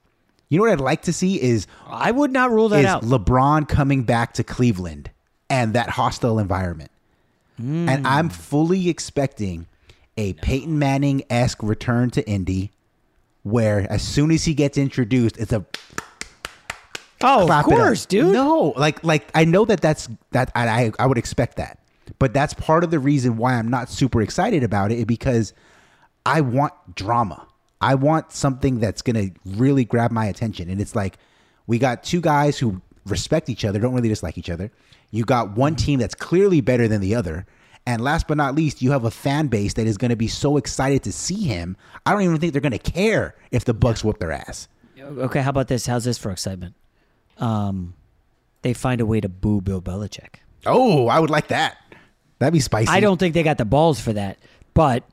You 0.49 0.59
know 0.59 0.65
what 0.65 0.73
I'd 0.73 0.81
like 0.81 1.03
to 1.03 1.13
see 1.13 1.41
is 1.41 1.67
I 1.87 2.11
would 2.11 2.31
not 2.31 2.51
rule 2.51 2.69
that 2.71 2.81
is 2.81 2.87
out. 2.87 3.03
LeBron 3.03 3.67
coming 3.69 4.03
back 4.03 4.35
to 4.35 4.45
Cleveland 4.45 5.11
and 5.49 5.73
that 5.75 5.89
hostile 5.91 6.39
environment. 6.39 6.91
Hmm. 7.57 7.89
And 7.89 8.07
I'm 8.07 8.29
fully 8.29 8.89
expecting 8.91 9.67
a 10.19 10.35
Peyton 10.35 10.79
Manning 10.79 11.23
esque 11.31 11.63
return 11.63 12.11
to 12.11 12.29
Indy, 12.29 12.71
where 13.45 13.87
as 13.91 14.03
soon 14.03 14.31
as 14.31 14.45
he 14.45 14.53
gets 14.53 14.77
introduced, 14.77 15.39
it's 15.39 15.53
a 15.53 15.65
Oh, 17.25 17.51
of 17.51 17.65
course, 17.65 18.05
dude. 18.05 18.33
No, 18.33 18.75
like 18.77 19.03
like 19.05 19.31
I 19.35 19.45
know 19.45 19.65
that 19.65 19.81
that's 19.81 20.09
that 20.33 20.51
I- 20.57 20.93
I 20.99 21.07
would 21.07 21.19
expect 21.19 21.57
that, 21.57 21.79
but 22.19 22.33
that's 22.33 22.55
part 22.55 22.85
of 22.85 22.91
the 22.91 22.99
reason 22.99 23.37
why 23.37 23.55
I'm 23.55 23.69
not 23.69 23.89
super 23.89 24.23
excited 24.23 24.63
about 24.63 24.93
it 24.93 25.07
because 25.07 25.53
I 26.25 26.41
want 26.41 26.73
drama. 26.95 27.47
I 27.81 27.95
want 27.97 28.33
something 28.33 28.79
that's 28.79 29.03
gonna 29.03 29.31
really 29.45 29.85
grab 29.85 30.11
my 30.11 30.27
attention, 30.27 30.71
and 30.71 30.81
it's 30.81 30.95
like 30.95 31.19
we 31.67 31.79
got 31.79 32.03
two 32.03 32.21
guys 32.21 32.59
who 32.59 32.81
respect 33.07 33.49
each 33.49 33.65
other, 33.65 33.79
don't 33.79 33.95
really 33.95 34.09
dislike 34.09 34.39
each 34.39 34.51
other. 34.51 34.71
You 35.11 35.25
got 35.25 35.57
one 35.57 35.77
team 35.77 35.99
that's 35.99 36.15
clearly 36.15 36.61
better 36.61 36.89
than 36.89 37.01
the 37.01 37.15
other. 37.15 37.47
And 37.85 38.03
last 38.03 38.29
but 38.29 38.37
not 38.37 38.55
least, 38.55 38.81
you 38.81 38.93
have 38.93 39.05
a 39.05 39.11
fan 39.11 39.49
base 39.49 39.75
that 39.75 39.87
is 39.87 39.99
going 39.99 40.11
to 40.11 40.17
be 40.17 40.29
so 40.29 40.57
excited 40.57 41.03
to 41.03 41.13
see 41.13 41.43
him. 41.43 41.77
I 42.07 42.13
don't 42.13 42.23
even 42.23 42.39
think 42.39 42.53
they're 42.53 42.63
going 42.63 42.73
to 42.73 42.79
care 42.79 43.35
if 43.51 43.65
the 43.65 43.75
Bucs 43.75 44.05
whoop 44.05 44.19
their 44.19 44.31
ass. 44.31 44.69
Okay, 45.01 45.43
how 45.43 45.51
about 45.51 45.67
this? 45.67 45.85
How's 45.87 46.05
this 46.05 46.17
for 46.17 46.31
excitement? 46.31 46.75
Um, 47.39 47.95
they 48.63 48.73
find 48.73 49.01
a 49.01 49.07
way 49.07 49.21
to 49.21 49.29
boo 49.29 49.61
Bill 49.61 49.83
Belichick. 49.83 50.37
Oh, 50.65 51.09
I 51.09 51.19
would 51.19 51.31
like 51.31 51.49
that. 51.49 51.77
That'd 52.43 52.53
be 52.53 52.59
spicy. 52.59 52.91
I 52.91 52.99
don't 52.99 53.19
think 53.19 53.35
they 53.35 53.45
got 53.45 53.57
the 53.57 53.65
balls 53.65 54.01
for 54.01 54.13
that, 54.15 54.37
but 54.75 55.05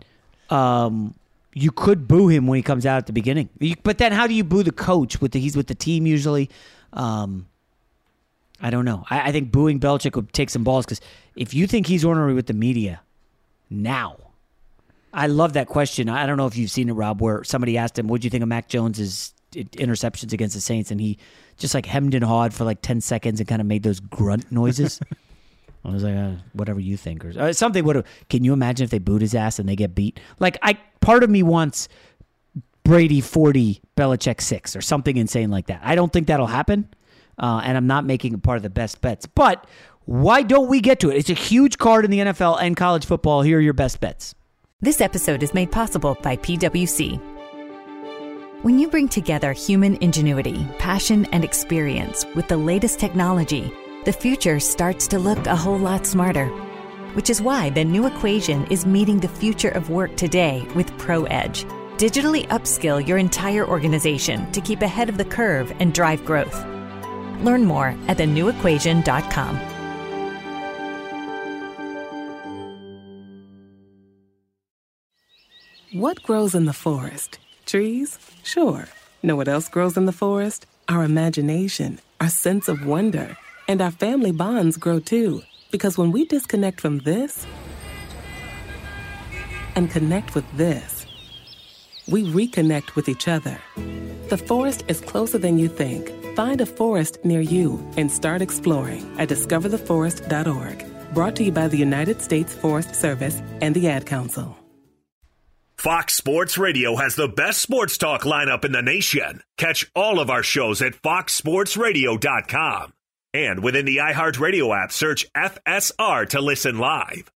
um, 0.49 1.13
you 1.53 1.69
could 1.69 2.07
boo 2.07 2.27
him 2.27 2.47
when 2.47 2.57
he 2.57 2.63
comes 2.63 2.87
out 2.87 2.97
at 2.97 3.05
the 3.05 3.13
beginning. 3.13 3.49
You, 3.59 3.75
but 3.83 3.99
then, 3.99 4.11
how 4.11 4.25
do 4.25 4.33
you 4.33 4.43
boo 4.43 4.63
the 4.63 4.71
coach? 4.71 5.21
With 5.21 5.33
the, 5.33 5.39
he's 5.39 5.55
with 5.55 5.67
the 5.67 5.75
team 5.75 6.07
usually. 6.07 6.49
Um, 6.91 7.45
I 8.59 8.71
don't 8.71 8.83
know. 8.83 9.05
I, 9.11 9.29
I 9.29 9.31
think 9.31 9.51
booing 9.51 9.79
Belichick 9.79 10.15
would 10.15 10.33
take 10.33 10.49
some 10.49 10.63
balls 10.63 10.87
because 10.87 11.01
if 11.35 11.53
you 11.53 11.67
think 11.67 11.85
he's 11.85 12.03
ornery 12.03 12.33
with 12.33 12.47
the 12.47 12.55
media 12.55 12.99
now, 13.69 14.17
I 15.13 15.27
love 15.27 15.53
that 15.53 15.67
question. 15.67 16.09
I 16.09 16.25
don't 16.25 16.37
know 16.37 16.47
if 16.47 16.57
you've 16.57 16.71
seen 16.71 16.89
it, 16.89 16.93
Rob, 16.93 17.21
where 17.21 17.43
somebody 17.43 17.77
asked 17.77 17.99
him, 17.99 18.07
"What 18.07 18.21
do 18.21 18.25
you 18.25 18.31
think 18.31 18.41
of 18.41 18.49
Mac 18.49 18.69
Jones's 18.69 19.35
interceptions 19.53 20.33
against 20.33 20.56
the 20.56 20.62
Saints?" 20.62 20.89
and 20.89 20.99
he 20.99 21.19
just 21.58 21.75
like 21.75 21.85
hemmed 21.85 22.15
and 22.15 22.23
hawed 22.23 22.56
for 22.56 22.63
like 22.63 22.81
ten 22.81 23.01
seconds 23.01 23.39
and 23.39 23.47
kind 23.47 23.62
of 23.62 23.67
made 23.67 23.83
those 23.83 23.99
grunt 23.99 24.51
noises. 24.51 24.99
I 25.84 25.92
was 25.92 26.04
like, 26.04 26.15
uh, 26.15 26.32
whatever 26.54 26.80
you 26.80 26.98
think, 26.98 27.23
or 27.23 27.34
uh, 27.40 27.54
something. 27.54 27.84
Would 27.86 28.06
can 28.30 28.44
you 28.44 28.54
imagine 28.54 28.84
if 28.84 28.90
they 28.90 29.00
boot 29.00 29.21
his 29.21 29.34
ass 29.34 29.60
and 29.60 29.69
they 29.69 29.75
get 29.75 29.96
beat? 29.96 30.19
Like, 30.40 30.58
I 30.62 30.77
part 31.00 31.23
of 31.23 31.30
me 31.30 31.44
wants 31.44 31.88
Brady 32.84 33.21
forty, 33.21 33.82
Belichick 33.96 34.42
six, 34.42 34.75
or 34.75 34.82
something 34.82 35.15
insane 35.15 35.50
like 35.50 35.67
that. 35.67 35.82
I 35.84 35.96
don't 35.96 36.12
think 36.12 36.27
that'll 36.27 36.48
happen, 36.48 36.90
uh, 37.38 37.62
and 37.63 37.77
I'm 37.77 37.88
not 37.88 38.06
making 38.06 38.34
it 38.34 38.44
part 38.44 38.58
of 38.58 38.63
the 38.63 38.69
best 38.69 39.00
bets. 39.02 39.25
But 39.25 39.65
why 40.06 40.42
don't 40.42 40.67
we 40.67 40.82
get 40.82 41.00
to 41.02 41.12
it? 41.12 41.17
It's 41.17 41.30
a 41.30 41.34
huge 41.34 41.77
card 41.77 42.04
in 42.04 42.12
the 42.12 42.19
NFL 42.19 42.62
and 42.62 42.75
college 42.75 43.06
football. 43.06 43.42
Here 43.42 43.60
are 43.60 43.62
your 43.62 43.73
best 43.73 44.00
bets. 44.00 44.36
This 44.82 45.02
episode 45.02 45.44
is 45.44 45.54
made 45.54 45.71
possible 45.71 46.17
by 46.21 46.38
PwC. 46.38 47.19
When 48.62 48.77
you 48.77 48.90
bring 48.90 49.08
together 49.08 49.54
human 49.54 49.96
ingenuity, 50.02 50.67
passion, 50.80 51.25
and 51.32 51.46
experience 51.46 52.25
with 52.36 52.48
the 52.50 52.58
latest 52.58 53.00
technology, 53.00 53.71
the 54.06 54.13
future 54.13 54.60
starts 54.60 55.08
to 55.08 55.19
look 55.19 55.45
a 55.45 55.56
whole 55.56 55.77
lot 55.77 56.06
smarter. 56.06 56.47
Which 57.15 57.29
is 57.29 57.41
why 57.41 57.69
the 57.69 57.83
new 57.83 58.06
equation 58.06 58.65
is 58.67 58.85
meeting 58.85 59.19
the 59.19 59.27
future 59.27 59.69
of 59.69 59.89
work 59.89 60.15
today 60.15 60.67
with 60.75 60.91
ProEdge, 60.97 61.65
Digitally 62.00 62.47
upskill 62.47 63.06
your 63.06 63.17
entire 63.17 63.67
organization 63.67 64.50
to 64.54 64.62
keep 64.62 64.81
ahead 64.81 65.10
of 65.10 65.17
the 65.17 65.25
curve 65.25 65.73
and 65.81 65.93
drive 65.93 66.23
growth. 66.23 66.56
Learn 67.43 67.65
more 67.65 67.87
at 68.08 68.17
thenewequation.com. 68.17 69.60
What 75.91 76.23
grows 76.23 76.56
in 76.56 76.63
the 76.63 76.71
forest? 76.71 77.37
Trees? 77.65 78.17
Sure. 78.43 78.87
Know 79.21 79.35
what 79.35 79.50
else 79.50 79.67
grows 79.67 79.97
in 79.97 80.06
the 80.06 80.13
forest? 80.13 80.67
Our 80.87 81.04
imagination, 81.04 82.00
our 82.21 82.29
sense 82.29 82.69
of 82.69 82.85
wonder, 82.85 83.35
and 83.69 83.81
our 83.81 83.91
family 83.91 84.31
bonds 84.31 84.75
grow 84.77 84.99
too. 84.99 85.43
Because 85.71 85.97
when 85.97 86.11
we 86.11 86.25
disconnect 86.25 86.81
from 86.81 86.97
this 86.99 87.45
and 89.75 89.89
connect 89.91 90.33
with 90.33 90.45
this, 90.57 91.05
we 92.07 92.23
reconnect 92.23 92.95
with 92.95 93.07
each 93.07 93.27
other. 93.27 93.57
The 94.29 94.37
forest 94.37 94.83
is 94.87 94.99
closer 94.99 95.37
than 95.37 95.59
you 95.59 95.67
think. 95.69 96.11
Find 96.35 96.59
a 96.59 96.65
forest 96.65 97.19
near 97.23 97.41
you 97.41 97.79
and 97.95 98.11
start 98.11 98.41
exploring 98.41 99.05
at 99.19 99.29
discovertheforest.org. 99.29 101.13
Brought 101.13 101.35
to 101.35 101.43
you 101.43 101.51
by 101.51 101.67
the 101.67 101.77
United 101.77 102.21
States 102.23 102.53
Forest 102.55 102.95
Service 102.95 103.39
and 103.61 103.75
the 103.75 103.87
Ad 103.87 104.07
Council. 104.07 104.57
Fox 105.77 106.15
Sports 106.15 106.57
Radio 106.57 106.95
has 106.95 107.15
the 107.15 107.27
best 107.27 107.61
sports 107.61 107.97
talk 107.97 108.23
lineup 108.23 108.65
in 108.65 108.71
the 108.71 108.81
nation. 108.81 109.41
Catch 109.57 109.89
all 109.95 110.19
of 110.19 110.29
our 110.29 110.43
shows 110.43 110.81
at 110.81 110.93
foxsportsradio.com. 111.01 112.93
And 113.34 113.63
within 113.63 113.86
the 113.86 113.98
iHeartRadio 113.98 114.75
app, 114.75 114.92
search 114.92 115.32
FSR 115.34 116.30
to 116.30 116.42
listen 116.42 116.80
live. 116.80 117.32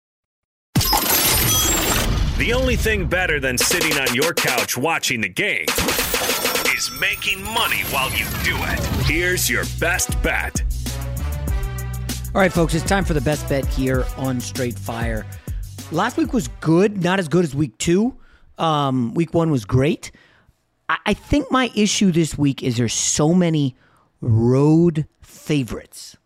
The 2.39 2.55
only 2.55 2.77
thing 2.77 3.07
better 3.07 3.39
than 3.39 3.59
sitting 3.59 3.93
on 4.01 4.15
your 4.15 4.33
couch 4.33 4.77
watching 4.77 5.21
the 5.21 5.29
game 5.29 5.67
is 6.75 6.91
making 6.99 7.45
money 7.45 7.83
while 7.91 8.11
you 8.11 8.25
do 8.43 8.57
it. 8.57 8.81
Here's 9.05 9.51
your 9.51 9.65
best 9.79 10.21
bet. 10.23 10.63
All 12.35 12.41
right, 12.41 12.53
folks, 12.53 12.75
it's 12.75 12.87
time 12.87 13.05
for 13.05 13.13
the 13.13 13.21
best 13.21 13.47
bet 13.51 13.67
here 13.67 14.07
on 14.17 14.41
Straight 14.41 14.79
Fire. 14.79 15.27
Last 15.91 16.17
week 16.17 16.33
was 16.33 16.49
good, 16.61 17.05
not 17.05 17.19
as 17.19 17.29
good 17.29 17.45
as 17.45 17.55
week 17.55 17.77
two. 17.77 18.17
Um, 18.57 19.13
week 19.13 19.35
one 19.35 19.51
was 19.51 19.67
great. 19.67 20.11
I, 20.89 20.97
I 21.05 21.15
think 21.15 21.51
my 21.51 21.71
issue 21.77 22.13
this 22.13 22.39
week 22.39 22.63
is 22.63 22.79
there's 22.79 22.95
so 22.95 23.35
many 23.35 23.77
road 24.23 25.07
favorites 25.43 26.17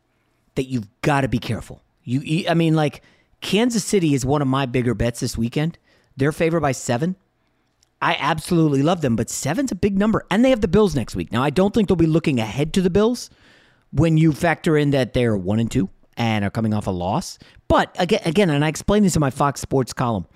that 0.54 0.64
you've 0.64 0.88
got 1.02 1.22
to 1.22 1.28
be 1.28 1.38
careful. 1.38 1.82
You, 2.04 2.44
I 2.48 2.54
mean, 2.54 2.74
like 2.74 3.02
Kansas 3.40 3.84
City 3.84 4.14
is 4.14 4.24
one 4.24 4.42
of 4.42 4.48
my 4.48 4.66
bigger 4.66 4.94
bets 4.94 5.20
this 5.20 5.36
weekend. 5.36 5.78
They're 6.16 6.32
favored 6.32 6.60
by 6.60 6.72
seven. 6.72 7.16
I 8.00 8.16
absolutely 8.18 8.82
love 8.82 9.00
them, 9.00 9.16
but 9.16 9.30
seven's 9.30 9.72
a 9.72 9.74
big 9.74 9.98
number, 9.98 10.24
and 10.30 10.44
they 10.44 10.50
have 10.50 10.60
the 10.60 10.68
Bills 10.68 10.94
next 10.94 11.16
week. 11.16 11.32
Now, 11.32 11.42
I 11.42 11.50
don't 11.50 11.72
think 11.72 11.88
they'll 11.88 11.96
be 11.96 12.06
looking 12.06 12.38
ahead 12.38 12.72
to 12.74 12.82
the 12.82 12.90
Bills 12.90 13.30
when 13.90 14.18
you 14.18 14.32
factor 14.32 14.76
in 14.76 14.90
that 14.90 15.14
they're 15.14 15.36
one 15.36 15.58
and 15.58 15.70
two 15.70 15.88
and 16.16 16.44
are 16.44 16.50
coming 16.50 16.74
off 16.74 16.86
a 16.86 16.90
loss. 16.90 17.38
But 17.68 17.94
again, 17.98 18.20
again, 18.24 18.50
and 18.50 18.64
I 18.64 18.68
explained 18.68 19.06
this 19.06 19.16
in 19.16 19.20
my 19.20 19.30
Fox 19.30 19.60
Sports 19.60 19.92
column. 19.92 20.26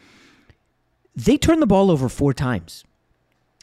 They 1.14 1.36
turned 1.36 1.60
the 1.60 1.66
ball 1.66 1.90
over 1.90 2.08
four 2.08 2.32
times 2.32 2.84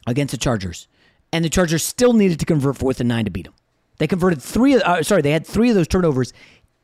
against 0.05 0.31
the 0.31 0.37
Chargers, 0.37 0.87
and 1.33 1.43
the 1.43 1.49
Chargers 1.49 1.83
still 1.83 2.13
needed 2.13 2.39
to 2.39 2.45
convert 2.45 2.77
fourth 2.77 2.99
and 2.99 3.09
nine 3.09 3.25
to 3.25 3.31
beat 3.31 3.45
them. 3.45 3.53
They 3.97 4.07
converted 4.07 4.41
three. 4.41 4.75
Uh, 4.75 5.03
sorry, 5.03 5.21
they 5.21 5.31
had 5.31 5.45
three 5.45 5.69
of 5.69 5.75
those 5.75 5.87
turnovers 5.87 6.33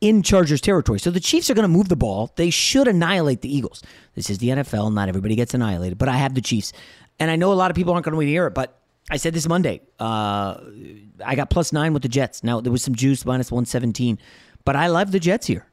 in 0.00 0.22
Chargers 0.22 0.60
territory. 0.60 0.98
So 0.98 1.10
the 1.10 1.20
Chiefs 1.20 1.48
are 1.48 1.54
going 1.54 1.64
to 1.64 1.68
move 1.68 1.88
the 1.88 1.96
ball. 1.96 2.32
They 2.36 2.50
should 2.50 2.88
annihilate 2.88 3.40
the 3.40 3.54
Eagles. 3.54 3.82
This 4.14 4.28
is 4.28 4.38
the 4.38 4.48
NFL. 4.48 4.92
Not 4.92 5.08
everybody 5.08 5.34
gets 5.34 5.54
annihilated, 5.54 5.98
but 5.98 6.08
I 6.08 6.16
have 6.16 6.34
the 6.34 6.40
Chiefs, 6.40 6.72
and 7.18 7.30
I 7.30 7.36
know 7.36 7.52
a 7.52 7.54
lot 7.54 7.70
of 7.70 7.76
people 7.76 7.94
aren't 7.94 8.04
going 8.04 8.18
to 8.18 8.26
hear 8.26 8.46
it, 8.46 8.54
but 8.54 8.80
I 9.10 9.16
said 9.16 9.34
this 9.34 9.48
Monday. 9.48 9.80
Uh, 9.98 10.58
I 11.24 11.34
got 11.34 11.50
plus 11.50 11.72
nine 11.72 11.92
with 11.92 12.02
the 12.02 12.08
Jets. 12.08 12.42
Now 12.42 12.60
there 12.60 12.72
was 12.72 12.82
some 12.82 12.94
juice 12.94 13.24
minus 13.24 13.52
one 13.52 13.66
seventeen, 13.66 14.18
but 14.64 14.76
I 14.76 14.88
love 14.88 15.12
the 15.12 15.20
Jets 15.20 15.46
here. 15.46 15.66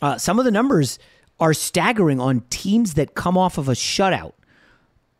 Uh, 0.00 0.16
some 0.16 0.38
of 0.38 0.44
the 0.44 0.50
numbers 0.50 0.98
are 1.40 1.54
staggering 1.54 2.20
on 2.20 2.40
teams 2.50 2.94
that 2.94 3.14
come 3.14 3.36
off 3.38 3.58
of 3.58 3.68
a 3.68 3.72
shutout 3.72 4.32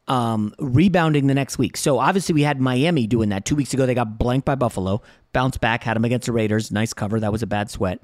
um, 0.08 0.54
rebounding 0.58 1.26
the 1.26 1.34
next 1.34 1.58
week. 1.58 1.76
So 1.76 1.98
obviously 1.98 2.34
we 2.34 2.42
had 2.42 2.60
Miami 2.60 3.06
doing 3.06 3.28
that 3.28 3.44
two 3.44 3.54
weeks 3.54 3.74
ago. 3.74 3.86
They 3.86 3.94
got 3.94 4.18
blanked 4.18 4.46
by 4.46 4.54
Buffalo, 4.54 5.02
bounced 5.32 5.60
back, 5.60 5.84
had 5.84 5.94
them 5.94 6.04
against 6.04 6.26
the 6.26 6.32
Raiders. 6.32 6.72
Nice 6.72 6.92
cover. 6.92 7.20
That 7.20 7.30
was 7.30 7.42
a 7.42 7.46
bad 7.46 7.70
sweat. 7.70 8.00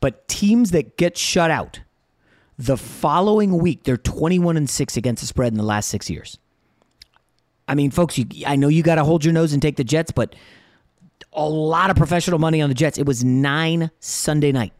But 0.00 0.28
teams 0.28 0.72
that 0.72 0.96
get 0.96 1.16
shut 1.16 1.50
out 1.50 1.80
the 2.58 2.76
following 2.76 3.58
week, 3.58 3.84
they're 3.84 3.96
21 3.96 4.56
and 4.56 4.68
six 4.68 4.96
against 4.96 5.22
the 5.22 5.26
spread 5.26 5.52
in 5.52 5.56
the 5.56 5.64
last 5.64 5.88
six 5.88 6.10
years. 6.10 6.38
I 7.66 7.74
mean, 7.74 7.90
folks, 7.90 8.18
you, 8.18 8.26
I 8.46 8.56
know 8.56 8.68
you 8.68 8.82
got 8.82 8.96
to 8.96 9.04
hold 9.04 9.24
your 9.24 9.32
nose 9.32 9.52
and 9.52 9.62
take 9.62 9.76
the 9.76 9.84
Jets, 9.84 10.12
but 10.12 10.34
a 11.32 11.48
lot 11.48 11.90
of 11.90 11.96
professional 11.96 12.38
money 12.38 12.60
on 12.60 12.68
the 12.68 12.74
Jets. 12.74 12.98
It 12.98 13.06
was 13.06 13.24
nine 13.24 13.90
Sunday 14.00 14.52
night. 14.52 14.72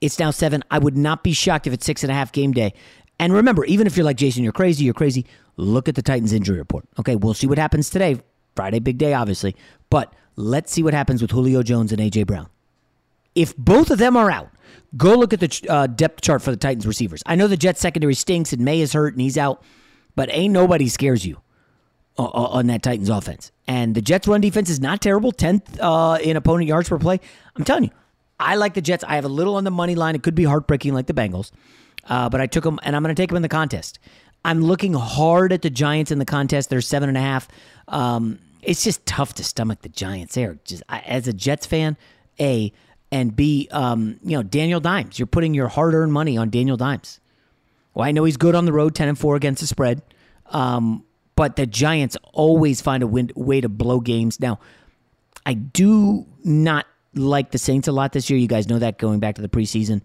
It's 0.00 0.18
now 0.18 0.30
seven. 0.30 0.62
I 0.70 0.78
would 0.78 0.96
not 0.96 1.22
be 1.22 1.32
shocked 1.32 1.66
if 1.66 1.72
it's 1.72 1.86
six 1.86 2.02
and 2.02 2.10
a 2.10 2.14
half 2.14 2.32
game 2.32 2.52
day. 2.52 2.74
And 3.22 3.32
remember, 3.32 3.64
even 3.66 3.86
if 3.86 3.96
you're 3.96 4.04
like 4.04 4.16
Jason, 4.16 4.42
you're 4.42 4.52
crazy, 4.52 4.84
you're 4.84 4.94
crazy. 4.94 5.26
Look 5.56 5.88
at 5.88 5.94
the 5.94 6.02
Titans 6.02 6.32
injury 6.32 6.58
report. 6.58 6.86
Okay, 6.98 7.14
we'll 7.14 7.34
see 7.34 7.46
what 7.46 7.56
happens 7.56 7.88
today. 7.88 8.20
Friday, 8.56 8.80
big 8.80 8.98
day, 8.98 9.14
obviously. 9.14 9.54
But 9.90 10.12
let's 10.34 10.72
see 10.72 10.82
what 10.82 10.92
happens 10.92 11.22
with 11.22 11.30
Julio 11.30 11.62
Jones 11.62 11.92
and 11.92 12.00
AJ 12.02 12.26
Brown. 12.26 12.48
If 13.36 13.56
both 13.56 13.92
of 13.92 13.98
them 13.98 14.16
are 14.16 14.28
out, 14.28 14.50
go 14.96 15.14
look 15.14 15.32
at 15.32 15.38
the 15.38 15.66
uh, 15.68 15.86
depth 15.86 16.22
chart 16.22 16.42
for 16.42 16.50
the 16.50 16.56
Titans 16.56 16.84
receivers. 16.84 17.22
I 17.24 17.36
know 17.36 17.46
the 17.46 17.56
Jets 17.56 17.80
secondary 17.80 18.14
stinks 18.14 18.52
and 18.52 18.64
May 18.64 18.80
is 18.80 18.92
hurt 18.92 19.14
and 19.14 19.20
he's 19.20 19.38
out, 19.38 19.62
but 20.16 20.28
ain't 20.32 20.52
nobody 20.52 20.88
scares 20.88 21.24
you 21.24 21.40
on 22.18 22.66
that 22.66 22.82
Titans 22.82 23.08
offense. 23.08 23.52
And 23.68 23.94
the 23.94 24.02
Jets 24.02 24.26
run 24.26 24.40
defense 24.40 24.68
is 24.68 24.80
not 24.80 25.00
terrible, 25.00 25.30
10th 25.30 25.78
uh, 25.80 26.18
in 26.20 26.36
opponent 26.36 26.66
yards 26.66 26.88
per 26.88 26.98
play. 26.98 27.20
I'm 27.54 27.62
telling 27.62 27.84
you, 27.84 27.90
I 28.40 28.56
like 28.56 28.74
the 28.74 28.82
Jets. 28.82 29.04
I 29.04 29.14
have 29.14 29.24
a 29.24 29.28
little 29.28 29.54
on 29.54 29.62
the 29.62 29.70
money 29.70 29.94
line. 29.94 30.16
It 30.16 30.24
could 30.24 30.34
be 30.34 30.42
heartbreaking 30.42 30.92
like 30.92 31.06
the 31.06 31.14
Bengals, 31.14 31.52
uh, 32.08 32.28
but 32.28 32.40
I 32.40 32.46
took 32.46 32.64
them, 32.64 32.78
and 32.82 32.96
I'm 32.96 33.02
going 33.02 33.14
to 33.14 33.20
take 33.20 33.30
them 33.30 33.36
in 33.36 33.42
the 33.42 33.48
contest. 33.48 33.98
I'm 34.44 34.62
looking 34.62 34.94
hard 34.94 35.52
at 35.52 35.62
the 35.62 35.70
Giants 35.70 36.10
in 36.10 36.18
the 36.18 36.24
contest. 36.24 36.68
They're 36.70 36.80
seven 36.80 37.08
and 37.08 37.18
a 37.18 37.20
half. 37.20 37.48
Um, 37.88 38.38
it's 38.60 38.82
just 38.82 39.04
tough 39.06 39.34
to 39.34 39.44
stomach 39.44 39.82
the 39.82 39.88
Giants. 39.88 40.34
There, 40.34 40.58
just 40.64 40.82
I, 40.88 41.00
as 41.00 41.28
a 41.28 41.32
Jets 41.32 41.66
fan, 41.66 41.96
a 42.40 42.72
and 43.12 43.36
B, 43.36 43.68
um, 43.70 44.18
you 44.24 44.36
know, 44.36 44.42
Daniel 44.42 44.80
Dimes. 44.80 45.18
You're 45.18 45.26
putting 45.26 45.52
your 45.52 45.68
hard 45.68 45.94
earned 45.94 46.12
money 46.12 46.38
on 46.38 46.48
Daniel 46.48 46.78
Dimes. 46.78 47.20
Well, 47.94 48.06
I 48.06 48.12
know 48.12 48.24
he's 48.24 48.38
good 48.38 48.54
on 48.54 48.64
the 48.64 48.72
road, 48.72 48.94
10 48.94 49.08
and 49.08 49.18
4 49.18 49.36
against 49.36 49.60
the 49.60 49.66
spread. 49.66 50.00
Um, 50.46 51.04
but 51.36 51.56
the 51.56 51.66
Giants 51.66 52.16
always 52.32 52.80
find 52.80 53.02
a 53.02 53.06
win- 53.06 53.30
way 53.36 53.60
to 53.60 53.68
blow 53.68 54.00
games. 54.00 54.40
Now, 54.40 54.60
I 55.44 55.54
do 55.54 56.26
not 56.42 56.86
like 57.14 57.50
the 57.50 57.58
Saints 57.58 57.86
a 57.86 57.92
lot 57.92 58.12
this 58.12 58.30
year. 58.30 58.38
You 58.38 58.48
guys 58.48 58.68
know 58.68 58.78
that 58.78 58.98
going 58.98 59.20
back 59.20 59.34
to 59.34 59.42
the 59.42 59.48
preseason. 59.48 60.00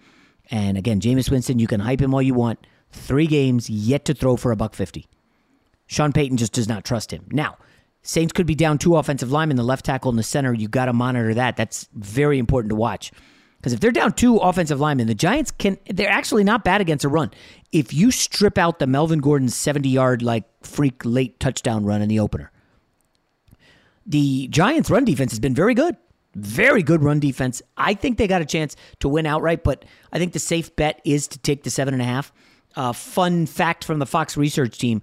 And 0.50 0.78
again, 0.78 1.00
Jameis 1.00 1.30
Winston, 1.30 1.60
you 1.60 1.68
can 1.68 1.82
hype 1.82 2.02
him 2.02 2.14
all 2.14 2.22
you 2.22 2.34
want. 2.34 2.66
Three 2.92 3.28
games 3.28 3.70
yet 3.70 4.06
to 4.06 4.14
throw 4.14 4.38
for 4.38 4.52
a 4.52 4.56
buck 4.56 4.74
fifty. 4.74 5.08
Sean 5.88 6.14
Payton 6.14 6.38
just 6.38 6.54
does 6.54 6.68
not 6.68 6.84
trust 6.84 7.12
him. 7.12 7.26
Now, 7.32 7.58
Saints 8.02 8.32
could 8.32 8.48
be 8.48 8.56
down 8.56 8.78
two 8.78 8.96
offensive 8.96 9.32
linemen, 9.32 9.58
the 9.58 9.64
left 9.64 9.86
tackle 9.86 10.10
and 10.10 10.18
the 10.18 10.24
center. 10.24 10.54
You 10.54 10.70
got 10.70 10.86
to 10.86 10.94
monitor 10.94 11.34
that. 11.34 11.58
That's 11.58 11.90
very 11.94 12.40
important 12.40 12.70
to 12.70 12.76
watch. 12.76 13.12
Because 13.58 13.74
if 13.74 13.80
they're 13.80 13.92
down 13.92 14.14
two 14.14 14.38
offensive 14.38 14.80
linemen, 14.80 15.08
the 15.08 15.16
Giants 15.16 15.52
can, 15.52 15.78
they're 15.90 16.10
actually 16.10 16.44
not 16.46 16.64
bad 16.64 16.80
against 16.80 17.04
a 17.04 17.10
run. 17.10 17.32
If 17.72 17.94
you 17.94 18.12
strip 18.12 18.58
out 18.58 18.80
the 18.80 18.88
Melvin 18.88 19.20
Gordon 19.20 19.50
70 19.50 19.90
yard, 19.90 20.22
like 20.22 20.46
freak 20.64 21.04
late 21.04 21.40
touchdown 21.40 21.84
run 21.86 22.02
in 22.02 22.08
the 22.08 22.20
opener, 22.20 22.52
the 24.06 24.48
Giants' 24.48 24.90
run 24.90 25.04
defense 25.04 25.32
has 25.34 25.40
been 25.40 25.56
very 25.56 25.74
good. 25.74 25.98
Very 26.38 26.84
good 26.84 27.04
run 27.04 27.20
defense. 27.20 27.64
I 27.78 27.96
think 27.96 28.20
they 28.20 28.28
got 28.28 28.44
a 28.44 28.46
chance 28.46 28.76
to 29.00 29.10
win 29.10 29.26
outright, 29.26 29.64
but 29.64 29.84
I 30.14 30.20
think 30.20 30.34
the 30.34 30.40
safe 30.40 30.76
bet 30.76 31.02
is 31.04 31.28
to 31.30 31.40
take 31.40 31.64
the 31.64 31.72
seven 31.72 31.96
and 31.96 32.04
a 32.04 32.06
half. 32.06 32.32
Uh, 32.76 32.94
fun 32.94 33.48
fact 33.48 33.84
from 33.84 33.98
the 33.98 34.06
Fox 34.06 34.38
research 34.38 34.78
team 34.78 35.02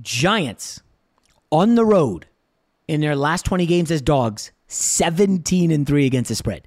Giants 0.00 0.80
on 1.50 1.74
the 1.74 1.84
road 1.84 2.26
in 2.86 3.00
their 3.00 3.16
last 3.16 3.44
20 3.44 3.66
games 3.66 3.90
as 3.90 4.00
dogs, 4.00 4.52
17 4.68 5.72
and 5.72 5.84
3 5.86 6.06
against 6.06 6.28
the 6.28 6.36
spread. 6.36 6.62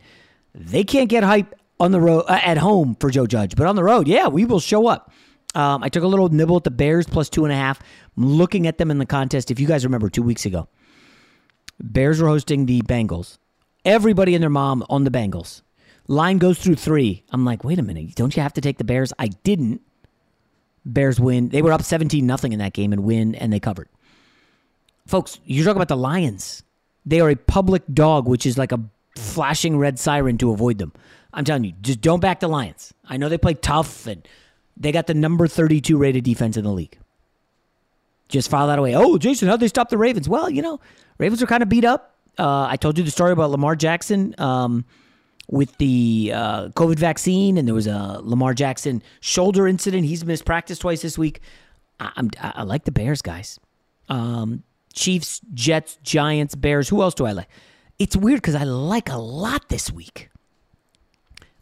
They 0.54 0.84
can't 0.84 1.10
get 1.10 1.24
hype 1.24 1.56
on 1.80 1.92
the 1.92 2.02
road 2.02 2.26
uh, 2.28 2.42
at 2.44 2.58
home 2.58 2.98
for 3.00 3.10
Joe 3.10 3.26
Judge, 3.26 3.56
but 3.56 3.68
on 3.68 3.78
the 3.78 3.84
road, 3.86 4.06
yeah, 4.06 4.28
we 4.28 4.44
will 4.44 4.60
show 4.60 4.88
up. 4.88 5.14
Um, 5.56 5.82
I 5.82 5.88
took 5.88 6.04
a 6.04 6.08
little 6.08 6.28
nibble 6.30 6.58
at 6.58 6.66
the 6.66 6.72
Bears 6.72 7.08
plus 7.08 7.30
two 7.30 7.46
and 7.46 7.54
a 7.54 7.56
half. 7.56 7.80
I'm 8.18 8.26
looking 8.26 8.68
at 8.68 8.78
them 8.78 8.92
in 8.92 8.98
the 8.98 9.06
contest. 9.06 9.50
If 9.50 9.62
you 9.62 9.68
guys 9.68 9.86
remember 9.86 10.10
two 10.10 10.24
weeks 10.24 10.46
ago, 10.46 10.68
Bears 11.80 12.22
were 12.22 12.28
hosting 12.28 12.66
the 12.66 12.82
Bengals. 12.82 13.39
Everybody 13.86 14.36
and 14.36 14.42
their 14.42 14.50
mom 14.50 14.84
on 14.90 15.04
the 15.04 15.12
Bengals. 15.12 15.62
Line 16.08 16.38
goes 16.38 16.60
through 16.60 16.76
three. 16.76 17.24
I'm 17.32 17.46
like, 17.46 17.64
wait 17.64 17.80
a 17.80 17.84
minute, 17.84 18.16
don't 18.16 18.36
you 18.36 18.42
have 18.42 18.54
to 18.54 18.62
take 18.62 18.78
the 18.78 18.84
Bears? 18.84 19.14
I 19.20 19.28
didn't. 19.28 19.82
Bears 20.86 21.20
win. 21.20 21.50
They 21.50 21.62
were 21.62 21.72
up 21.72 21.84
17 21.84 22.26
nothing 22.26 22.52
in 22.52 22.60
that 22.60 22.74
game 22.74 22.92
and 22.92 23.04
win, 23.04 23.36
and 23.36 23.54
they 23.54 23.60
covered. 23.60 23.88
Folks, 25.06 25.40
you 25.46 25.64
talk 25.64 25.76
about 25.76 25.88
the 25.88 25.98
Lions. 25.98 26.64
They 27.06 27.20
are 27.20 27.30
a 27.30 27.36
public 27.36 27.84
dog, 27.94 28.28
which 28.28 28.46
is 28.46 28.58
like 28.58 28.72
a 28.72 28.82
flashing 29.16 29.78
red 29.78 30.00
siren 30.00 30.38
to 30.40 30.52
avoid 30.52 30.78
them. 30.78 30.94
I'm 31.34 31.46
telling 31.46 31.64
you, 31.64 31.74
just 31.82 32.02
don't 32.02 32.20
back 32.20 32.40
the 32.40 32.48
Lions. 32.48 32.94
I 33.08 33.18
know 33.18 33.30
they 33.30 33.38
play 33.38 33.54
tough 33.54 34.08
and 34.08 34.28
they 34.78 34.92
got 34.92 35.08
the 35.08 35.14
number 35.14 35.48
32 35.48 35.98
rated 35.98 36.24
defense 36.24 36.58
in 36.58 36.64
the 36.64 36.72
league. 36.72 36.98
just 38.30 38.50
file 38.50 38.68
that 38.68 38.80
away. 38.80 38.96
Oh, 38.96 39.18
Jason, 39.18 39.48
how'd 39.48 39.60
they 39.60 39.68
stop 39.68 39.90
the 39.90 39.98
Ravens? 39.98 40.28
Well, 40.30 40.50
you 40.50 40.62
know, 40.62 40.80
Ravens 41.18 41.42
are 41.44 41.48
kind 41.48 41.64
of 41.64 41.70
beat 41.70 41.86
up. 41.86 42.09
Uh, 42.40 42.68
I 42.70 42.78
told 42.78 42.98
you 42.98 43.04
the 43.04 43.12
story 43.12 43.34
about 43.34 43.52
Lamar 43.52 43.76
Jackson 43.76 44.34
um, 44.38 44.86
with 45.50 45.78
the 45.78 46.32
uh, 46.34 46.70
COVID 46.70 46.98
vaccine, 46.98 47.58
and 47.58 47.68
there 47.68 47.76
was 47.76 47.88
a 47.88 48.22
Lamar 48.24 48.54
Jackson 48.54 49.04
shoulder 49.20 49.68
incident. 49.68 50.06
He's 50.06 50.24
missed 50.24 50.46
practice 50.46 50.80
twice 50.80 51.02
this 51.02 51.18
week. 51.18 51.42
I, 52.00 52.12
I'm, 52.16 52.32
I 52.40 52.64
like 52.64 52.86
the 52.86 52.92
Bears, 52.92 53.22
guys. 53.22 53.60
Um, 54.08 54.64
Chiefs, 54.94 55.42
Jets, 55.54 55.98
Giants, 56.02 56.56
Bears. 56.56 56.88
Who 56.88 57.02
else 57.02 57.14
do 57.14 57.26
I 57.26 57.34
like? 57.34 57.50
It's 58.00 58.16
weird 58.16 58.38
because 58.38 58.56
I 58.56 58.64
like 58.64 59.10
a 59.10 59.18
lot 59.18 59.68
this 59.68 59.92
week. 59.92 60.30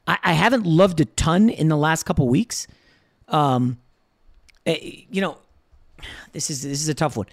I, 0.06 0.20
I 0.24 0.34
haven't 0.34 0.68
loved 0.68 1.02
a 1.02 1.06
ton 1.06 1.50
in 1.50 1.70
the 1.70 1.78
last 1.78 2.04
couple 2.04 2.28
weeks. 2.30 2.68
Um, 3.28 3.80
eh, 4.68 5.06
you 5.10 5.22
know, 5.22 5.40
this 6.34 6.52
is 6.52 6.62
this 6.62 6.82
is 6.82 6.88
a 6.88 6.94
tough 6.94 7.18
one. 7.18 7.26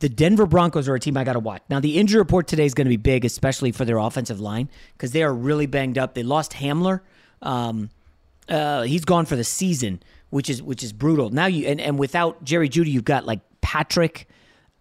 The 0.00 0.08
Denver 0.08 0.46
Broncos 0.46 0.88
are 0.88 0.94
a 0.94 1.00
team 1.00 1.16
I 1.16 1.24
got 1.24 1.32
to 1.32 1.40
watch. 1.40 1.62
Now, 1.68 1.80
the 1.80 1.98
injury 1.98 2.20
report 2.20 2.46
today 2.46 2.64
is 2.64 2.74
going 2.74 2.84
to 2.84 2.90
be 2.90 2.96
big, 2.96 3.24
especially 3.24 3.72
for 3.72 3.84
their 3.84 3.98
offensive 3.98 4.38
line 4.38 4.70
because 4.92 5.10
they 5.10 5.24
are 5.24 5.34
really 5.34 5.66
banged 5.66 5.98
up. 5.98 6.14
They 6.14 6.22
lost 6.22 6.52
Hamler. 6.52 7.00
Um, 7.42 7.90
uh, 8.48 8.82
he's 8.82 9.04
gone 9.04 9.26
for 9.26 9.34
the 9.34 9.44
season, 9.44 10.00
which 10.30 10.48
is 10.48 10.62
which 10.62 10.82
is 10.82 10.92
brutal. 10.92 11.30
Now 11.30 11.46
you 11.46 11.66
and, 11.66 11.80
and 11.80 11.98
without 11.98 12.42
Jerry 12.44 12.68
Jeudy, 12.68 12.90
you've 12.90 13.04
got 13.04 13.26
like 13.26 13.40
Patrick 13.60 14.28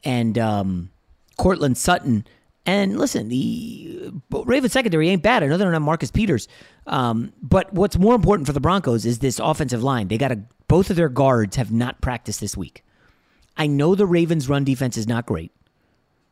and 0.03 0.38
um, 0.38 0.91
Courtland 1.38 1.78
Sutton. 1.78 2.26
And 2.65 2.97
listen, 2.97 3.30
the 3.30 4.11
Ravens 4.30 4.74
secondary 4.74 5.09
ain't 5.09 5.24
bad. 5.24 5.41
I 5.41 5.47
know 5.47 5.57
they 5.57 5.63
don't 5.63 5.74
have 5.74 5.82
Marcus 5.82 6.11
Peters, 6.11 6.47
um, 6.86 7.32
but 7.41 7.74
what's 7.74 7.97
more 7.97 8.13
important 8.13 8.45
for 8.45 8.53
the 8.53 8.59
Broncos 8.59 9.05
is 9.05 9.20
this 9.20 9.39
offensive 9.39 9.84
line. 9.84 10.09
They 10.09 10.18
got 10.18 10.32
a 10.32 10.41
both 10.68 10.89
of 10.89 10.97
their 10.97 11.09
guards 11.09 11.55
have 11.55 11.72
not 11.72 12.01
practiced 12.01 12.41
this 12.41 12.57
week. 12.57 12.84
I 13.57 13.67
know 13.67 13.95
the 13.95 14.05
Ravens' 14.05 14.47
run 14.47 14.63
defense 14.63 14.97
is 14.97 15.07
not 15.07 15.25
great. 15.25 15.51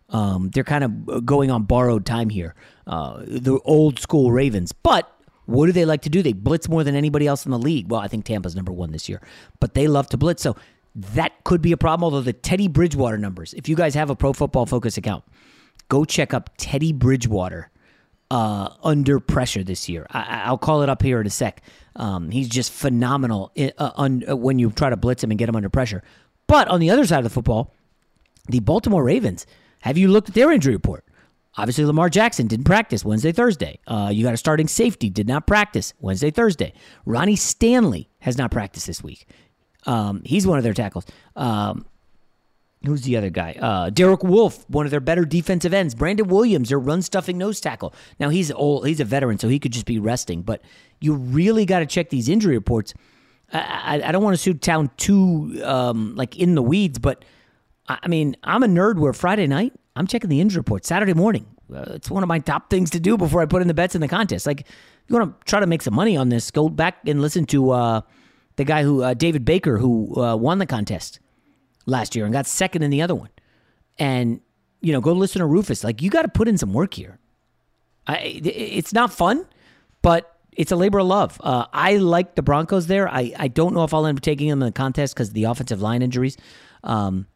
Um, 0.09 0.51
they're 0.53 0.63
kind 0.63 0.84
of 0.84 1.26
going 1.26 1.49
on 1.49 1.63
borrowed 1.63 2.05
time 2.05 2.30
here, 2.30 2.55
uh, 2.86 3.23
the 3.26 3.59
old 3.65 3.99
school 3.99 4.32
Ravens. 4.32 4.71
But 4.71 5.11
what 5.45 5.65
do 5.65 5.71
they 5.71 5.86
like 5.86 6.03
to 6.03 6.09
do? 6.09 6.21
They 6.21 6.34
blitz 6.34 6.69
more 6.69 6.84
than 6.84 6.95
anybody 6.95 7.28
else 7.28 7.45
in 7.45 7.51
the 7.51 7.59
league. 7.59 7.89
Well, 7.89 8.01
I 8.01 8.07
think 8.07 8.26
Tampa's 8.26 8.55
number 8.55 8.71
one 8.71 8.91
this 8.91 9.09
year, 9.09 9.21
but 9.59 9.73
they 9.73 9.88
love 9.88 10.07
to 10.09 10.17
blitz. 10.17 10.43
So 10.43 10.55
that 10.95 11.43
could 11.43 11.61
be 11.61 11.71
a 11.71 11.78
problem. 11.78 12.03
Although 12.03 12.21
the 12.21 12.34
Teddy 12.34 12.67
Bridgewater 12.67 13.17
numbers, 13.17 13.53
if 13.53 13.67
you 13.67 13.76
guys 13.76 13.95
have 13.95 14.09
a 14.09 14.15
Pro 14.15 14.34
Football 14.34 14.65
Focus 14.67 14.97
account, 14.97 15.23
go 15.89 16.05
check 16.05 16.34
up 16.34 16.51
Teddy 16.57 16.93
Bridgewater 16.93 17.71
uh, 18.32 18.69
under 18.84 19.19
pressure 19.19 19.63
this 19.63 19.88
year. 19.88 20.07
I, 20.09 20.49
will 20.49 20.57
call 20.57 20.82
it 20.82 20.89
up 20.89 21.01
here 21.01 21.19
in 21.21 21.28
a 21.28 21.32
sec. 21.32 21.61
Um, 21.95 22.32
he's 22.32 22.49
just 22.49 22.71
phenomenal 22.71 23.51
in, 23.55 23.71
uh, 23.78 23.91
un, 23.95 24.23
uh, 24.28 24.36
when 24.36 24.59
you 24.59 24.71
try 24.71 24.89
to 24.89 24.97
blitz 24.97 25.23
him 25.23 25.32
and 25.32 25.38
get 25.38 25.47
him 25.47 25.55
under 25.55 25.69
pressure. 25.69 26.03
But 26.48 26.68
on 26.68 26.80
the 26.80 26.89
other 26.89 27.06
side 27.06 27.20
of 27.20 27.24
the 27.24 27.30
football, 27.30 27.74
the 28.48 28.60
Baltimore 28.60 29.04
Ravens, 29.04 29.46
have 29.82 29.98
you 29.98 30.08
looked 30.08 30.30
at 30.30 30.36
their 30.36 30.52
injury 30.52 30.74
report? 30.74 31.04
Obviously, 31.58 31.86
Lamar 31.86 32.10
Jackson 32.10 32.48
didn't 32.48 32.66
practice 32.66 33.06
Wednesday, 33.06 33.32
Thursday. 33.32 33.80
Uh, 33.88 34.10
you 34.12 34.24
got 34.24 34.34
a 34.34 34.38
starting 34.38 34.68
safety, 34.68 35.10
did 35.10 35.28
not 35.28 35.48
practice 35.48 35.93
Wednesday, 36.00 36.30
Thursday. 36.30 36.74
Ronnie 37.06 37.38
Stanley 37.38 38.10
has 38.20 38.38
not 38.38 38.52
practiced 38.52 38.88
this 38.88 39.02
week. 39.02 39.26
Um, 39.86 40.22
he's 40.26 40.46
one 40.46 40.58
of 40.58 40.64
their 40.64 40.74
tackles. 40.74 41.06
Um, 41.36 41.86
who's 42.86 43.04
the 43.04 43.16
other 43.16 43.30
guy? 43.30 43.54
Uh, 43.54 43.89
Derek 43.89 44.24
Wolfe, 44.24 44.70
one 44.70 44.86
of 44.86 44.91
their 44.91 45.00
better 45.00 45.24
defensive 45.24 45.74
ends. 45.74 45.96
Brandon 45.96 46.28
Williams, 46.28 46.70
their 46.70 46.80
run 46.80 47.02
stuffing 47.02 47.38
nose 47.38 47.62
tackle. 47.62 47.93
Now 48.20 48.30
he's 48.30 48.52
old, 48.52 48.86
he's 48.86 49.00
a 49.00 49.06
veteran, 49.06 49.39
so 49.39 49.48
he 49.48 49.60
could 49.60 49.72
just 49.72 49.86
be 49.86 49.98
resting. 49.98 50.41
But 50.41 50.62
you 51.00 51.14
really 51.14 51.66
got 51.66 51.80
to 51.80 51.86
check 51.86 52.10
these 52.10 52.28
injury 52.28 52.56
reports 52.56 52.93
I, 53.54 54.02
I, 54.04 54.12
don't 54.12 54.24
want 54.24 54.38
to 54.39 54.54
town 54.56 54.89
too 54.98 55.62
um, 55.64 56.16
like 56.16 56.38
in 56.38 56.56
the 56.56 56.62
weeds, 56.62 57.00
but 57.00 57.24
I 57.88 58.08
mean, 58.08 58.36
I'm 58.43 58.64
a 58.64 58.68
nerd 58.68 58.98
where 58.98 59.14
Friday 59.14 59.48
night, 59.48 59.74
I'm 59.96 60.08
checking 60.08 60.30
the 60.30 60.41
injury 60.41 60.60
report. 60.60 60.86
Saturday 60.86 61.14
morning, 61.14 61.46
uh, 61.74 61.86
it's 61.89 62.10
one 62.10 62.24
of 62.24 62.28
my 62.28 62.39
top 62.39 62.70
things 62.70 62.89
to 62.91 63.00
do 63.00 63.18
before 63.18 63.41
I 63.41 63.46
put 63.46 63.62
in 63.62 63.68
the 63.68 63.74
bets 63.74 63.96
in 63.96 64.02
the 64.02 64.08
contest. 64.08 64.46
Like, 64.48 64.68
you 65.08 65.16
want 65.16 65.39
to 65.39 65.46
try 65.46 65.60
to 65.60 65.68
make 65.68 65.82
some 65.82 65.93
money 65.93 66.18
on 66.18 66.30
this, 66.30 66.50
go 66.52 66.70
back 66.70 67.08
and 67.08 67.22
listen 67.22 67.46
to 67.46 67.72
uh, 67.72 68.02
the 68.56 68.64
guy 68.64 68.84
who, 68.84 69.04
uh, 69.04 69.14
David 69.14 69.46
Baker, 69.46 69.78
who 69.78 70.20
uh, 70.20 70.36
won 70.36 70.58
the 70.58 70.66
contest 70.66 71.20
last 71.86 72.16
year 72.16 72.26
and 72.26 72.34
got 72.34 72.48
second 72.48 72.82
in 72.82 72.89
the 72.89 73.02
other 73.02 73.16
one. 73.16 73.30
And, 74.00 74.41
you 74.82 74.91
know, 74.91 75.02
go 75.02 75.14
listen 75.14 75.39
to 75.39 75.46
Rufus. 75.46 75.84
Like, 75.84 76.02
you 76.02 76.10
got 76.10 76.24
to 76.24 76.28
put 76.28 76.48
in 76.48 76.58
some 76.58 76.74
work 76.74 76.96
here. 76.96 77.20
I, 78.08 78.41
it's 78.43 78.93
not 78.93 79.14
fun, 79.14 79.48
but 80.02 80.35
it's 80.56 80.72
a 80.72 80.76
labor 80.76 80.99
of 80.99 81.08
love. 81.08 81.39
Uh, 81.43 81.66
I 81.74 81.97
like 81.97 82.36
the 82.36 82.41
Broncos 82.41 82.88
there. 82.88 83.08
I, 83.08 83.34
I 83.38 83.47
don't 83.47 83.74
know 83.74 83.84
if 83.84 83.93
I'll 83.93 84.06
end 84.06 84.18
up 84.18 84.22
taking 84.22 84.49
them 84.49 84.62
in 84.62 84.66
the 84.68 84.72
contest 84.72 85.14
because 85.14 85.32
the 85.32 85.45
offensive 85.45 85.82
line 85.82 86.01
injuries. 86.01 86.38
Um, 86.84 87.28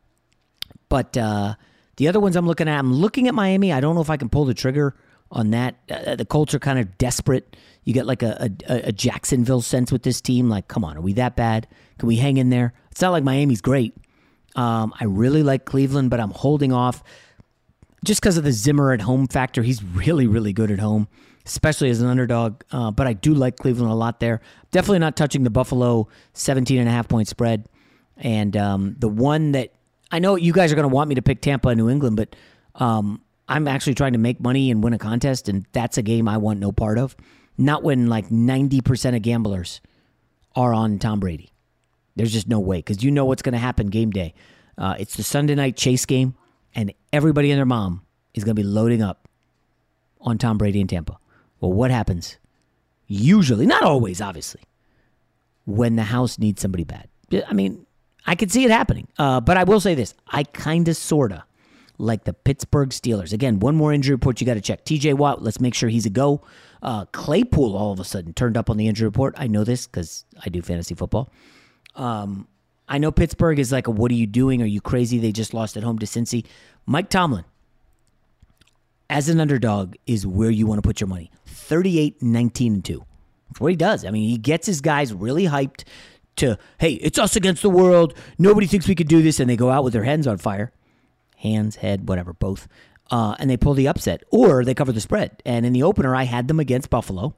but 0.88 1.16
uh, 1.18 1.56
the 1.98 2.08
other 2.08 2.20
ones 2.20 2.36
I'm 2.36 2.48
looking 2.48 2.68
at, 2.68 2.80
I'm 2.80 2.94
looking 2.94 3.28
at 3.28 3.36
Miami. 3.36 3.72
I 3.72 3.80
don't 3.80 3.96
know 3.96 4.02
if 4.02 4.10
I 4.10 4.18
can 4.18 4.30
pull 4.30 4.46
the 4.46 4.54
trigger 4.54 4.96
on 5.32 5.52
that. 5.52 5.76
Uh, 5.90 6.16
the 6.16 6.26
Colts 6.26 6.54
are 6.54 6.60
kind 6.60 6.80
of 6.80 6.98
desperate. 6.98 7.56
You 7.84 7.94
get 7.94 8.06
like 8.06 8.24
a, 8.24 8.50
a, 8.68 8.88
a, 8.88 8.92
Jacksonville 8.92 9.62
sense 9.62 9.92
with 9.92 10.04
this 10.04 10.22
team. 10.22 10.50
Like, 10.50 10.68
come 10.68 10.84
on, 10.84 10.98
are 10.98 11.02
we 11.02 11.14
that 11.14 11.36
bad? 11.36 11.68
Can 11.98 12.08
we 12.08 12.16
hang 12.16 12.38
in 12.38 12.50
there? 12.50 12.74
It's 12.92 13.02
not 13.02 13.12
like 13.12 13.24
Miami's 13.24 13.62
great. 13.62 13.96
Um, 14.56 14.94
I 15.00 15.06
really 15.06 15.44
like 15.44 15.66
Cleveland, 15.66 16.10
but 16.10 16.20
I'm 16.20 16.32
holding 16.32 16.74
off 16.74 17.04
just 18.04 18.22
because 18.22 18.38
of 18.38 18.44
the 18.44 18.52
Zimmer 18.52 18.92
at 18.92 19.02
home 19.02 19.28
factor. 19.28 19.62
He's 19.62 19.84
really, 19.84 20.26
really 20.26 20.54
good 20.54 20.72
at 20.72 20.80
home 20.80 21.08
especially 21.46 21.90
as 21.90 22.02
an 22.02 22.08
underdog. 22.08 22.62
Uh, 22.72 22.92
but 22.92 23.08
I 23.08 23.14
do 23.14 23.34
like 23.34 23.58
Cleveland 23.58 23.92
a 23.92 23.96
lot 23.96 24.20
there. 24.20 24.42
Definitely 24.72 25.00
not 25.00 25.16
touching 25.16 25.44
the 25.44 25.50
Buffalo 25.50 26.08
17 26.34 26.80
and 26.80 26.88
a 26.88 26.92
half 26.92 27.08
point 27.08 27.28
spread. 27.28 27.68
And 28.18 28.56
um, 28.58 28.96
the 29.00 29.08
one 29.08 29.54
that 29.54 29.74
I 30.12 30.20
know 30.20 30.36
you 30.36 30.54
guys 30.54 30.72
are 30.72 30.76
going 30.76 30.90
to 30.90 30.94
want 30.94 31.10
me 31.10 31.16
to 31.16 31.22
pick 31.22 31.42
Tampa 31.42 31.70
and 31.70 31.78
New 31.78 31.90
England, 31.90 32.18
but 32.18 32.36
um, 32.76 33.22
I'm 33.48 33.68
actually 33.68 33.96
trying 33.96 34.14
to 34.14 34.20
make 34.20 34.40
money 34.40 34.72
and 34.72 34.84
win 34.84 34.94
a 34.94 34.98
contest, 34.98 35.50
and 35.50 35.66
that's 35.72 35.98
a 35.98 36.02
game 36.02 36.28
I 36.28 36.38
want 36.38 36.60
no 36.60 36.72
part 36.72 36.98
of. 36.98 37.16
Not 37.58 37.84
when 37.84 38.08
like 38.08 38.30
90% 38.30 39.16
of 39.16 39.22
gamblers 39.22 39.82
are 40.56 40.74
on 40.74 41.00
Tom 41.00 41.20
Brady. 41.20 41.52
There's 42.16 42.34
just 42.34 42.48
no 42.48 42.60
way 42.60 42.78
because 42.78 43.04
you 43.04 43.12
know 43.12 43.26
what's 43.26 43.42
going 43.42 43.54
to 43.54 43.60
happen 43.60 43.88
game 43.88 44.12
day. 44.12 44.34
Uh, 44.78 44.96
it's 45.00 45.16
the 45.16 45.24
Sunday 45.24 45.56
night 45.56 45.76
chase 45.76 46.06
game, 46.06 46.36
and 46.74 46.94
everybody 47.14 47.52
and 47.52 47.58
their 47.58 47.66
mom 47.66 48.04
is 48.34 48.44
going 48.44 48.56
to 48.56 48.62
be 48.62 48.68
loading 48.68 49.02
up 49.02 49.28
on 50.22 50.38
Tom 50.38 50.58
Brady 50.58 50.80
in 50.80 50.88
Tampa. 50.88 51.18
Well, 51.60 51.74
what 51.74 51.92
happens? 51.92 52.38
Usually, 53.08 53.66
not 53.66 53.84
always, 53.84 54.22
obviously, 54.22 54.62
when 55.66 55.96
the 55.96 56.04
house 56.04 56.38
needs 56.40 56.62
somebody 56.62 56.84
bad. 56.84 57.10
I 57.48 57.54
mean, 57.54 57.86
I 58.26 58.36
could 58.36 58.52
see 58.52 58.64
it 58.64 58.72
happening. 58.72 59.08
Uh, 59.18 59.42
but 59.42 59.58
I 59.58 59.64
will 59.64 59.80
say 59.80 59.96
this 59.96 60.14
I 60.28 60.44
kind 60.44 60.88
of, 60.88 60.96
sort 60.96 61.32
of 61.32 61.42
like 62.00 62.24
the 62.24 62.34
Pittsburgh 62.34 62.90
Steelers. 62.90 63.34
Again, 63.34 63.60
one 63.60 63.76
more 63.76 63.94
injury 63.94 64.16
report 64.16 64.40
you 64.40 64.48
got 64.48 64.56
to 64.56 64.62
check. 64.62 64.86
TJ 64.86 65.16
Watt, 65.16 65.44
let's 65.44 65.60
make 65.60 65.76
sure 65.76 65.90
he's 65.90 66.06
a 66.06 66.10
go. 66.10 66.42
Uh, 66.82 67.06
Claypool 67.06 67.76
all 67.76 67.92
of 67.92 68.00
a 68.00 68.06
sudden 68.06 68.34
turned 68.34 68.58
up 68.58 68.70
on 68.70 68.78
the 68.78 68.88
injury 68.88 69.08
report. 69.08 69.36
I 69.38 69.48
know 69.48 69.64
this 69.64 69.86
because 69.86 70.26
I 70.44 70.50
do 70.50 70.62
fantasy 70.62 70.96
football. 70.96 71.32
Um, 71.96 72.48
I 72.88 72.98
know 72.98 73.12
Pittsburgh 73.12 73.60
is 73.60 73.72
like, 73.72 73.88
a, 73.88 73.92
what 73.92 74.12
are 74.12 74.16
you 74.16 74.26
doing? 74.26 74.62
Are 74.62 74.66
you 74.66 74.82
crazy? 74.82 75.20
They 75.20 75.32
just 75.32 75.54
lost 75.54 75.78
at 75.78 75.84
home 75.84 76.00
to 76.00 76.06
Cincy. 76.06 76.46
Mike 76.86 77.10
Tomlin, 77.10 77.44
as 79.10 79.30
an 79.30 79.40
underdog, 79.40 79.96
is 80.06 80.26
where 80.26 80.50
you 80.50 80.68
want 80.68 80.82
to 80.82 80.88
put 80.88 81.00
your 81.02 81.08
money. 81.08 81.32
38, 81.46 82.22
19, 82.22 82.74
and 82.74 82.86
2. 82.86 83.06
That's 83.50 83.60
what 83.60 83.72
he 83.72 83.76
does. 83.76 84.06
I 84.06 84.12
mean, 84.12 84.30
he 84.30 84.38
gets 84.38 84.68
his 84.68 84.82
guys 84.82 85.14
really 85.14 85.46
hyped 85.46 85.84
to, 86.38 86.58
hey, 86.80 86.94
it's 86.94 87.20
us 87.20 87.36
against 87.36 87.62
the 87.62 87.70
world. 87.70 88.14
Nobody 88.38 88.68
thinks 88.68 88.88
we 88.88 88.96
could 88.96 89.08
do 89.08 89.22
this. 89.22 89.40
And 89.40 89.50
they 89.50 89.56
go 89.56 89.70
out 89.70 89.84
with 89.84 89.94
their 89.94 90.04
hands 90.04 90.28
on 90.28 90.38
fire. 90.38 90.72
Hands, 91.38 91.76
head, 91.76 92.08
whatever, 92.08 92.34
both. 92.34 92.68
Uh, 93.12 93.36
and 93.40 93.50
they 93.50 93.58
pull 93.58 93.74
the 93.74 93.88
upset 93.88 94.24
or 94.30 94.64
they 94.64 94.74
cover 94.74 94.92
the 94.92 95.02
spread. 95.02 95.42
And 95.46 95.66
in 95.66 95.74
the 95.74 95.84
opener, 95.84 96.16
I 96.16 96.24
had 96.24 96.48
them 96.48 96.60
against 96.60 96.90
Buffalo. 96.90 97.36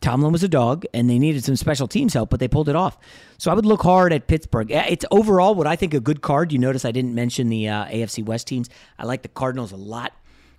Tomlin 0.00 0.30
was 0.30 0.44
a 0.44 0.48
dog, 0.48 0.84
and 0.94 1.10
they 1.10 1.18
needed 1.18 1.44
some 1.44 1.56
special 1.56 1.88
teams 1.88 2.14
help, 2.14 2.30
but 2.30 2.38
they 2.38 2.46
pulled 2.46 2.68
it 2.68 2.76
off. 2.76 2.96
So 3.36 3.50
I 3.50 3.54
would 3.54 3.66
look 3.66 3.82
hard 3.82 4.12
at 4.12 4.28
Pittsburgh. 4.28 4.70
It's 4.70 5.04
overall 5.10 5.56
what 5.56 5.66
I 5.66 5.74
think 5.74 5.92
a 5.92 5.98
good 5.98 6.22
card. 6.22 6.52
You 6.52 6.58
notice 6.60 6.84
I 6.84 6.92
didn't 6.92 7.16
mention 7.16 7.48
the 7.48 7.68
uh, 7.68 7.86
AFC 7.86 8.24
West 8.24 8.46
teams. 8.46 8.70
I 8.96 9.06
like 9.06 9.22
the 9.22 9.28
Cardinals 9.28 9.72
a 9.72 9.76
lot. 9.76 10.12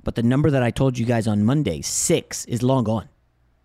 But 0.04 0.16
the 0.16 0.24
number 0.24 0.50
that 0.52 0.64
I 0.64 0.72
told 0.72 0.98
you 0.98 1.06
guys 1.06 1.28
on 1.28 1.44
Monday, 1.44 1.82
six, 1.82 2.46
is 2.46 2.64
long 2.64 2.84
gone. 2.84 3.10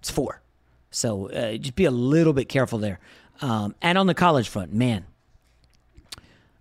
It's 0.01 0.11
four. 0.11 0.43
So 0.91 1.31
uh, 1.31 1.57
just 1.57 1.75
be 1.75 1.85
a 1.85 1.91
little 1.91 2.33
bit 2.33 2.49
careful 2.49 2.79
there. 2.79 3.01
Um, 3.41 3.75
and 3.83 3.99
on 3.99 4.07
the 4.07 4.15
college 4.15 4.49
front, 4.49 4.73
man, 4.73 5.07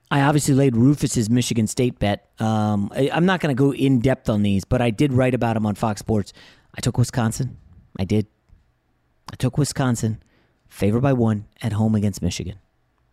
I 0.09 0.21
obviously 0.21 0.53
laid 0.53 0.75
Rufus's 0.75 1.29
Michigan 1.29 1.67
State 1.67 1.99
bet. 1.99 2.29
Um, 2.39 2.91
I, 2.95 3.09
am 3.11 3.25
not 3.25 3.39
going 3.39 3.55
to 3.55 3.59
go 3.59 3.73
in 3.73 3.99
depth 3.99 4.29
on 4.29 4.43
these, 4.43 4.63
but 4.63 4.81
I 4.81 4.89
did 4.89 5.13
write 5.13 5.33
about 5.33 5.57
him 5.57 5.65
on 5.65 5.75
Fox 5.75 5.99
Sports. 5.99 6.33
I 6.75 6.81
took 6.81 6.97
Wisconsin. 6.97 7.57
I 7.99 8.05
did. 8.05 8.27
I 9.31 9.35
took 9.35 9.57
Wisconsin, 9.57 10.21
favored 10.67 11.01
by 11.01 11.13
one 11.13 11.45
at 11.61 11.73
home 11.73 11.95
against 11.95 12.21
Michigan. 12.21 12.59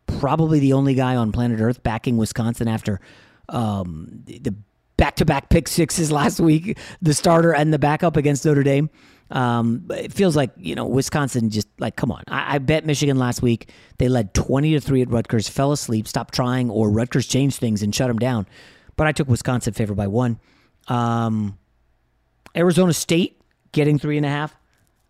Probably 0.07 0.59
the 0.59 0.73
only 0.73 0.95
guy 0.95 1.17
on 1.17 1.33
planet 1.33 1.61
Earth 1.61 1.83
backing 1.83 2.17
Wisconsin 2.17 2.69
after 2.69 3.01
um, 3.49 4.23
the 4.27 4.55
back 5.01 5.17
to 5.17 5.25
back 5.25 5.49
pick 5.49 5.67
sixes 5.67 6.13
last 6.13 6.41
week, 6.41 6.79
the 7.01 7.15
starter 7.15 7.55
and 7.55 7.73
the 7.73 7.79
backup 7.79 8.19
against 8.19 8.45
Notre 8.45 8.63
Dame. 8.63 8.91
Um, 9.31 9.87
it 9.91 10.13
feels 10.13 10.37
like 10.37 10.51
you 10.59 10.75
know 10.75 10.87
Wisconsin 10.87 11.49
just 11.49 11.69
like 11.79 11.97
come 11.97 12.13
on. 12.13 12.23
I, 12.29 12.57
I 12.57 12.59
bet 12.59 12.85
Michigan 12.85 13.17
last 13.17 13.41
week 13.41 13.71
they 13.99 14.09
led 14.09 14.35
twenty 14.35 14.73
to 14.73 14.81
three 14.81 15.01
at 15.01 15.11
Rutgers, 15.11 15.49
fell 15.49 15.73
asleep, 15.73 16.07
stopped 16.07 16.35
trying, 16.35 16.69
or 16.69 16.91
Rutgers 16.91 17.27
changed 17.27 17.59
things 17.59 17.83
and 17.83 17.95
shut 17.95 18.09
them 18.09 18.19
down. 18.19 18.47
But 18.97 19.07
I 19.07 19.13
took 19.13 19.27
Wisconsin 19.29 19.73
favored 19.73 19.97
by 19.97 20.07
one. 20.07 20.39
Um, 20.89 21.57
Arizona 22.55 22.93
State 22.93 23.41
getting 23.73 23.99
three 23.99 24.19
and 24.19 24.27
a 24.27 24.29
half 24.29 24.55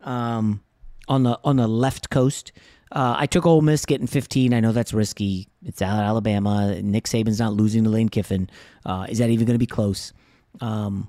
um, 0.02 0.62
on 1.08 1.24
the 1.24 1.40
on 1.42 1.56
the 1.56 1.66
left 1.66 2.10
coast. 2.10 2.52
Uh, 2.92 3.14
I 3.18 3.26
took 3.26 3.46
Ole 3.46 3.60
Miss 3.60 3.86
getting 3.86 4.06
15. 4.06 4.52
I 4.52 4.60
know 4.60 4.72
that's 4.72 4.92
risky. 4.92 5.48
It's 5.64 5.80
out 5.80 6.02
Alabama. 6.02 6.80
Nick 6.82 7.04
Saban's 7.04 7.38
not 7.38 7.52
losing 7.52 7.84
to 7.84 7.90
Lane 7.90 8.08
Kiffin. 8.08 8.50
Uh, 8.84 9.06
is 9.08 9.18
that 9.18 9.30
even 9.30 9.46
going 9.46 9.54
to 9.54 9.58
be 9.58 9.66
close? 9.66 10.12
Um, 10.60 11.08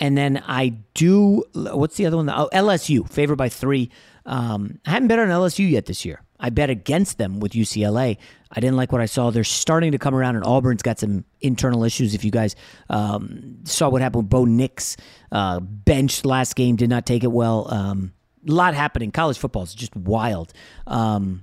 and 0.00 0.16
then 0.16 0.42
I 0.46 0.70
do. 0.94 1.44
What's 1.54 1.96
the 1.96 2.06
other 2.06 2.16
one? 2.16 2.28
Oh, 2.30 2.48
LSU 2.52 3.08
favored 3.08 3.36
by 3.36 3.48
three. 3.48 3.90
Um, 4.26 4.78
I 4.86 4.90
haven't 4.90 5.08
bet 5.08 5.18
on 5.18 5.28
LSU 5.28 5.68
yet 5.70 5.86
this 5.86 6.04
year. 6.04 6.22
I 6.40 6.50
bet 6.50 6.70
against 6.70 7.18
them 7.18 7.38
with 7.38 7.52
UCLA. 7.52 8.16
I 8.50 8.60
didn't 8.60 8.76
like 8.76 8.90
what 8.90 9.00
I 9.00 9.06
saw. 9.06 9.30
They're 9.30 9.44
starting 9.44 9.92
to 9.92 9.98
come 9.98 10.14
around, 10.14 10.34
and 10.34 10.44
Auburn's 10.44 10.82
got 10.82 10.98
some 10.98 11.24
internal 11.40 11.84
issues. 11.84 12.14
If 12.14 12.24
you 12.24 12.32
guys 12.32 12.56
um, 12.90 13.58
saw 13.64 13.88
what 13.88 14.02
happened 14.02 14.24
with 14.24 14.30
Bo 14.30 14.44
Nix, 14.44 14.96
uh, 15.30 15.60
benched 15.60 16.26
last 16.26 16.56
game, 16.56 16.74
did 16.74 16.90
not 16.90 17.06
take 17.06 17.22
it 17.22 17.30
well. 17.30 17.72
Um, 17.72 18.12
lot 18.44 18.74
happening. 18.74 19.10
College 19.10 19.38
football 19.38 19.62
is 19.62 19.74
just 19.74 19.94
wild. 19.96 20.52
Um, 20.86 21.42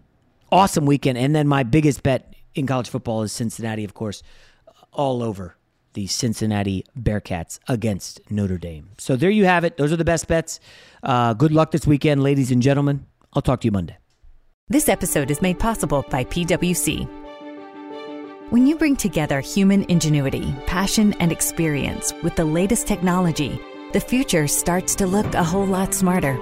awesome 0.51 0.85
weekend. 0.85 1.17
And 1.17 1.35
then 1.35 1.47
my 1.47 1.63
biggest 1.63 2.03
bet 2.03 2.33
in 2.55 2.67
college 2.67 2.89
football 2.89 3.21
is 3.23 3.31
Cincinnati, 3.31 3.83
of 3.83 3.93
course, 3.93 4.23
all 4.91 5.23
over 5.23 5.55
the 5.93 6.07
Cincinnati 6.07 6.85
Bearcats 6.99 7.59
against 7.67 8.21
Notre 8.29 8.57
Dame. 8.57 8.89
So 8.97 9.15
there 9.15 9.29
you 9.29 9.45
have 9.45 9.63
it. 9.63 9.77
Those 9.77 9.91
are 9.91 9.97
the 9.97 10.05
best 10.05 10.27
bets. 10.27 10.59
Uh, 11.01 11.33
good 11.33 11.51
luck 11.51 11.71
this 11.71 11.87
weekend, 11.87 12.21
ladies 12.21 12.51
and 12.51 12.61
gentlemen. 12.61 13.05
I'll 13.33 13.41
talk 13.41 13.61
to 13.61 13.65
you 13.65 13.71
Monday. 13.71 13.97
This 14.67 14.87
episode 14.87 15.31
is 15.31 15.41
made 15.41 15.57
possible 15.57 16.05
by 16.09 16.25
PWC. 16.25 17.07
When 18.51 18.65
you 18.65 18.75
bring 18.75 18.95
together 18.95 19.41
human 19.41 19.83
ingenuity, 19.89 20.53
passion, 20.65 21.13
and 21.19 21.31
experience 21.31 22.13
with 22.23 22.35
the 22.35 22.45
latest 22.45 22.87
technology, 22.87 23.59
the 23.93 23.99
future 23.99 24.47
starts 24.47 24.95
to 24.95 25.07
look 25.07 25.33
a 25.33 25.43
whole 25.43 25.65
lot 25.65 25.93
smarter. 25.93 26.39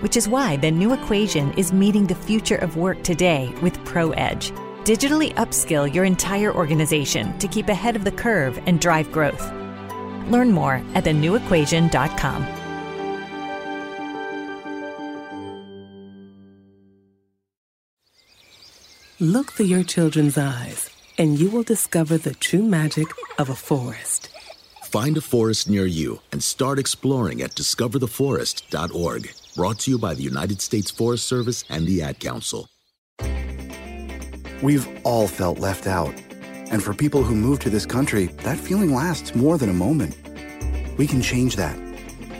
Which 0.00 0.16
is 0.16 0.28
why 0.28 0.56
the 0.56 0.70
new 0.70 0.92
equation 0.92 1.52
is 1.54 1.72
meeting 1.72 2.06
the 2.06 2.14
future 2.14 2.56
of 2.56 2.76
work 2.76 3.02
today 3.02 3.54
with 3.62 3.78
ProEdge 3.84 4.52
digitally 4.88 5.34
upskill 5.34 5.92
your 5.92 6.06
entire 6.06 6.50
organization 6.50 7.38
to 7.40 7.46
keep 7.46 7.68
ahead 7.68 7.94
of 7.94 8.04
the 8.04 8.10
curve 8.10 8.58
and 8.64 8.80
drive 8.80 9.12
growth. 9.12 9.52
Learn 10.30 10.50
more 10.50 10.76
at 10.94 11.04
thenewequation.com. 11.04 12.46
Look 19.20 19.52
through 19.52 19.66
your 19.66 19.82
children's 19.82 20.38
eyes, 20.38 20.88
and 21.18 21.38
you 21.38 21.50
will 21.50 21.64
discover 21.64 22.16
the 22.16 22.34
true 22.34 22.62
magic 22.62 23.08
of 23.38 23.50
a 23.50 23.54
forest. 23.54 24.30
Find 24.84 25.18
a 25.18 25.20
forest 25.20 25.68
near 25.68 25.84
you 25.84 26.20
and 26.32 26.42
start 26.42 26.78
exploring 26.78 27.42
at 27.42 27.54
discovertheforest.org. 27.54 29.47
Brought 29.58 29.80
to 29.80 29.90
you 29.90 29.98
by 29.98 30.14
the 30.14 30.22
United 30.22 30.60
States 30.60 30.88
Forest 30.88 31.26
Service 31.26 31.64
and 31.68 31.84
the 31.84 32.00
Ad 32.00 32.20
Council. 32.20 32.68
We've 34.62 34.86
all 35.02 35.26
felt 35.26 35.58
left 35.58 35.88
out. 35.88 36.14
And 36.70 36.80
for 36.80 36.94
people 36.94 37.24
who 37.24 37.34
move 37.34 37.58
to 37.60 37.68
this 37.68 37.84
country, 37.84 38.26
that 38.44 38.56
feeling 38.56 38.94
lasts 38.94 39.34
more 39.34 39.58
than 39.58 39.68
a 39.68 39.72
moment. 39.72 40.16
We 40.96 41.08
can 41.08 41.20
change 41.20 41.56
that. 41.56 41.76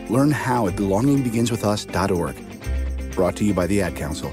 Learn 0.08 0.30
how 0.30 0.68
at 0.68 0.76
belongingbeginswithus.org. 0.76 3.16
Brought 3.16 3.34
to 3.34 3.44
you 3.44 3.52
by 3.52 3.66
the 3.66 3.82
Ad 3.82 3.96
Council. 3.96 4.32